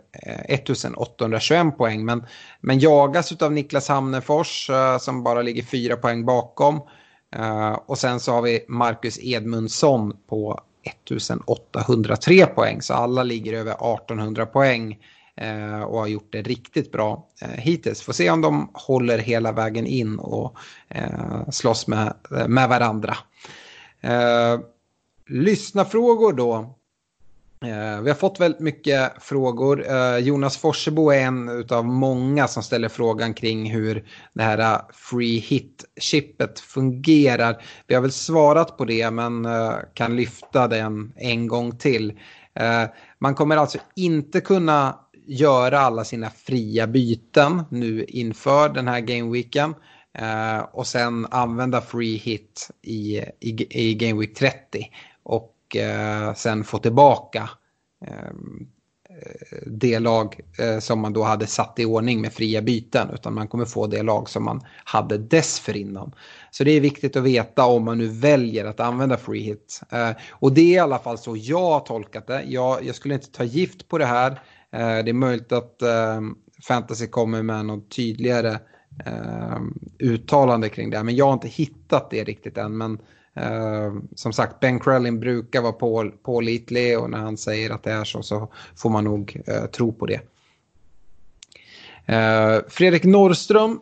1821 0.50 1.78
poäng. 1.78 2.06
Men, 2.06 2.26
men 2.62 2.80
jagas 2.80 3.42
av 3.42 3.52
Niklas 3.52 3.90
Hamnefors 3.90 4.70
som 5.00 5.24
bara 5.24 5.42
ligger 5.42 5.64
fyra 5.64 5.96
poäng 5.96 6.26
bakom. 6.26 6.82
Och 7.86 7.98
sen 7.98 8.20
så 8.20 8.32
har 8.32 8.42
vi 8.42 8.66
Marcus 8.68 9.20
Edmundsson 9.22 10.14
på 10.30 10.60
1803 10.84 12.46
poäng. 12.46 12.82
Så 12.82 12.94
alla 12.94 13.24
ligger 13.24 13.54
över 13.54 13.72
1800 13.72 14.46
poäng 14.46 15.00
eh, 15.36 15.82
och 15.82 16.00
har 16.00 16.08
gjort 16.08 16.32
det 16.32 16.42
riktigt 16.42 16.92
bra 16.92 17.28
eh, 17.42 17.50
hittills. 17.50 18.02
Får 18.02 18.14
se 18.14 18.30
om 18.30 18.42
de 18.42 18.72
håller 18.74 19.18
hela 19.18 19.52
vägen 19.52 19.88
in 19.88 20.20
och 20.20 20.58
eh, 20.90 21.50
slåss 21.50 21.88
med, 21.88 22.14
eh, 22.32 22.48
med 22.48 22.70
varandra. 22.70 23.18
Eh, 24.02 24.60
lyssnafrågor 25.28 26.34
då. 26.34 26.80
Eh, 27.64 28.02
vi 28.02 28.10
har 28.10 28.16
fått 28.16 28.40
väldigt 28.40 28.62
mycket 28.62 29.24
frågor. 29.24 29.92
Eh, 29.92 30.18
Jonas 30.18 30.58
Forsebo 30.58 31.12
är 31.12 31.20
en 31.20 31.66
av 31.70 31.86
många 31.86 32.48
som 32.48 32.64
ställer 32.64 32.90
frågan 32.90 33.34
kring 33.34 33.72
hur 33.72 34.06
det 34.34 34.44
här 34.44 34.58
eh, 34.60 34.80
free 34.94 35.40
hit-chippet 35.40 36.60
fungerar. 36.60 37.64
Vi 37.88 37.96
har 37.96 38.02
väl 38.02 38.12
svarat 38.12 38.78
på 38.78 38.86
det 38.86 39.12
men 39.12 39.48
kan 39.94 40.16
lyfta 40.16 40.68
den 40.68 41.14
en 41.16 41.48
gång 41.48 41.78
till. 41.78 42.20
Man 43.20 43.36
kommer 43.36 43.58
alltså 43.58 43.78
inte 43.96 44.42
kunna 44.42 45.00
göra 45.28 45.80
alla 45.80 46.04
sina 46.04 46.30
fria 46.30 46.88
byten 46.88 47.64
nu 47.70 48.04
inför 48.04 48.70
den 48.70 48.88
här 48.88 49.00
gameweeken. 49.00 49.76
och 50.72 50.88
sen 50.88 51.28
använda 51.32 51.82
free 51.82 52.18
hit 52.18 52.70
i, 52.82 53.18
i, 53.40 53.68
i 53.70 53.94
Game 53.94 54.20
Week 54.20 54.36
30. 54.36 54.88
Och 55.74 55.78
eh, 55.78 56.34
sen 56.34 56.64
få 56.64 56.78
tillbaka 56.78 57.50
eh, 58.06 58.34
det 59.66 60.00
lag 60.00 60.40
eh, 60.60 60.80
som 60.80 61.00
man 61.00 61.14
då 61.14 61.24
hade 61.24 61.48
satt 61.48 61.80
i 61.80 61.86
ordning 61.86 62.22
med 62.22 62.34
fria 62.34 62.62
byten 62.62 63.10
utan 63.14 63.34
man 63.34 63.48
kommer 63.48 63.66
få 63.66 63.88
det 63.88 64.04
lag 64.04 64.30
som 64.30 64.44
man 64.44 64.62
hade 64.84 65.18
dessförinnan. 65.18 66.16
Så 66.52 66.64
det 66.64 66.72
är 66.72 66.82
viktigt 66.82 67.16
att 67.16 67.24
veta 67.24 67.66
om 67.66 67.86
man 67.86 67.98
nu 67.98 68.08
väljer 68.08 68.66
att 68.66 68.80
använda 68.80 69.18
free 69.18 69.42
hit. 69.42 69.82
Eh, 69.90 70.12
och 70.32 70.54
det 70.54 70.62
är 70.62 70.76
i 70.76 70.80
alla 70.80 71.00
fall 71.00 71.18
så 71.18 71.36
jag 71.38 71.70
har 71.70 71.80
tolkat 71.80 72.28
det. 72.28 72.44
Jag, 72.44 72.86
jag 72.86 72.96
skulle 72.96 73.14
inte 73.14 73.32
ta 73.32 73.44
gift 73.44 73.88
på 73.88 73.98
det 73.98 74.06
här. 74.06 74.32
Eh, 74.72 75.04
det 75.04 75.10
är 75.10 75.14
möjligt 75.14 75.52
att 75.52 75.82
eh, 75.82 76.22
fantasy 76.68 77.08
kommer 77.08 77.44
med 77.44 77.66
något 77.66 77.96
tydligare 77.96 78.60
eh, 79.06 79.60
uttalande 80.00 80.70
kring 80.70 80.90
det. 80.90 81.04
Men 81.04 81.16
jag 81.16 81.26
har 81.26 81.34
inte 81.34 81.48
hittat 81.48 82.10
det 82.10 82.24
riktigt 82.24 82.58
än. 82.58 82.78
Men 82.78 83.00
Uh, 83.40 83.94
som 84.16 84.34
sagt, 84.34 84.60
Ben 84.60 84.80
Krellin 84.80 85.20
brukar 85.20 85.62
vara 85.62 85.72
på, 85.72 86.12
pålitlig 86.24 87.00
och 87.00 87.10
när 87.10 87.18
han 87.18 87.38
säger 87.38 87.70
att 87.70 87.84
det 87.84 87.92
är 87.92 88.04
så 88.04 88.24
så 88.24 88.52
får 88.76 88.90
man 88.90 89.04
nog 89.04 89.42
uh, 89.50 89.66
tro 89.66 89.94
på 89.94 90.06
det. 90.06 90.20
Uh, 92.10 92.62
Fredrik 92.70 93.04
Norrström 93.04 93.80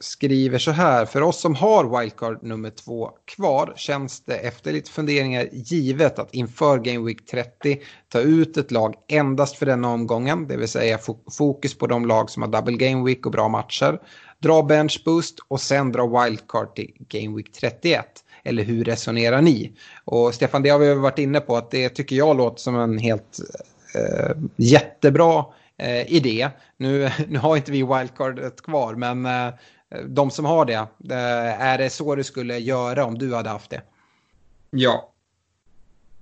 skriver 0.00 0.58
så 0.58 0.70
här. 0.70 1.06
För 1.06 1.22
oss 1.22 1.40
som 1.40 1.54
har 1.54 1.98
wildcard 2.00 2.42
nummer 2.42 2.70
två 2.70 3.10
kvar 3.24 3.72
känns 3.76 4.20
det 4.20 4.36
efter 4.36 4.72
lite 4.72 4.90
funderingar 4.90 5.48
givet 5.52 6.18
att 6.18 6.34
inför 6.34 6.78
Game 6.78 7.06
Week 7.06 7.26
30 7.26 7.80
ta 8.08 8.20
ut 8.20 8.56
ett 8.56 8.70
lag 8.70 8.94
endast 9.08 9.56
för 9.56 9.66
denna 9.66 9.88
omgången. 9.88 10.48
Det 10.48 10.56
vill 10.56 10.68
säga 10.68 10.98
fokus 11.38 11.78
på 11.78 11.86
de 11.86 12.06
lag 12.06 12.30
som 12.30 12.42
har 12.42 12.50
double 12.50 12.76
Game 12.76 13.04
Week 13.04 13.26
och 13.26 13.32
bra 13.32 13.48
matcher 13.48 13.98
dra 14.44 14.62
bench 14.62 15.02
boost 15.04 15.38
och 15.48 15.60
sen 15.60 15.92
dra 15.92 16.22
wildcard 16.22 16.74
till 16.74 16.92
Game 16.98 17.36
Week 17.36 17.52
31. 17.52 18.06
Eller 18.44 18.64
hur 18.64 18.84
resonerar 18.84 19.42
ni? 19.42 19.72
Och 20.04 20.34
Stefan, 20.34 20.62
det 20.62 20.68
har 20.68 20.78
vi 20.78 20.94
varit 20.94 21.18
inne 21.18 21.40
på 21.40 21.56
att 21.56 21.70
det 21.70 21.88
tycker 21.88 22.16
jag 22.16 22.36
låter 22.36 22.60
som 22.60 22.76
en 22.76 22.98
helt 22.98 23.38
eh, 23.94 24.36
jättebra 24.56 25.44
eh, 25.76 26.12
idé. 26.12 26.50
Nu, 26.76 27.10
nu 27.28 27.38
har 27.38 27.56
inte 27.56 27.72
vi 27.72 27.82
wildcardet 27.82 28.62
kvar, 28.62 28.94
men 28.94 29.26
eh, 29.26 29.54
de 30.06 30.30
som 30.30 30.44
har 30.44 30.64
det, 30.64 30.86
eh, 31.10 31.62
är 31.62 31.78
det 31.78 31.90
så 31.90 32.14
du 32.14 32.24
skulle 32.24 32.58
göra 32.58 33.04
om 33.04 33.18
du 33.18 33.34
hade 33.34 33.50
haft 33.50 33.70
det? 33.70 33.82
Ja. 34.70 35.10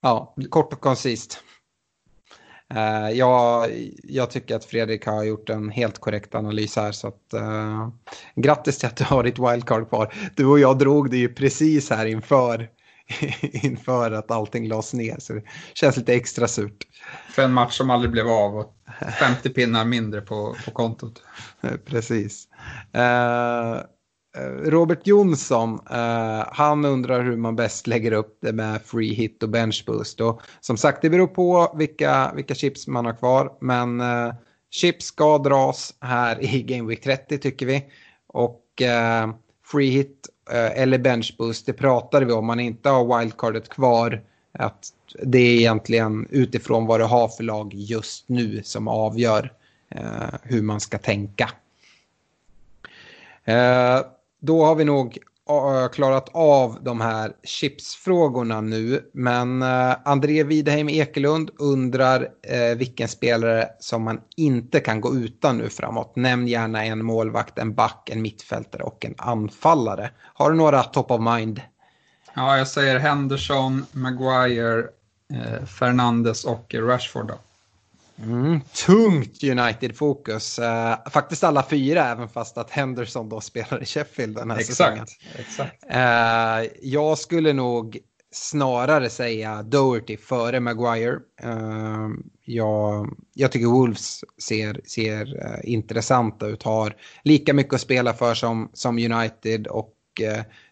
Ja, 0.00 0.34
kort 0.50 0.72
och 0.72 0.80
koncist. 0.80 1.38
Uh, 2.76 3.10
jag, 3.10 3.70
jag, 4.02 4.30
tycker 4.30 4.56
att 4.56 4.64
Fredrik 4.64 5.06
har 5.06 5.24
gjort 5.24 5.48
en 5.48 5.70
helt 5.70 5.98
korrekt 5.98 6.34
analys 6.34 6.76
här. 6.76 6.92
Så 6.92 7.08
att, 7.08 7.34
uh, 7.34 7.88
grattis 8.34 8.78
till 8.78 8.88
att 8.88 8.96
du 8.96 9.04
har 9.04 9.22
ditt 9.22 9.38
wildcard 9.38 9.88
kvar. 9.88 10.14
Du 10.36 10.46
och 10.46 10.58
jag 10.58 10.78
drog 10.78 11.10
det 11.10 11.16
ju 11.16 11.28
precis 11.28 11.90
här 11.90 12.06
inför, 12.06 12.68
inför 13.40 14.10
att 14.10 14.30
allting 14.30 14.68
lades 14.68 14.94
ner. 14.94 15.16
Så 15.18 15.32
det 15.32 15.42
känns 15.74 15.96
lite 15.96 16.14
extra 16.14 16.48
surt. 16.48 16.86
För 17.30 17.42
en 17.42 17.52
match 17.52 17.76
som 17.76 17.90
aldrig 17.90 18.12
blev 18.12 18.28
av 18.28 18.56
och 18.56 18.74
50 19.18 19.50
pinnar 19.50 19.84
mindre 19.84 20.20
på, 20.20 20.56
på 20.64 20.70
kontot. 20.70 21.22
precis. 21.86 22.48
Uh, 22.96 23.02
Eh, 23.02 23.80
Eh, 24.36 24.70
Robert 24.70 25.06
Jonsson, 25.06 25.74
uh, 25.74 26.44
han 26.52 26.84
undrar 26.84 27.22
hur 27.22 27.36
man 27.36 27.56
bäst 27.56 27.86
lägger 27.86 28.12
upp 28.12 28.38
det 28.40 28.52
med 28.52 28.82
free 28.82 29.14
hit 29.14 29.42
och 29.42 29.48
bench 29.48 29.84
boost. 29.86 30.20
Och 30.20 30.42
som 30.60 30.76
sagt, 30.76 31.02
det 31.02 31.10
beror 31.10 31.26
på 31.26 31.74
vilka, 31.76 32.32
vilka 32.34 32.54
chips 32.54 32.86
man 32.86 33.06
har 33.06 33.12
kvar. 33.12 33.52
Men 33.60 34.00
uh, 34.00 34.34
chips 34.70 35.06
ska 35.06 35.38
dras 35.38 35.94
här 36.00 36.54
i 36.54 36.62
Game 36.62 36.88
Week 36.88 37.00
30 37.00 37.38
tycker 37.38 37.66
vi. 37.66 37.84
Och 38.26 38.64
uh, 38.82 39.34
free 39.64 39.90
hit 39.90 40.28
eller 40.74 40.98
bench 40.98 41.34
boost, 41.38 41.66
det 41.66 41.72
pratade 41.72 42.26
vi 42.26 42.32
om. 42.32 42.46
Man 42.46 42.60
inte 42.60 42.88
har 42.88 43.18
wildcardet 43.18 43.68
kvar. 43.68 44.22
Att 44.58 44.92
det 45.22 45.38
är 45.38 45.56
egentligen 45.56 46.26
utifrån 46.30 46.86
vad 46.86 47.00
du 47.00 47.04
har 47.04 47.28
för 47.28 47.44
lag 47.44 47.74
just 47.74 48.28
nu 48.28 48.62
som 48.62 48.88
avgör 48.88 49.52
hur 50.42 50.62
man 50.62 50.80
ska 50.80 50.98
tänka. 50.98 51.50
Då 54.42 54.64
har 54.64 54.74
vi 54.74 54.84
nog 54.84 55.18
klarat 55.92 56.28
av 56.32 56.78
de 56.82 57.00
här 57.00 57.32
chipsfrågorna 57.42 58.60
nu. 58.60 59.10
Men 59.14 59.62
eh, 59.62 59.96
André 60.04 60.42
Wideheim 60.42 60.88
Ekelund 60.88 61.50
undrar 61.58 62.28
eh, 62.42 62.76
vilken 62.76 63.08
spelare 63.08 63.68
som 63.80 64.02
man 64.02 64.20
inte 64.36 64.80
kan 64.80 65.00
gå 65.00 65.14
utan 65.14 65.58
nu 65.58 65.68
framåt. 65.68 66.16
Nämn 66.16 66.48
gärna 66.48 66.84
en 66.84 67.04
målvakt, 67.04 67.58
en 67.58 67.74
back, 67.74 68.10
en 68.12 68.22
mittfältare 68.22 68.82
och 68.82 69.04
en 69.04 69.14
anfallare. 69.18 70.10
Har 70.34 70.50
du 70.50 70.56
några 70.56 70.82
top 70.82 71.10
of 71.10 71.20
mind? 71.20 71.60
Ja, 72.34 72.58
jag 72.58 72.68
säger 72.68 72.98
Henderson, 72.98 73.86
Maguire, 73.92 74.84
eh, 75.32 75.64
Fernandes 75.66 76.44
och 76.44 76.74
Rashford. 76.74 77.26
Då. 77.26 77.34
Mm, 78.22 78.60
tungt 78.86 79.44
United-fokus. 79.44 80.58
Uh, 80.58 81.10
faktiskt 81.10 81.44
alla 81.44 81.66
fyra, 81.70 82.04
även 82.08 82.28
fast 82.28 82.58
att 82.58 82.70
Henderson 82.70 83.28
då 83.28 83.40
spelar 83.40 83.82
i 83.82 83.86
Sheffield 83.86 84.36
den 84.36 84.50
här 84.50 84.58
exakt, 84.58 84.76
säsongen. 84.76 85.06
Exakt. 85.38 85.84
Uh, 85.94 86.72
jag 86.82 87.18
skulle 87.18 87.52
nog 87.52 87.98
snarare 88.30 89.10
säga 89.10 89.62
Doherty 89.62 90.16
före 90.16 90.60
Maguire. 90.60 91.18
Uh, 91.44 92.08
jag, 92.44 93.16
jag 93.34 93.52
tycker 93.52 93.66
Wolves 93.66 94.24
ser, 94.38 94.80
ser 94.84 95.36
uh, 95.36 95.70
intressanta 95.70 96.46
ut, 96.46 96.62
har 96.62 96.96
lika 97.22 97.54
mycket 97.54 97.74
att 97.74 97.80
spela 97.80 98.12
för 98.12 98.34
som, 98.34 98.70
som 98.72 98.98
United 98.98 99.66
och 99.66 99.94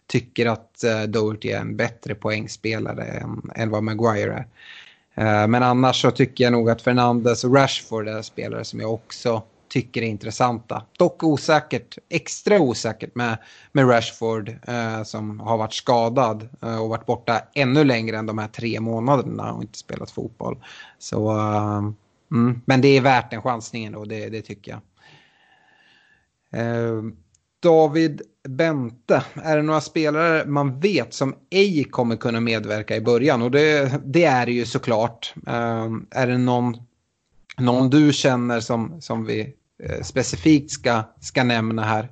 tycker 0.07 0.45
att 0.45 0.83
Doherty 1.07 1.49
är 1.49 1.59
en 1.59 1.77
bättre 1.77 2.15
poängspelare 2.15 3.03
än, 3.03 3.51
än 3.55 3.69
vad 3.69 3.83
Maguire 3.83 4.33
är. 4.33 4.47
Eh, 5.15 5.47
men 5.47 5.63
annars 5.63 6.01
så 6.01 6.11
tycker 6.11 6.43
jag 6.43 6.53
nog 6.53 6.69
att 6.69 6.81
Fernandes 6.81 7.43
och 7.43 7.55
Rashford 7.55 8.07
är 8.07 8.21
spelare 8.21 8.65
som 8.65 8.79
jag 8.79 8.93
också 8.93 9.43
tycker 9.71 10.01
är 10.01 10.05
intressanta. 10.05 10.83
Dock 10.97 11.23
osäkert, 11.23 11.97
extra 12.09 12.59
osäkert 12.59 13.15
med, 13.15 13.37
med 13.71 13.89
Rashford 13.89 14.49
eh, 14.67 15.03
som 15.03 15.39
har 15.39 15.57
varit 15.57 15.73
skadad 15.73 16.49
eh, 16.61 16.81
och 16.81 16.89
varit 16.89 17.05
borta 17.05 17.41
ännu 17.53 17.83
längre 17.83 18.17
än 18.17 18.25
de 18.25 18.37
här 18.37 18.47
tre 18.47 18.79
månaderna 18.79 19.53
och 19.53 19.61
inte 19.61 19.77
spelat 19.77 20.11
fotboll. 20.11 20.63
Så, 20.99 21.31
eh, 21.31 21.83
mm, 22.31 22.61
men 22.65 22.81
det 22.81 22.87
är 22.87 23.01
värt 23.01 23.31
den 23.31 23.41
chansningen 23.41 23.95
och 23.95 24.07
det, 24.07 24.29
det 24.29 24.41
tycker 24.41 24.71
jag. 24.71 24.81
Eh, 26.61 27.03
David 27.59 28.21
Bente, 28.49 29.23
är 29.33 29.57
det 29.57 29.63
några 29.63 29.81
spelare 29.81 30.45
man 30.45 30.79
vet 30.79 31.13
som 31.13 31.35
ej 31.49 31.83
kommer 31.83 32.15
kunna 32.15 32.39
medverka 32.39 32.95
i 32.95 33.01
början? 33.01 33.41
Och 33.41 33.51
det, 33.51 33.99
det 34.05 34.23
är 34.23 34.45
det 34.45 34.51
ju 34.51 34.65
såklart. 34.65 35.33
Eh, 35.47 35.87
är 36.11 36.27
det 36.27 36.37
någon 36.37 36.77
någon 37.57 37.89
du 37.89 38.13
känner 38.13 38.59
som, 38.59 39.01
som 39.01 39.25
vi 39.25 39.55
Eh, 39.83 40.01
specifikt 40.01 40.71
ska, 40.71 41.03
ska 41.19 41.43
nämna 41.43 41.83
här? 41.83 42.09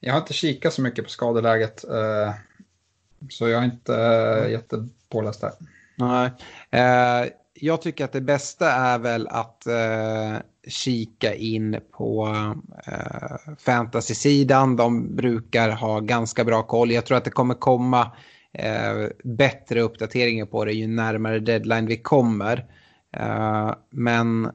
Jag 0.00 0.12
har 0.12 0.20
inte 0.20 0.32
kikat 0.32 0.74
så 0.74 0.82
mycket 0.82 1.04
på 1.04 1.10
skadeläget. 1.10 1.84
Eh, 1.84 2.34
så 3.30 3.48
jag 3.48 3.60
är 3.60 3.64
inte 3.64 3.96
mm. 3.96 4.50
jättepåläst 4.50 5.40
där. 5.40 5.52
Nej. 5.96 6.30
Eh, 6.70 7.28
jag 7.60 7.82
tycker 7.82 8.04
att 8.04 8.12
det 8.12 8.20
bästa 8.20 8.72
är 8.72 8.98
väl 8.98 9.28
att 9.28 9.66
eh, 9.66 10.36
kika 10.68 11.34
in 11.34 11.80
på 11.92 12.28
eh, 12.86 13.54
fantasy-sidan. 13.58 14.76
De 14.76 15.16
brukar 15.16 15.70
ha 15.70 16.00
ganska 16.00 16.44
bra 16.44 16.62
koll. 16.62 16.90
Jag 16.90 17.06
tror 17.06 17.16
att 17.16 17.24
det 17.24 17.30
kommer 17.30 17.54
komma 17.54 18.12
eh, 18.52 19.08
bättre 19.24 19.80
uppdateringar 19.80 20.46
på 20.46 20.64
det 20.64 20.72
ju 20.72 20.86
närmare 20.86 21.38
deadline 21.38 21.86
vi 21.86 21.96
kommer. 21.96 22.64
men 23.90 24.50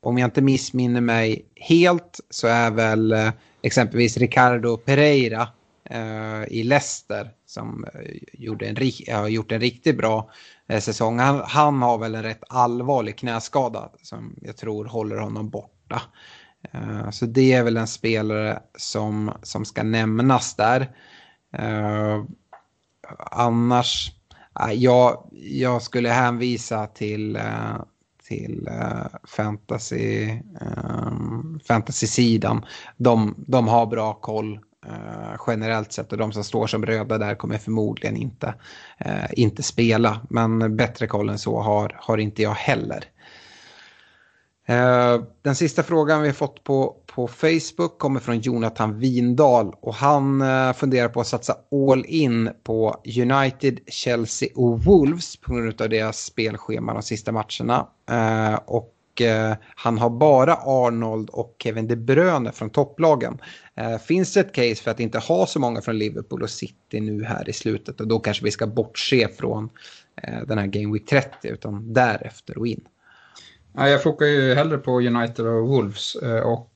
om 0.00 0.18
jag 0.18 0.26
inte 0.26 0.42
missminner 0.42 1.00
mig 1.00 1.46
helt 1.54 2.20
så 2.30 2.46
är 2.46 2.70
väl 2.70 3.12
eh, 3.12 3.30
exempelvis 3.62 4.16
Ricardo 4.16 4.76
Pereira 4.76 5.48
Eh, 5.90 6.44
i 6.48 6.62
Leicester 6.62 7.30
som 7.46 7.84
eh, 7.94 8.16
gjorde 8.32 8.68
en, 8.68 8.76
har 9.14 9.28
gjort 9.28 9.52
en 9.52 9.60
riktigt 9.60 9.96
bra 9.96 10.30
eh, 10.68 10.80
säsong. 10.80 11.18
Han, 11.18 11.42
han, 11.44 11.82
har 11.82 11.98
väl 11.98 12.14
en 12.14 12.22
rätt 12.22 12.44
allvarlig 12.48 13.18
knäskada 13.18 13.90
som 14.02 14.36
jag 14.42 14.56
tror 14.56 14.84
håller 14.84 15.16
honom 15.16 15.50
borta. 15.50 16.02
Eh, 16.72 17.10
så 17.10 17.26
det 17.26 17.52
är 17.52 17.62
väl 17.62 17.76
en 17.76 17.86
spelare 17.86 18.62
som, 18.78 19.32
som 19.42 19.64
ska 19.64 19.82
nämnas 19.82 20.56
där. 20.56 20.80
Eh, 21.52 22.24
annars, 23.30 24.12
eh, 24.60 24.72
jag, 24.72 25.30
jag 25.32 25.82
skulle 25.82 26.08
hänvisa 26.08 26.86
till 26.86 27.38
till 28.28 28.68
fantasy, 29.24 30.30
um, 30.60 31.60
fantasy-sidan. 31.68 32.64
De, 32.96 33.34
de 33.46 33.68
har 33.68 33.86
bra 33.86 34.14
koll 34.14 34.60
Eh, 34.88 35.40
generellt 35.46 35.92
sett 35.92 36.12
och 36.12 36.18
de 36.18 36.32
som 36.32 36.44
står 36.44 36.66
som 36.66 36.86
röda 36.86 37.18
där 37.18 37.34
kommer 37.34 37.58
förmodligen 37.58 38.16
inte, 38.16 38.54
eh, 38.98 39.24
inte 39.32 39.62
spela. 39.62 40.20
Men 40.30 40.76
bättre 40.76 41.06
koll 41.06 41.28
än 41.28 41.38
så 41.38 41.60
har, 41.60 41.96
har 42.00 42.18
inte 42.18 42.42
jag 42.42 42.54
heller. 42.54 43.04
Eh, 44.66 45.22
den 45.42 45.54
sista 45.54 45.82
frågan 45.82 46.22
vi 46.22 46.28
har 46.28 46.34
fått 46.34 46.64
på, 46.64 46.96
på 47.06 47.28
Facebook 47.28 47.98
kommer 47.98 48.20
från 48.20 48.40
Jonathan 48.40 48.98
Windahl 48.98 49.74
och 49.80 49.94
han 49.94 50.44
funderar 50.74 51.08
på 51.08 51.20
att 51.20 51.26
satsa 51.26 51.56
all 51.72 52.04
in 52.06 52.50
på 52.62 53.02
United, 53.22 53.80
Chelsea 53.86 54.48
och 54.54 54.84
Wolves 54.84 55.36
på 55.36 55.54
grund 55.54 55.80
av 55.80 55.88
deras 55.88 56.24
spelschema 56.24 56.92
de 56.92 57.02
sista 57.02 57.32
matcherna. 57.32 57.86
Och 58.66 58.97
och 59.18 59.22
eh, 59.22 59.56
han 59.74 59.98
har 59.98 60.10
bara 60.10 60.54
Arnold 60.54 61.30
och 61.30 61.56
Kevin 61.62 61.88
De 61.88 61.96
Bruyne 61.96 62.52
från 62.52 62.70
topplagen. 62.70 63.38
Eh, 63.74 63.98
finns 63.98 64.34
det 64.34 64.40
ett 64.40 64.52
case 64.52 64.82
för 64.82 64.90
att 64.90 65.00
inte 65.00 65.18
ha 65.18 65.46
så 65.46 65.60
många 65.60 65.80
från 65.80 65.98
Liverpool 65.98 66.42
och 66.42 66.50
City 66.50 67.00
nu 67.00 67.24
här 67.24 67.48
i 67.48 67.52
slutet? 67.52 68.00
Och 68.00 68.08
då 68.08 68.18
kanske 68.18 68.44
vi 68.44 68.50
ska 68.50 68.66
bortse 68.66 69.28
från 69.28 69.68
eh, 70.22 70.42
den 70.46 70.58
här 70.58 70.66
Game 70.66 70.92
Week 70.92 71.06
30 71.06 71.48
utan 71.48 71.92
därefter 71.92 72.58
och 72.58 72.66
in. 72.66 72.84
Jag 73.74 74.02
fokar 74.02 74.26
ju 74.26 74.54
hellre 74.54 74.78
på 74.78 75.00
United 75.00 75.46
och 75.46 75.68
Wolves 75.68 76.14
och 76.44 76.74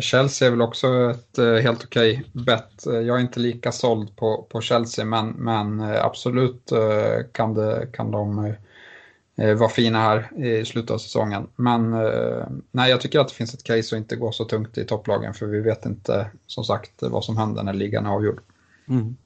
Chelsea 0.00 0.48
är 0.48 0.50
väl 0.50 0.62
också 0.62 1.10
ett 1.10 1.62
helt 1.62 1.84
okej 1.84 2.12
okay 2.12 2.44
bett. 2.44 2.82
Jag 2.84 3.16
är 3.16 3.18
inte 3.18 3.40
lika 3.40 3.72
såld 3.72 4.16
på, 4.16 4.46
på 4.50 4.60
Chelsea 4.60 5.04
men, 5.04 5.28
men 5.28 5.80
absolut 5.80 6.72
kan, 7.32 7.54
det, 7.54 7.88
kan 7.92 8.10
de 8.10 8.54
Eh, 9.40 9.54
var 9.54 9.68
fina 9.68 9.98
här 9.98 10.44
i 10.44 10.64
slutet 10.64 10.90
av 10.90 10.98
säsongen. 10.98 11.46
Men 11.56 11.92
eh, 11.92 12.46
nej, 12.70 12.90
jag 12.90 13.00
tycker 13.00 13.20
att 13.20 13.28
det 13.28 13.34
finns 13.34 13.54
ett 13.54 13.64
case 13.64 13.96
att 13.96 14.00
inte 14.00 14.16
gå 14.16 14.32
så 14.32 14.44
tungt 14.44 14.78
i 14.78 14.84
topplagen 14.84 15.34
för 15.34 15.46
vi 15.46 15.60
vet 15.60 15.86
inte 15.86 16.30
som 16.46 16.64
sagt 16.64 16.92
vad 17.00 17.24
som 17.24 17.36
händer 17.36 17.62
när 17.62 17.72
ligan 17.72 18.06
är 18.06 18.10
avgjord. 18.10 18.40
Mm. 18.88 19.16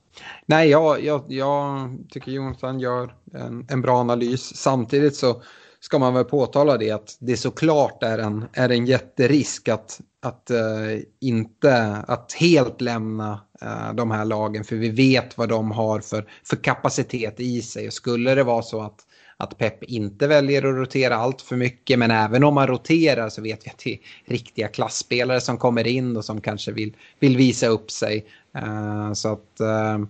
Nej, 0.46 0.68
jag, 0.68 1.04
jag, 1.04 1.24
jag 1.28 1.90
tycker 2.10 2.32
Jonathan 2.32 2.80
gör 2.80 3.14
en, 3.32 3.66
en, 3.70 3.82
bra 3.82 3.98
analys. 3.98 4.56
Samtidigt 4.56 5.16
så 5.16 5.42
ska 5.80 5.98
man 5.98 6.14
väl 6.14 6.24
påtala 6.24 6.76
det 6.76 6.90
att 6.90 7.16
det 7.20 7.36
såklart 7.36 8.02
är 8.02 8.18
en, 8.18 8.44
är 8.52 8.68
en 8.68 8.86
jätterisk 8.86 9.68
att, 9.68 10.00
att, 10.22 10.50
uh, 10.50 11.02
inte, 11.20 11.96
att 12.08 12.32
helt 12.32 12.80
lämna 12.80 13.40
uh, 13.62 13.94
de 13.94 14.10
här 14.10 14.24
lagen 14.24 14.64
för 14.64 14.76
vi 14.76 14.90
vet 14.90 15.38
vad 15.38 15.48
de 15.48 15.70
har 15.70 16.00
för, 16.00 16.28
för 16.44 16.56
kapacitet 16.56 17.40
i 17.40 17.62
sig. 17.62 17.86
Och 17.86 17.92
skulle 17.92 18.34
det 18.34 18.44
vara 18.44 18.62
så 18.62 18.82
att 18.82 19.00
att 19.37 19.59
Pep 19.59 19.82
inte 19.82 20.26
väljer 20.26 20.59
att 20.59 20.76
rotera 20.76 21.16
allt 21.16 21.43
för 21.43 21.57
mycket. 21.57 21.99
Men 21.99 22.11
även 22.11 22.45
om 22.45 22.55
man 22.55 22.66
roterar 22.66 23.28
så 23.28 23.43
vet 23.43 23.66
vi 23.66 23.70
att 23.70 23.78
det 23.85 23.93
är 23.93 23.99
riktiga 24.24 24.68
klassspelare 24.68 25.41
som 25.41 25.59
kommer 25.59 25.87
in 25.87 26.16
och 26.16 26.24
som 26.24 26.41
kanske 26.41 26.72
vill, 26.72 26.97
vill 27.18 27.37
visa 27.37 27.66
upp 27.66 27.91
sig. 27.91 28.26
Uh, 28.59 29.12
så 29.12 29.32
att 29.32 29.61
uh, 29.61 30.07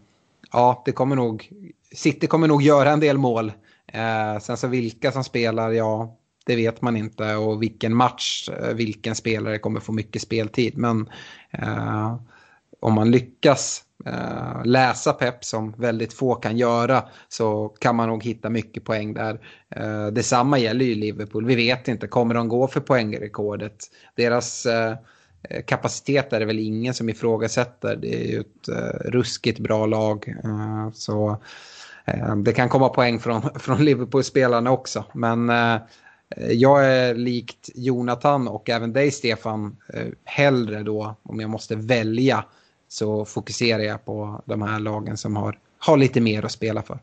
ja, 0.53 0.83
det 0.85 0.93
kommer 0.93 1.17
nog, 1.17 1.51
City 1.95 2.27
kommer 2.27 2.49
nog 2.49 2.63
göra 2.63 2.91
en 2.91 3.01
del 3.01 3.19
mål. 3.19 3.53
Uh, 3.95 4.41
sen 4.41 4.57
så 4.57 4.67
vilka 4.67 5.13
som 5.13 5.25
spelar, 5.25 5.71
ja, 5.73 6.17
det 6.47 6.57
vet 6.57 6.83
man 6.83 6.97
inte. 6.97 7.35
Och 7.35 7.63
vilken 7.63 7.97
match, 7.97 8.49
vilken 8.75 9.15
spelare 9.15 9.59
kommer 9.59 9.81
få 9.81 9.93
mycket 9.93 10.23
speltid. 10.23 10.77
Men 10.77 11.09
om 12.85 12.95
man 12.95 13.11
lyckas 13.11 13.83
eh, 14.07 14.65
läsa 14.65 15.13
Pep 15.13 15.45
som 15.45 15.75
väldigt 15.79 16.13
få 16.13 16.35
kan 16.35 16.57
göra 16.57 17.05
så 17.29 17.69
kan 17.69 17.97
man 17.97 18.09
nog 18.09 18.25
hitta 18.25 18.51
mycket 18.51 18.85
poäng 18.85 19.15
där. 19.15 19.41
Eh, 19.77 20.07
detsamma 20.07 20.59
gäller 20.59 20.85
ju 20.85 20.95
Liverpool. 20.95 21.47
Vi 21.47 21.55
vet 21.55 21.89
inte, 21.89 22.07
kommer 22.07 22.35
de 22.35 22.49
gå 22.49 22.69
för 22.69 22.81
poängrekordet? 22.81 23.77
Deras 24.17 24.67
eh, 24.67 24.97
kapacitet 25.67 26.33
är 26.33 26.41
det 26.41 26.47
väl 26.47 26.59
ingen 26.59 26.95
som 26.95 27.09
ifrågasätter. 27.09 27.97
Det 27.97 28.25
är 28.25 28.29
ju 28.29 28.41
ett 28.41 28.69
eh, 28.69 29.11
ruskigt 29.11 29.59
bra 29.59 29.87
lag. 29.87 30.35
Eh, 30.45 30.91
så 30.93 31.43
det 32.45 32.53
kan 32.53 32.69
komma 32.69 32.89
poäng 32.89 33.21
från, 33.21 33.43
från 33.55 33.85
Liverpool-spelarna 33.85 34.71
också. 34.71 35.05
Men 35.15 35.53
jag 36.51 36.87
är 36.87 37.15
likt 37.15 37.71
Jonathan 37.75 38.49
och 38.49 38.71
även 38.71 38.93
dig 38.93 39.11
Stefan 39.11 39.77
hellre 40.25 40.83
då 40.83 41.17
om 41.23 41.41
jag 41.41 41.51
måste 41.51 41.77
välja 41.77 42.45
så 42.95 43.25
fokuserar 43.25 43.83
jag 43.83 44.05
på 44.05 44.43
de 44.45 44.63
här 44.63 44.81
lagen 44.81 45.17
som 45.17 45.37
har, 45.37 45.59
har 45.79 45.97
lite 45.97 46.21
mer 46.21 46.45
att 46.45 46.53
spela 46.53 46.83
för. 46.83 46.99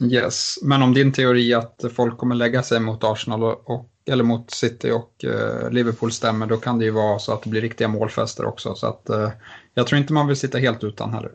Yes, 0.00 0.58
men 0.62 0.82
om 0.82 0.94
din 0.94 1.12
teori 1.12 1.54
att 1.54 1.84
folk 1.96 2.18
kommer 2.18 2.34
lägga 2.34 2.62
sig 2.62 2.80
mot 2.80 3.04
Arsenal 3.04 3.42
och, 3.44 3.88
eller 4.10 4.24
mot 4.24 4.50
City 4.50 4.90
och 4.90 5.24
uh, 5.24 5.70
Liverpool 5.70 6.12
stämmer, 6.12 6.46
då 6.46 6.56
kan 6.56 6.78
det 6.78 6.84
ju 6.84 6.90
vara 6.90 7.18
så 7.18 7.32
att 7.32 7.42
det 7.42 7.50
blir 7.50 7.60
riktiga 7.60 7.88
målfester 7.88 8.44
också. 8.46 8.74
Så 8.74 8.86
att, 8.86 9.06
uh, 9.10 9.28
jag 9.74 9.86
tror 9.86 9.98
inte 9.98 10.12
man 10.12 10.26
vill 10.26 10.36
sitta 10.36 10.58
helt 10.58 10.84
utan 10.84 11.14
heller. 11.14 11.30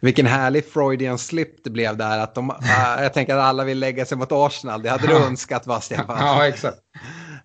Vilken 0.00 0.26
härlig 0.26 0.64
Freudian 0.64 1.18
slip 1.18 1.64
det 1.64 1.70
blev 1.70 1.96
där. 1.96 2.18
Att 2.18 2.34
de, 2.34 2.50
uh, 2.50 2.56
jag 3.02 3.14
tänker 3.14 3.34
att 3.36 3.42
alla 3.42 3.64
vill 3.64 3.78
lägga 3.78 4.04
sig 4.04 4.18
mot 4.18 4.32
Arsenal. 4.32 4.82
Det 4.82 4.90
hade 4.90 5.06
du 5.06 5.14
önskat 5.14 5.66
va, 5.66 5.80
Stefan? 5.80 6.16
Ja, 6.20 6.46
exakt. 6.46 6.78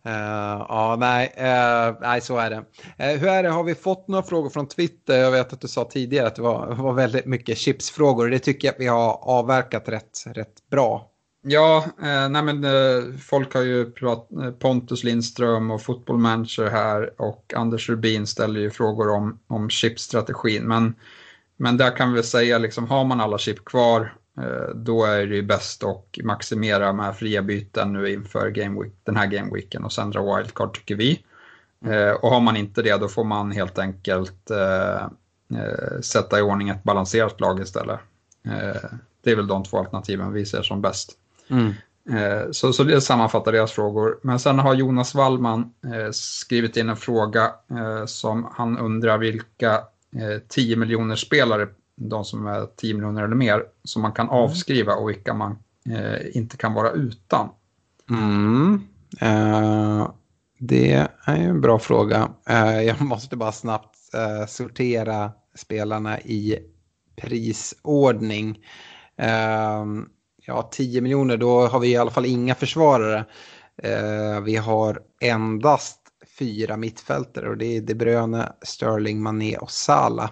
Uh, 0.08 0.66
ja, 0.70 0.96
nej, 1.00 1.34
uh, 1.38 1.98
nej, 2.02 2.22
så 2.22 2.38
är 2.38 2.50
det. 2.50 2.56
Uh, 2.56 3.20
hur 3.20 3.28
är 3.28 3.44
det, 3.44 3.50
har 3.50 3.64
vi 3.64 3.76
fått 3.76 4.08
några 4.08 4.24
frågor 4.24 4.50
från 4.50 4.68
Twitter? 4.68 5.18
Jag 5.18 5.32
vet 5.32 5.54
att 5.54 5.62
du 5.62 5.68
sa 5.68 5.86
tidigare 5.86 6.28
att 6.28 6.36
det 6.36 6.42
var, 6.42 6.76
var 6.76 6.94
väldigt 6.94 7.26
mycket 7.26 7.58
chipsfrågor. 7.58 8.30
Det 8.30 8.40
tycker 8.40 8.68
jag 8.68 8.74
att 8.74 8.80
vi 8.80 8.88
har 8.88 9.20
avverkat 9.22 9.90
rätt, 9.90 10.24
rätt 10.26 10.70
bra. 10.72 11.10
Ja, 11.46 11.86
nej 12.30 12.44
men 12.44 12.66
folk 13.20 13.54
har 13.54 13.62
ju 13.62 13.92
pratat, 13.92 14.60
Pontus 14.60 15.04
Lindström 15.04 15.72
och 15.72 15.82
Football 15.82 16.18
Manager 16.18 16.70
här 16.70 17.22
och 17.22 17.54
Anders 17.56 17.90
Rubin 17.90 18.28
ställer 18.28 18.60
ju 18.60 18.70
frågor 18.70 19.10
om, 19.10 19.40
om 19.48 19.70
chipstrategin. 19.70 20.64
Men, 20.64 20.96
men 21.58 21.78
där 21.78 21.98
kan 21.98 22.14
vi 22.14 22.24
säga, 22.24 22.58
liksom, 22.58 22.88
har 22.88 23.04
man 23.04 23.22
alla 23.22 23.38
chip 23.38 23.66
kvar 23.66 24.14
då 24.76 25.06
är 25.06 25.28
det 25.28 25.36
ju 25.36 25.42
bäst 25.42 25.84
att 25.84 26.18
maximera 26.24 26.94
med 26.94 27.16
fria 27.16 27.42
byten 27.42 27.94
nu 27.94 28.14
inför 28.14 28.50
game 28.50 28.82
week, 28.82 28.94
den 29.04 29.16
här 29.16 29.28
gameweeken 29.28 29.84
och 29.84 29.92
sen 29.92 30.12
dra 30.12 30.36
wildcard 30.36 30.74
tycker 30.74 30.96
vi. 30.96 31.24
Och 32.20 32.30
har 32.30 32.40
man 32.40 32.58
inte 32.58 32.82
det 32.82 32.98
då 32.98 33.08
får 33.08 33.24
man 33.24 33.52
helt 33.52 33.80
enkelt 33.80 34.52
sätta 36.02 36.40
i 36.40 36.42
ordning 36.42 36.70
ett 36.70 36.84
balanserat 36.84 37.42
lag 37.42 37.60
istället. 37.60 38.00
Det 39.24 39.32
är 39.32 39.36
väl 39.36 39.48
de 39.48 39.64
två 39.64 39.78
alternativen 39.78 40.34
vi 40.34 40.46
ser 40.46 40.62
som 40.62 40.82
bäst. 40.82 41.12
Mm. 41.48 41.74
Eh, 42.10 42.52
så, 42.52 42.74
så 42.74 42.84
det 42.84 43.02
sammanfattar 43.02 43.52
deras 43.52 43.72
frågor. 43.72 44.20
Men 44.22 44.40
sen 44.40 44.60
har 44.60 44.74
Jonas 44.74 45.16
Wallman 45.16 45.74
eh, 45.86 46.12
skrivit 46.12 46.78
in 46.78 46.90
en 46.90 46.96
fråga 46.96 47.52
eh, 47.72 48.06
som 48.06 48.48
han 48.54 48.78
undrar 48.78 49.18
vilka 49.18 49.82
10 50.48 50.76
miljoner 50.76 51.16
spelare, 51.16 51.68
de 51.96 52.26
som 52.26 52.48
är 52.48 52.66
10 52.78 52.94
miljoner 52.94 53.24
eller 53.24 53.36
mer, 53.36 53.64
som 53.84 54.02
man 54.02 54.12
kan 54.12 54.26
mm. 54.26 54.36
avskriva 54.36 54.94
och 54.96 55.10
vilka 55.10 55.34
man 55.34 55.58
inte 56.34 56.58
kan 56.58 56.74
vara 56.74 56.92
utan. 56.92 57.50
Mm. 58.10 58.82
Uh, 59.24 60.12
det 60.60 60.94
är 60.94 61.10
en 61.26 61.62
bra 61.62 61.80
fråga. 61.80 62.30
Uh, 62.50 62.84
jag 62.84 63.02
måste 63.06 63.36
bara 63.36 63.52
snabbt 63.52 63.98
uh, 64.16 64.46
sortera 64.46 65.32
spelarna 65.56 66.20
i 66.20 66.60
prisordning. 67.16 68.60
Uh, 69.22 70.04
ja, 70.46 70.70
10 70.72 71.02
miljoner, 71.02 71.38
då 71.38 71.68
har 71.68 71.80
vi 71.80 71.92
i 71.92 71.98
alla 71.98 72.12
fall 72.12 72.26
inga 72.26 72.56
försvarare. 72.56 73.26
Eh, 73.78 74.42
vi 74.42 74.56
har 74.56 75.02
endast 75.22 76.00
fyra 76.40 76.78
mittfältare 76.78 77.50
och 77.50 77.58
det 77.58 77.78
är 77.78 77.82
De 77.82 77.96
Bruyne, 77.96 78.54
Sterling, 78.62 79.22
Mané 79.22 79.58
och 79.58 79.72
Salah. 79.72 80.30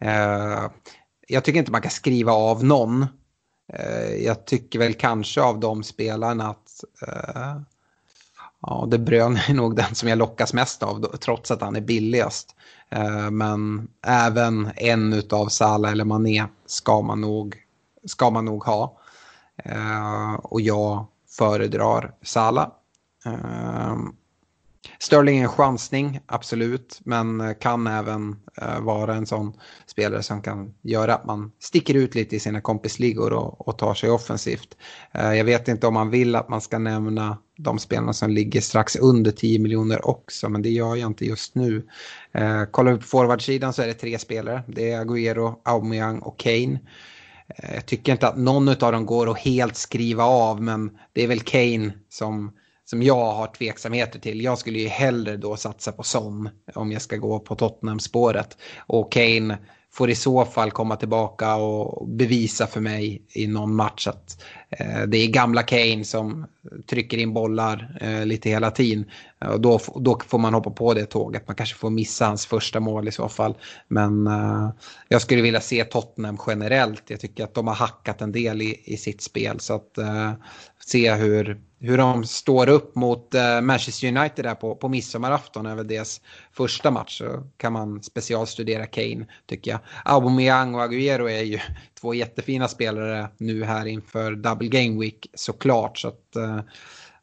Eh, 0.00 0.64
jag 1.28 1.44
tycker 1.44 1.58
inte 1.58 1.72
man 1.72 1.82
kan 1.82 1.90
skriva 1.90 2.32
av 2.32 2.64
någon. 2.64 3.06
Eh, 3.72 4.14
jag 4.14 4.44
tycker 4.44 4.78
väl 4.78 4.94
kanske 4.94 5.42
av 5.42 5.60
de 5.60 5.82
spelarna 5.82 6.48
att 6.48 6.84
eh, 7.08 7.60
ja, 8.60 8.86
De 8.88 8.98
Bruyne 8.98 9.44
är 9.48 9.54
nog 9.54 9.76
den 9.76 9.94
som 9.94 10.08
jag 10.08 10.18
lockas 10.18 10.54
mest 10.54 10.82
av 10.82 11.16
trots 11.16 11.50
att 11.50 11.60
han 11.60 11.76
är 11.76 11.80
billigast. 11.80 12.56
Eh, 12.90 13.30
men 13.30 13.88
även 14.06 14.70
en 14.76 15.22
av 15.30 15.48
Salah 15.48 15.92
eller 15.92 16.04
Mané 16.04 16.44
ska 16.66 17.02
man 17.02 17.20
nog, 17.20 17.56
ska 18.04 18.30
man 18.30 18.44
nog 18.44 18.64
ha. 18.64 18.98
Och 20.42 20.60
jag 20.60 21.06
föredrar 21.28 22.14
Salah. 22.22 22.68
Sterling 25.04 25.38
är 25.38 25.42
en 25.42 25.48
chansning, 25.48 26.20
absolut, 26.26 27.00
men 27.04 27.40
eh, 27.40 27.52
kan 27.60 27.86
även 27.86 28.36
eh, 28.62 28.80
vara 28.80 29.14
en 29.14 29.26
sån 29.26 29.52
spelare 29.86 30.22
som 30.22 30.42
kan 30.42 30.74
göra 30.82 31.14
att 31.14 31.24
man 31.24 31.52
sticker 31.58 31.94
ut 31.94 32.14
lite 32.14 32.36
i 32.36 32.40
sina 32.40 32.60
kompisligor 32.60 33.32
och, 33.32 33.68
och 33.68 33.78
tar 33.78 33.94
sig 33.94 34.10
offensivt. 34.10 34.76
Eh, 35.12 35.32
jag 35.32 35.44
vet 35.44 35.68
inte 35.68 35.86
om 35.86 35.94
man 35.94 36.10
vill 36.10 36.36
att 36.36 36.48
man 36.48 36.60
ska 36.60 36.78
nämna 36.78 37.38
de 37.56 37.78
spelarna 37.78 38.12
som 38.12 38.30
ligger 38.30 38.60
strax 38.60 38.96
under 38.96 39.30
10 39.30 39.58
miljoner 39.58 40.08
också, 40.08 40.48
men 40.48 40.62
det 40.62 40.70
gör 40.70 40.96
jag 40.96 41.10
inte 41.10 41.24
just 41.24 41.54
nu. 41.54 41.88
Eh, 42.32 42.64
kollar 42.64 42.92
vi 42.92 42.98
på 42.98 43.06
forwardsidan 43.06 43.72
så 43.72 43.82
är 43.82 43.86
det 43.86 43.94
tre 43.94 44.18
spelare. 44.18 44.62
Det 44.68 44.90
är 44.90 45.04
Agüero, 45.04 45.54
Aubameyang 45.64 46.18
och 46.18 46.38
Kane. 46.38 46.80
Eh, 47.48 47.74
jag 47.74 47.86
tycker 47.86 48.12
inte 48.12 48.28
att 48.28 48.38
någon 48.38 48.68
av 48.68 48.92
dem 48.92 49.06
går 49.06 49.30
att 49.30 49.38
helt 49.38 49.76
skriva 49.76 50.24
av 50.24 50.62
men 50.62 50.98
det 51.12 51.22
är 51.22 51.28
väl 51.28 51.40
Kane 51.40 51.92
som, 52.08 52.52
som 52.84 53.02
jag 53.02 53.32
har 53.32 53.46
tveksamheter 53.46 54.18
till. 54.18 54.40
Jag 54.40 54.58
skulle 54.58 54.78
ju 54.78 54.88
hellre 54.88 55.36
då 55.36 55.56
satsa 55.56 55.92
på 55.92 56.02
Son 56.02 56.48
om 56.74 56.92
jag 56.92 57.02
ska 57.02 57.16
gå 57.16 57.38
på 57.38 57.54
Tottenham-spåret. 57.54 58.56
Och 58.86 59.12
Kane 59.12 59.58
får 59.94 60.10
i 60.10 60.14
så 60.14 60.44
fall 60.44 60.70
komma 60.70 60.96
tillbaka 60.96 61.54
och 61.54 62.08
bevisa 62.08 62.66
för 62.66 62.80
mig 62.80 63.22
i 63.32 63.46
någon 63.46 63.74
match 63.74 64.06
att 64.06 64.42
eh, 64.70 65.02
det 65.02 65.18
är 65.18 65.28
gamla 65.28 65.62
Kane 65.62 66.04
som 66.04 66.46
trycker 66.86 67.18
in 67.18 67.34
bollar 67.34 67.98
eh, 68.00 68.26
lite 68.26 68.48
hela 68.50 68.70
tiden. 68.70 69.10
Och 69.40 69.60
då, 69.60 69.80
då 69.96 70.20
får 70.26 70.38
man 70.38 70.54
hoppa 70.54 70.70
på 70.70 70.94
det 70.94 71.06
tåget. 71.06 71.48
Man 71.48 71.56
kanske 71.56 71.76
får 71.76 71.90
missa 71.90 72.26
hans 72.26 72.46
första 72.46 72.80
mål 72.80 73.08
i 73.08 73.12
så 73.12 73.28
fall. 73.28 73.54
Men 73.88 74.26
eh, 74.26 74.70
jag 75.08 75.22
skulle 75.22 75.42
vilja 75.42 75.60
se 75.60 75.84
Tottenham 75.84 76.38
generellt. 76.46 77.02
Jag 77.06 77.20
tycker 77.20 77.44
att 77.44 77.54
de 77.54 77.66
har 77.66 77.74
hackat 77.74 78.20
en 78.20 78.32
del 78.32 78.62
i, 78.62 78.80
i 78.84 78.96
sitt 78.96 79.22
spel. 79.22 79.60
Så 79.60 79.74
att 79.74 79.98
eh, 79.98 80.32
se 80.86 81.14
hur, 81.14 81.60
hur 81.78 81.98
de 81.98 82.24
står 82.24 82.68
upp 82.68 82.94
mot 82.94 83.34
eh, 83.34 83.60
Manchester 83.60 84.08
United 84.08 84.44
där 84.44 84.54
på, 84.54 84.74
på 84.74 84.88
midsommarafton 84.88 85.66
över 85.66 85.84
deras 85.84 86.20
första 86.52 86.90
match. 86.90 87.18
Så 87.18 87.42
kan 87.56 87.72
man 87.72 88.02
specialstudera 88.02 88.86
Kane 88.86 89.26
tycker 89.46 89.70
jag. 89.70 89.80
Aubameyang 90.04 90.74
och 90.74 90.80
Agüero 90.80 91.30
är 91.30 91.42
ju 91.42 91.58
två 92.00 92.14
jättefina 92.14 92.68
spelare 92.68 93.28
nu 93.36 93.64
här 93.64 93.86
inför 93.86 94.32
Double 94.32 94.68
Game 94.68 95.00
Week 95.00 95.26
såklart. 95.34 95.98
Så 95.98 96.08
att, 96.08 96.36
eh, 96.36 96.60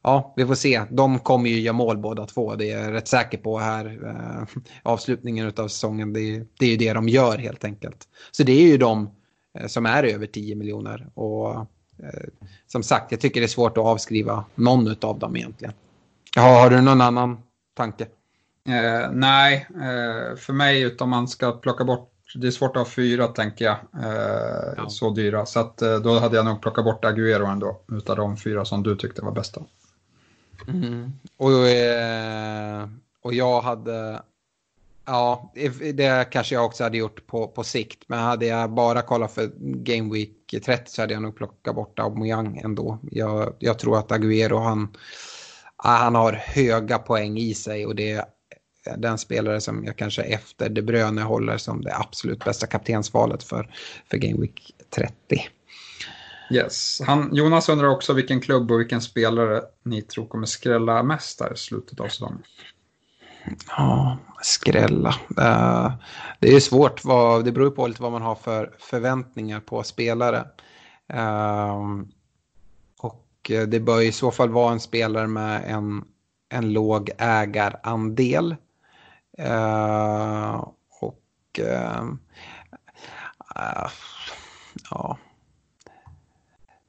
ja, 0.01 0.33
vi 0.37 0.45
får 0.45 0.55
se. 0.55 0.81
De 0.89 1.19
kommer 1.19 1.49
ju 1.49 1.59
göra 1.59 1.73
mål 1.73 1.97
båda 1.97 2.25
två. 2.25 2.55
Det 2.55 2.71
är 2.71 2.83
jag 2.83 2.93
rätt 2.93 3.07
säker 3.07 3.37
på 3.37 3.59
här. 3.59 3.99
Eh, 4.05 4.61
avslutningen 4.83 5.53
av 5.57 5.67
säsongen, 5.67 6.13
det, 6.13 6.47
det 6.59 6.65
är 6.65 6.69
ju 6.69 6.77
det 6.77 6.93
de 6.93 7.09
gör 7.09 7.37
helt 7.37 7.63
enkelt. 7.63 8.07
Så 8.31 8.43
det 8.43 8.51
är 8.51 8.67
ju 8.67 8.77
de 8.77 9.09
eh, 9.59 9.67
som 9.67 9.85
är 9.85 10.03
över 10.03 10.25
10 10.25 10.55
miljoner. 10.55 11.09
Och 11.13 11.67
som 12.67 12.83
sagt, 12.83 13.11
jag 13.11 13.21
tycker 13.21 13.39
det 13.41 13.45
är 13.45 13.47
svårt 13.47 13.77
att 13.77 13.83
avskriva 13.83 14.45
någon 14.55 14.95
av 15.01 15.19
dem 15.19 15.35
egentligen. 15.35 15.73
Ja, 16.35 16.41
har 16.41 16.69
du 16.69 16.81
någon 16.81 17.01
annan 17.01 17.37
tanke? 17.73 18.03
Eh, 18.67 19.11
nej, 19.11 19.67
eh, 19.69 20.37
för 20.37 20.53
mig 20.53 20.81
utom 20.81 21.09
man 21.09 21.27
ska 21.27 21.51
plocka 21.51 21.83
bort 21.83 22.11
det 22.35 22.47
är 22.47 22.51
svårt 22.51 22.75
att 22.75 22.83
ha 22.83 22.85
fyra 22.85 23.27
tänker 23.27 23.65
jag, 23.65 23.77
eh, 24.03 24.73
ja. 24.77 24.89
så 24.89 25.09
dyra. 25.09 25.45
Så 25.45 25.59
att, 25.59 25.81
eh, 25.81 25.95
då 25.95 26.19
hade 26.19 26.35
jag 26.35 26.45
nog 26.45 26.61
plockat 26.61 26.85
bort 26.85 27.05
Agüero 27.05 27.51
ändå, 27.51 27.81
utav 27.91 28.15
de 28.15 28.37
fyra 28.37 28.65
som 28.65 28.83
du 28.83 28.95
tyckte 28.95 29.21
var 29.21 29.31
bästa. 29.31 29.61
Mm. 30.67 31.11
Och, 31.37 31.67
eh, 31.67 32.87
och 33.21 33.33
jag 33.33 33.61
hade, 33.61 34.21
ja, 35.05 35.53
det 35.93 36.29
kanske 36.31 36.55
jag 36.55 36.65
också 36.65 36.83
hade 36.83 36.97
gjort 36.97 37.27
på, 37.27 37.47
på 37.47 37.63
sikt. 37.63 38.03
Men 38.07 38.19
hade 38.19 38.45
jag 38.45 38.73
bara 38.73 39.01
kollat 39.01 39.31
för 39.31 39.51
Game 39.59 40.13
Week 40.13 40.55
30 40.65 40.91
så 40.91 41.01
hade 41.01 41.13
jag 41.13 41.21
nog 41.21 41.35
plockat 41.35 41.75
bort 41.75 41.99
Aubameyang 41.99 42.57
ändå. 42.57 42.99
Jag, 43.11 43.55
jag 43.59 43.79
tror 43.79 43.97
att 43.97 44.11
Agüero, 44.11 44.59
han, 44.59 44.95
han 45.75 46.15
har 46.15 46.33
höga 46.33 46.97
poäng 46.97 47.37
i 47.37 47.53
sig 47.53 47.85
och 47.85 47.95
det 47.95 48.11
är 48.11 48.25
den 48.97 49.17
spelare 49.17 49.61
som 49.61 49.85
jag 49.85 49.97
kanske 49.97 50.21
efter 50.21 50.69
De 50.69 50.81
Bruyne 50.81 51.21
håller 51.21 51.57
som 51.57 51.81
det 51.81 51.95
absolut 51.95 52.45
bästa 52.45 52.67
kaptensvalet 52.67 53.43
för, 53.43 53.75
för 54.09 54.17
Game 54.17 54.41
Week 54.41 54.75
30. 54.95 55.13
Yes. 56.51 57.01
Han, 57.05 57.35
Jonas 57.35 57.69
undrar 57.69 57.87
också 57.87 58.13
vilken 58.13 58.41
klubb 58.41 58.71
och 58.71 58.79
vilken 58.79 59.01
spelare 59.01 59.61
ni 59.83 60.01
tror 60.01 60.27
kommer 60.27 60.45
skrälla 60.45 61.03
mest 61.03 61.39
där 61.39 61.53
i 61.53 61.57
slutet 61.57 61.99
av 61.99 62.07
säsongen. 62.07 62.43
Ja, 63.67 64.17
skrälla. 64.41 65.15
Eh, 65.37 65.91
det 66.39 66.55
är 66.55 66.59
svårt. 66.59 67.05
Vad, 67.05 67.45
det 67.45 67.51
beror 67.51 67.71
på 67.71 67.87
lite 67.87 68.01
vad 68.01 68.11
man 68.11 68.21
har 68.21 68.35
för 68.35 68.75
förväntningar 68.79 69.59
på 69.59 69.83
spelare. 69.83 70.45
Eh, 71.13 71.79
och 72.99 73.27
det 73.67 73.79
bör 73.79 74.01
i 74.01 74.11
så 74.11 74.31
fall 74.31 74.49
vara 74.49 74.71
en 74.71 74.79
spelare 74.79 75.27
med 75.27 75.63
en, 75.67 76.03
en 76.49 76.73
låg 76.73 77.09
ägarandel. 77.17 78.55
Eh, 79.37 80.67
och 81.01 81.59
ja, 84.89 85.17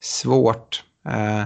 svårt. 0.01 0.85
Eh, 1.05 1.43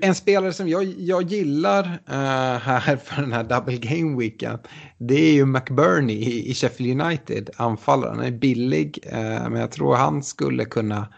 en 0.00 0.14
spelare 0.14 0.52
som 0.52 0.68
jag, 0.68 0.84
jag 0.84 1.22
gillar 1.22 1.84
eh, 1.84 2.58
här 2.58 2.96
för 2.96 3.22
den 3.22 3.32
här 3.32 3.44
double 3.44 3.76
game 3.76 4.18
weekend 4.18 4.58
det 4.98 5.14
är 5.14 5.32
ju 5.32 5.46
McBurney 5.46 6.16
i, 6.16 6.50
i 6.50 6.54
Sheffield 6.54 7.00
United, 7.00 7.50
anfallaren. 7.56 8.16
Han 8.16 8.26
är 8.26 8.30
billig 8.30 8.98
eh, 9.02 9.48
men 9.48 9.60
jag 9.60 9.70
tror 9.70 9.94
han 9.94 10.22
skulle 10.22 10.64
kunna 10.64 11.08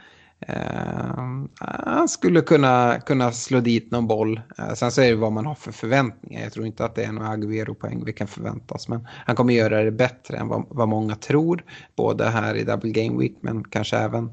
Uh, 0.49 1.45
han 1.61 2.09
skulle 2.09 2.41
kunna, 2.41 3.01
kunna 3.07 3.33
slå 3.33 3.61
dit 3.61 3.91
någon 3.91 4.07
boll. 4.07 4.41
Uh, 4.59 4.75
sen 4.75 4.91
så 4.91 5.03
är 5.03 5.11
det 5.11 5.17
vad 5.17 5.33
man 5.33 5.47
har 5.47 5.55
för 5.55 5.73
förväntningar. 5.73 6.43
Jag 6.43 6.53
tror 6.53 6.67
inte 6.67 6.85
att 6.85 6.95
det 6.95 7.05
är 7.05 7.13
några 7.13 7.29
Agüero-poäng 7.29 8.05
vi 8.05 8.13
kan 8.13 8.27
förvänta 8.27 8.75
oss. 8.75 8.89
Men 8.89 9.09
han 9.27 9.37
kommer 9.37 9.55
göra 9.55 9.83
det 9.83 9.91
bättre 9.91 10.37
än 10.37 10.49
vad, 10.49 10.67
vad 10.69 10.89
många 10.89 11.17
tror. 11.17 11.65
Både 11.97 12.29
här 12.29 12.55
i 12.55 12.65
Double 12.65 12.91
Game 12.91 13.19
Week 13.19 13.37
men 13.41 13.65
kanske 13.65 13.97
även 13.97 14.25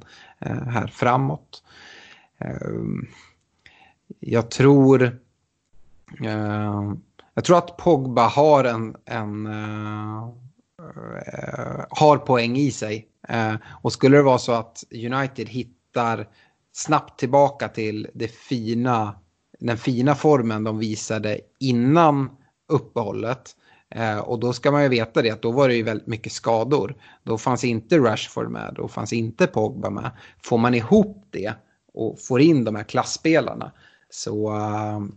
uh, 0.46 0.68
här 0.70 0.88
framåt. 0.88 1.64
Ehm, 2.40 3.08
jag 4.20 4.52
tror... 4.52 5.04
Eh, 6.24 6.94
jag 7.34 7.44
tror 7.44 7.58
att 7.58 7.78
Pogba 7.78 8.28
har 8.28 8.64
en... 8.64 8.96
en 9.06 9.46
eh, 9.46 10.30
har 11.90 12.18
poäng 12.18 12.58
i 12.58 12.72
sig. 12.72 13.08
Eh, 13.28 13.56
och 13.82 13.94
skulle 13.94 14.18
det 14.18 14.24
vara 14.24 14.38
så 14.38 14.52
att 14.52 14.84
United 14.92 15.50
hittar 15.50 16.28
snabbt 16.72 17.20
tillbaka 17.20 17.68
till 17.68 18.08
det 18.14 18.28
fina, 18.28 19.16
den 19.60 19.78
fina 19.78 20.16
formen 20.16 20.64
de 20.64 20.78
visade 20.78 21.40
innan 21.60 22.30
uppehållet. 22.68 23.56
Eh, 23.90 24.18
och 24.18 24.40
då 24.40 24.54
ska 24.54 24.72
man 24.72 24.84
ju 24.84 24.90
veta 24.90 25.22
det 25.22 25.32
att 25.32 25.42
då 25.42 25.52
var 25.52 25.68
det 25.68 25.76
ju 25.76 25.84
väldigt 25.84 26.08
mycket 26.08 26.32
skador. 26.32 26.96
Då 27.24 27.38
fanns 27.38 27.64
inte 27.64 27.98
Rashford 27.98 28.52
med, 28.52 28.74
då 28.76 28.88
fanns 28.88 29.14
inte 29.14 29.48
Pogba 29.48 29.90
med. 29.90 30.12
Får 30.44 30.58
man 30.58 30.74
ihop 30.74 31.28
det 31.30 31.54
och 31.94 32.22
får 32.22 32.42
in 32.42 32.64
de 32.64 32.76
här 32.76 32.84
klassspelarna. 32.84 33.72
Så 34.12 34.50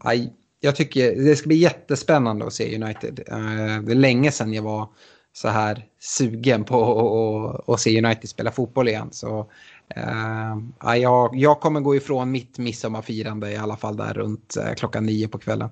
äh, 0.04 0.22
jag 0.60 0.76
tycker 0.76 1.16
det 1.16 1.36
ska 1.36 1.46
bli 1.46 1.56
jättespännande 1.56 2.46
att 2.46 2.54
se 2.54 2.76
United. 2.82 3.20
Äh, 3.26 3.82
det 3.82 3.92
är 3.92 3.94
länge 3.94 4.30
sedan 4.30 4.52
jag 4.52 4.62
var 4.62 4.88
så 5.32 5.48
här 5.48 5.86
sugen 5.98 6.64
på 6.64 7.64
att 7.66 7.80
se 7.80 8.04
United 8.04 8.28
spela 8.28 8.52
fotboll 8.52 8.88
igen. 8.88 9.08
Så 9.12 9.50
äh, 9.88 10.96
jag, 10.96 11.36
jag 11.36 11.60
kommer 11.60 11.80
gå 11.80 11.96
ifrån 11.96 12.30
mitt 12.30 12.58
midsommarfirande 12.58 13.52
i 13.52 13.56
alla 13.56 13.76
fall 13.76 13.96
där 13.96 14.14
runt 14.14 14.56
äh, 14.56 14.74
klockan 14.74 15.06
nio 15.06 15.28
på 15.28 15.38
kvällen. 15.38 15.70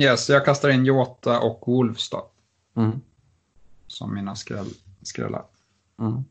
Yes, 0.00 0.28
jag 0.28 0.44
kastar 0.44 0.68
in 0.68 0.84
Jota 0.84 1.40
och 1.40 1.62
Wolves 1.66 2.10
då. 2.10 2.30
Mm. 2.76 3.00
Som 3.86 4.14
mina 4.14 4.36
skräll, 4.36 4.66
skrällar. 5.02 5.44
Mm. 6.00 6.24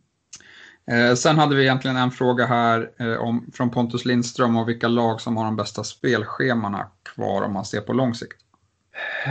Eh, 0.91 1.15
sen 1.15 1.39
hade 1.39 1.55
vi 1.55 1.61
egentligen 1.61 1.97
en 1.97 2.11
fråga 2.11 2.45
här 2.45 2.91
eh, 2.99 3.15
om, 3.15 3.51
från 3.53 3.69
Pontus 3.69 4.05
Lindström 4.05 4.57
och 4.57 4.69
vilka 4.69 4.87
lag 4.87 5.21
som 5.21 5.37
har 5.37 5.45
de 5.45 5.55
bästa 5.55 5.83
spelschemana 5.83 6.87
kvar 7.15 7.41
om 7.41 7.53
man 7.53 7.65
ser 7.65 7.81
på 7.81 7.93
lång 7.93 8.15
sikt. 8.15 8.37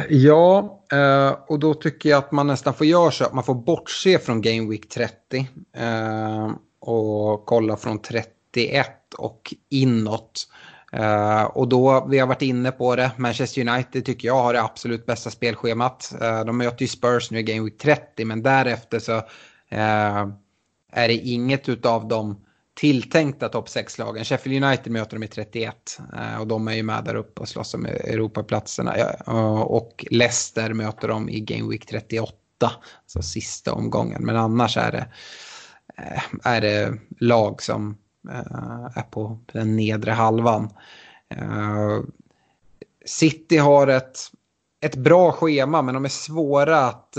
Ja, 0.09 0.81
eh, 0.93 1.37
och 1.47 1.59
då 1.59 1.75
tycker 1.75 2.09
jag 2.09 2.19
att 2.19 2.33
man 2.33 2.47
nästan 2.47 2.75
får 2.75 2.87
göra 2.87 3.11
så 3.11 3.25
att 3.25 3.33
man 3.33 3.45
får 3.45 3.55
bortse 3.55 4.19
från 4.19 4.43
Game 4.43 4.71
Week 4.71 4.89
30 4.89 5.49
eh, 5.77 6.51
och 6.81 7.47
kolla 7.47 7.77
från 7.77 7.99
31 7.99 9.15
och 9.19 9.55
inåt. 9.69 10.49
Uh, 10.97 11.43
och 11.43 11.69
då, 11.69 12.07
vi 12.11 12.19
har 12.19 12.27
varit 12.27 12.43
inne 12.43 12.71
på 12.71 12.97
det, 12.97 13.11
Manchester 13.17 13.69
United 13.69 14.05
tycker 14.05 14.29
jag 14.29 14.43
har 14.43 14.53
det 14.53 14.63
absolut 14.63 15.07
bästa 15.07 15.31
spelschemat. 15.31 16.15
Uh, 16.23 16.45
de 16.45 16.59
möter 16.59 16.83
ju 16.83 16.89
Spurs 16.89 17.31
nu 17.31 17.39
i 17.39 17.43
Game 17.43 17.65
Week 17.65 17.79
30, 17.79 18.25
men 18.25 18.43
därefter 18.43 18.99
så 18.99 19.17
uh, 19.17 20.33
är 20.93 21.09
det 21.09 21.15
inget 21.15 21.69
utav 21.69 22.09
de 22.09 22.37
tilltänkta 22.75 23.49
topp 23.49 23.67
6-lagen. 23.69 24.25
Sheffield 24.25 24.65
United 24.65 24.93
möter 24.93 25.17
de 25.17 25.23
i 25.23 25.29
31 25.29 26.01
eh, 26.17 26.41
och 26.41 26.47
de 26.47 26.69
är 26.69 26.75
ju 26.75 26.83
med 26.83 27.05
där 27.05 27.15
uppe 27.15 27.41
och 27.41 27.49
slåss 27.49 27.75
om 27.75 27.87
Europaplatserna. 27.87 28.97
Eh, 28.97 29.61
och 29.61 30.05
Leicester 30.11 30.73
möter 30.73 31.09
de 31.09 31.29
i 31.29 31.41
Game 31.41 31.71
Week 31.71 31.87
38, 31.87 32.33
alltså 33.03 33.23
sista 33.23 33.73
omgången. 33.73 34.25
Men 34.25 34.37
annars 34.37 34.77
är 34.77 34.93
det, 34.93 35.07
eh, 35.97 36.23
är 36.43 36.61
det 36.61 36.99
lag 37.19 37.63
som 37.63 37.99
är 38.95 39.03
på 39.03 39.39
den 39.53 39.77
nedre 39.77 40.11
halvan. 40.11 40.71
City 43.05 43.57
har 43.57 43.87
ett, 43.87 44.19
ett 44.81 44.97
bra 44.97 45.33
schema 45.33 45.83
men 45.83 45.95
de 45.95 46.05
är 46.05 46.09
svåra 46.09 46.79
att, 46.79 47.17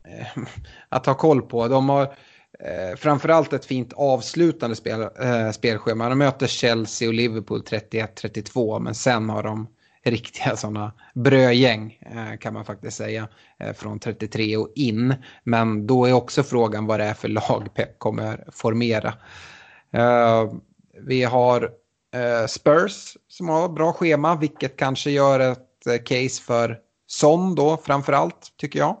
att 0.88 1.06
ha 1.06 1.14
koll 1.14 1.42
på. 1.42 1.68
De 1.68 1.88
har 1.88 2.14
Eh, 2.60 2.96
framförallt 2.96 3.52
ett 3.52 3.64
fint 3.64 3.92
avslutande 3.92 4.76
spel, 4.76 5.08
eh, 5.20 5.50
spelschema. 5.50 6.08
De 6.08 6.18
möter 6.18 6.46
Chelsea 6.46 7.08
och 7.08 7.14
Liverpool 7.14 7.62
31-32 7.62 8.78
men 8.78 8.94
sen 8.94 9.28
har 9.30 9.42
de 9.42 9.66
riktiga 10.04 10.56
sådana 10.56 10.92
brödgäng 11.14 11.98
eh, 12.00 12.38
kan 12.38 12.54
man 12.54 12.64
faktiskt 12.64 12.96
säga 12.96 13.28
från 13.74 13.98
33 13.98 14.56
och 14.56 14.72
in. 14.74 15.14
Men 15.44 15.86
då 15.86 16.06
är 16.06 16.12
också 16.12 16.42
frågan 16.42 16.86
vad 16.86 17.00
det 17.00 17.04
är 17.04 17.14
för 17.14 17.28
lag 17.28 17.68
Pep 17.74 17.98
kommer 17.98 18.44
formera. 18.52 19.14
Vi 21.00 21.22
har 21.24 21.70
Spurs 22.48 23.16
som 23.28 23.48
har 23.48 23.68
bra 23.68 23.92
schema, 23.92 24.36
vilket 24.36 24.76
kanske 24.76 25.10
gör 25.10 25.40
ett 25.40 26.04
case 26.04 26.42
för 26.42 26.78
Son 27.06 27.54
då 27.54 27.76
framförallt, 27.76 28.52
tycker 28.56 28.78
jag. 28.78 28.96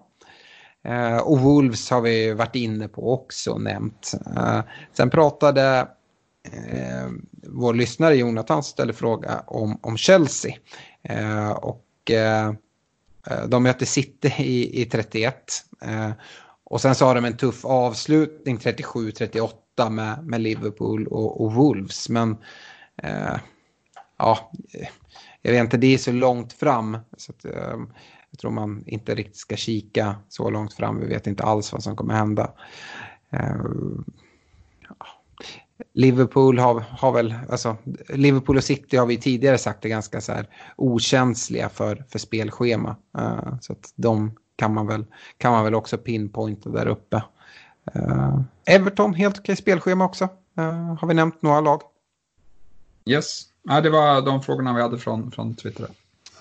Eh, 0.86 1.16
och 1.16 1.40
Wolves 1.40 1.90
har 1.90 2.00
vi 2.00 2.32
varit 2.32 2.54
inne 2.54 2.88
på 2.88 3.12
också 3.14 3.50
och 3.50 3.60
nämnt. 3.60 4.12
Eh, 4.36 4.60
sen 4.92 5.10
pratade 5.10 5.88
eh, 6.52 7.08
vår 7.42 7.74
lyssnare 7.74 8.16
Jonathan 8.16 8.62
ställde 8.62 8.92
fråga 8.92 9.42
om, 9.46 9.78
om 9.82 9.96
Chelsea. 9.96 10.54
och 11.56 11.82
de 13.48 13.62
möter 13.62 13.86
City 13.86 14.34
i, 14.38 14.82
i 14.82 14.84
31. 14.84 15.36
och 16.64 16.80
sen 16.80 16.94
så 16.94 17.04
har 17.04 17.14
de 17.14 17.24
en 17.24 17.36
tuff 17.36 17.64
avslutning 17.64 18.58
37-38 18.58 19.90
med, 19.90 20.26
med 20.26 20.40
Liverpool 20.40 21.06
och, 21.06 21.40
och 21.44 21.52
Wolves. 21.52 22.08
Men 22.08 22.36
eh, 23.02 23.36
ja, 24.18 24.50
jag 25.42 25.52
vet 25.52 25.60
inte, 25.60 25.76
det 25.76 25.94
är 25.94 25.98
så 25.98 26.12
långt 26.12 26.52
fram. 26.52 26.98
Så 27.16 27.32
att, 27.32 27.44
eh, 27.44 27.76
jag 28.36 28.40
tror 28.40 28.50
man 28.50 28.84
inte 28.86 29.14
riktigt 29.14 29.36
ska 29.36 29.56
kika 29.56 30.16
så 30.28 30.50
långt 30.50 30.74
fram. 30.74 31.00
Vi 31.00 31.06
vet 31.06 31.26
inte 31.26 31.42
alls 31.42 31.72
vad 31.72 31.82
som 31.82 31.96
kommer 31.96 32.14
hända. 32.14 32.52
Eh, 33.30 33.56
Liverpool 35.92 36.58
har, 36.58 36.80
har 36.80 37.12
väl, 37.12 37.34
alltså 37.50 37.76
Liverpool 38.08 38.56
och 38.56 38.64
City 38.64 38.96
har 38.96 39.06
vi 39.06 39.16
tidigare 39.16 39.58
sagt 39.58 39.84
är 39.84 39.88
ganska 39.88 40.20
så 40.20 40.32
här 40.32 40.48
okänsliga 40.76 41.68
för, 41.68 42.04
för 42.08 42.18
spelschema. 42.18 42.96
Uh, 43.18 43.58
så 43.60 43.72
att 43.72 43.92
de 43.94 44.36
kan 44.56 44.74
man 44.74 44.86
väl, 44.86 45.04
kan 45.38 45.52
man 45.52 45.64
väl 45.64 45.74
också 45.74 45.98
pinpointa 45.98 46.70
där 46.70 46.86
uppe. 46.86 47.22
Uh, 47.96 48.40
Everton, 48.64 49.14
helt 49.14 49.38
okej 49.38 49.56
spelschema 49.56 50.04
också. 50.04 50.24
Uh, 50.58 50.94
har 50.94 51.06
vi 51.08 51.14
nämnt 51.14 51.42
några 51.42 51.60
lag? 51.60 51.82
Yes, 53.04 53.42
ja, 53.62 53.80
det 53.80 53.90
var 53.90 54.22
de 54.22 54.42
frågorna 54.42 54.74
vi 54.74 54.82
hade 54.82 54.98
från, 54.98 55.32
från 55.32 55.54
Twitter. 55.54 55.86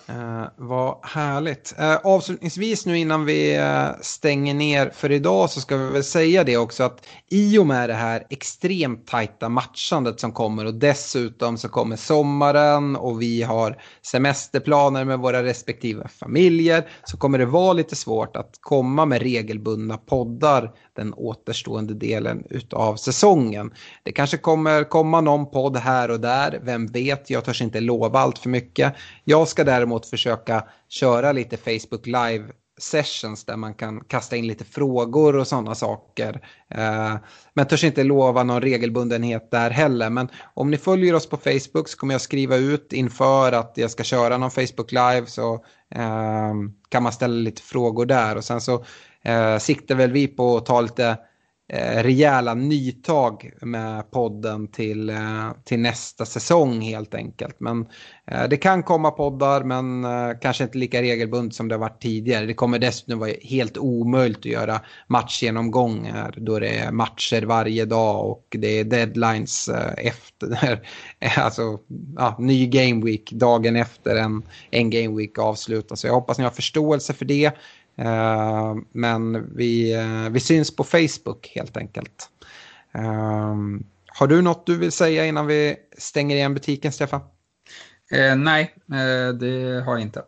Eh, 0.08 0.46
vad 0.58 0.98
härligt. 1.04 1.74
Eh, 1.78 1.96
avslutningsvis 2.04 2.86
nu 2.86 2.98
innan 2.98 3.26
vi 3.26 3.56
eh, 3.56 3.88
stänger 4.02 4.54
ner 4.54 4.90
för 4.90 5.12
idag 5.12 5.50
så 5.50 5.62
ska 5.62 5.78
vi 5.78 5.92
väl 5.92 6.04
säga 6.04 6.44
det 6.44 6.58
också 6.58 6.84
att 6.84 7.08
i 7.30 7.58
och 7.58 7.68
med 7.68 7.90
det 7.90 7.94
här 7.94 8.24
extremt 8.30 9.08
tajta 9.08 9.50
matchandet 9.50 10.20
som 10.20 10.32
kommer 10.32 10.66
och 10.66 10.74
dessutom 10.74 11.58
så 11.58 11.70
kommer 11.70 11.96
sommaren 11.96 12.96
och 12.96 13.22
vi 13.22 13.44
har 13.44 13.82
semesterplaner 14.02 15.06
med 15.06 15.20
våra 15.20 15.44
respektive 15.44 16.08
familjer 16.08 16.90
så 17.04 17.18
kommer 17.18 17.38
det 17.38 17.46
vara 17.46 17.74
lite 17.74 17.96
svårt 17.96 18.36
att 18.36 18.58
komma 18.62 19.06
med 19.06 19.22
regelbundna 19.22 19.98
poddar 19.98 20.72
den 20.96 21.14
återstående 21.14 21.94
delen 21.94 22.44
utav 22.50 22.96
säsongen. 22.96 23.74
Det 24.04 24.12
kanske 24.12 24.38
kommer 24.38 24.84
komma 24.84 25.22
någon 25.22 25.52
podd 25.52 25.78
här 25.78 26.12
och 26.12 26.20
där, 26.20 26.60
vem 26.64 26.88
vet, 26.88 27.30
jag 27.30 27.46
törs 27.46 27.62
inte 27.62 27.80
lova 27.80 28.20
allt 28.20 28.40
för 28.40 28.50
mycket. 28.50 28.94
Jag 29.24 29.48
ska 29.48 29.64
däremot 29.64 30.06
försöka 30.06 30.64
köra 30.90 31.32
lite 31.32 31.58
Facebook 31.58 32.06
live 32.06 32.46
sessions 32.78 33.46
där 33.46 33.56
man 33.58 33.74
kan 33.74 34.04
kasta 34.04 34.36
in 34.36 34.48
lite 34.48 34.64
frågor 34.64 35.36
och 35.36 35.48
sådana 35.48 35.76
saker. 35.76 36.42
Eh, 36.70 37.16
men 37.54 37.68
törs 37.68 37.84
inte 37.84 38.04
lova 38.04 38.44
någon 38.44 38.62
regelbundenhet 38.62 39.52
där 39.52 39.70
heller. 39.70 40.10
Men 40.10 40.28
om 40.54 40.72
ni 40.72 40.78
följer 40.78 41.14
oss 41.14 41.30
på 41.30 41.38
Facebook 41.38 41.88
så 41.88 41.98
kommer 41.98 42.14
jag 42.14 42.22
skriva 42.22 42.56
ut 42.56 42.94
inför 42.94 43.52
att 43.52 43.74
jag 43.76 43.92
ska 43.92 44.04
köra 44.04 44.38
någon 44.38 44.52
Facebook 44.52 44.92
live 44.92 45.26
så 45.26 45.54
eh, 45.96 46.54
kan 46.90 47.04
man 47.04 47.12
ställa 47.12 47.36
lite 47.36 47.62
frågor 47.62 48.06
där. 48.06 48.36
Och 48.36 48.44
sen 48.44 48.62
så 48.62 48.86
eh, 49.26 49.58
siktar 49.58 49.96
väl 49.96 50.12
vi 50.12 50.28
på 50.28 50.58
att 50.58 50.66
ta 50.66 50.82
lite 50.82 51.18
eh, 51.74 52.04
rejäla 52.04 52.54
nytag 52.54 53.52
med 53.62 54.12
podden 54.12 54.68
till, 54.68 55.10
eh, 55.10 55.52
till 55.64 55.80
nästa 55.80 56.26
säsong 56.26 56.82
helt 56.82 57.16
enkelt. 57.16 57.60
Men 57.60 57.88
eh, 58.32 58.48
det 58.50 58.58
kan 58.58 58.84
komma 58.84 59.12
poddar 59.12 59.64
men 59.64 60.04
eh, 60.04 60.40
kanske 60.42 60.64
inte 60.64 60.78
lika 60.78 61.02
regelbundet 61.02 61.56
som 61.56 61.68
det 61.68 61.76
har 61.76 61.80
varit 61.80 62.02
tidigare. 62.02 62.46
Det 62.46 62.54
kommer 62.54 62.80
dessutom 62.80 63.20
vara 63.20 63.32
helt 63.42 63.78
omöjligt 63.78 64.38
att 64.38 64.46
göra 64.46 64.82
matchgenomgångar 65.08 66.34
då 66.38 66.60
det 66.60 66.70
är 66.70 66.92
matcher 66.92 67.42
varje 67.42 67.86
dag 67.86 68.30
och 68.30 68.48
det 68.50 68.80
är 68.80 68.84
deadlines 68.84 69.70
eh, 69.70 70.08
efter, 70.08 70.82
alltså 71.38 71.80
ja, 72.16 72.36
ny 72.40 72.68
game 72.68 73.06
week 73.06 73.32
dagen 73.32 73.76
efter 73.76 74.16
en, 74.16 74.44
en 74.72 74.90
game 74.90 75.18
week 75.18 75.40
avslutas. 75.40 76.00
Så 76.00 76.08
jag 76.08 76.14
hoppas 76.14 76.38
ni 76.38 76.44
har 76.44 76.52
förståelse 76.52 77.14
för 77.14 77.26
det. 77.26 77.52
Uh, 78.00 78.76
men 78.92 79.56
vi, 79.56 79.98
uh, 79.98 80.30
vi 80.30 80.40
syns 80.40 80.76
på 80.76 80.84
Facebook 80.84 81.52
helt 81.56 81.78
enkelt. 81.78 82.30
Uh, 82.98 83.56
har 84.08 84.28
du 84.28 84.42
något 84.42 84.66
du 84.66 84.78
vill 84.78 84.92
säga 84.92 85.26
innan 85.26 85.48
vi 85.48 85.76
stänger 85.98 86.36
igen 86.36 86.54
butiken, 86.54 86.92
Stefan? 86.92 87.22
Eh, 88.12 88.36
nej, 88.36 88.76
det 89.40 89.84
har 89.86 89.94
jag 89.94 90.02
inte. 90.02 90.24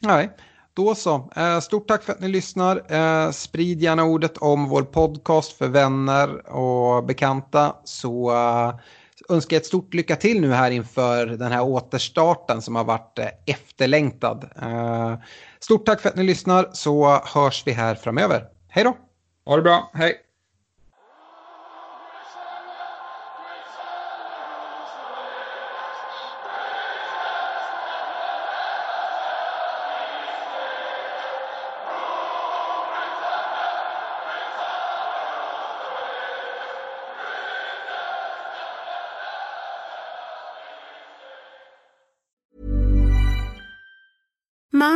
Nej, 0.00 0.30
då 0.74 0.94
så. 0.94 1.30
stort 1.62 1.88
tack 1.88 2.02
för 2.02 2.12
att 2.12 2.20
ni 2.20 2.28
lyssnar. 2.28 3.32
sprid 3.32 3.82
gärna 3.82 4.04
ordet 4.04 4.38
om 4.38 4.68
vår 4.68 4.82
podcast 4.82 5.52
för 5.52 5.68
vänner 5.68 6.50
och 6.50 7.04
bekanta. 7.04 7.76
Så 7.84 8.32
önskar 9.28 9.56
jag 9.56 9.60
ett 9.60 9.66
stort 9.66 9.94
lycka 9.94 10.16
till 10.16 10.40
nu 10.40 10.52
här 10.52 10.70
inför 10.70 11.26
den 11.26 11.52
här 11.52 11.62
återstarten 11.62 12.62
som 12.62 12.76
har 12.76 12.84
varit 12.84 13.18
efterlängtad. 13.46 14.48
Stort 15.62 15.86
tack 15.86 16.00
för 16.00 16.08
att 16.08 16.16
ni 16.16 16.22
lyssnar 16.22 16.70
så 16.72 17.20
hörs 17.24 17.62
vi 17.66 17.72
här 17.72 17.94
framöver. 17.94 18.44
Hej 18.68 18.84
då! 18.84 18.96
Ha 19.44 19.56
det 19.56 19.62
bra, 19.62 19.90
hej! 19.94 20.16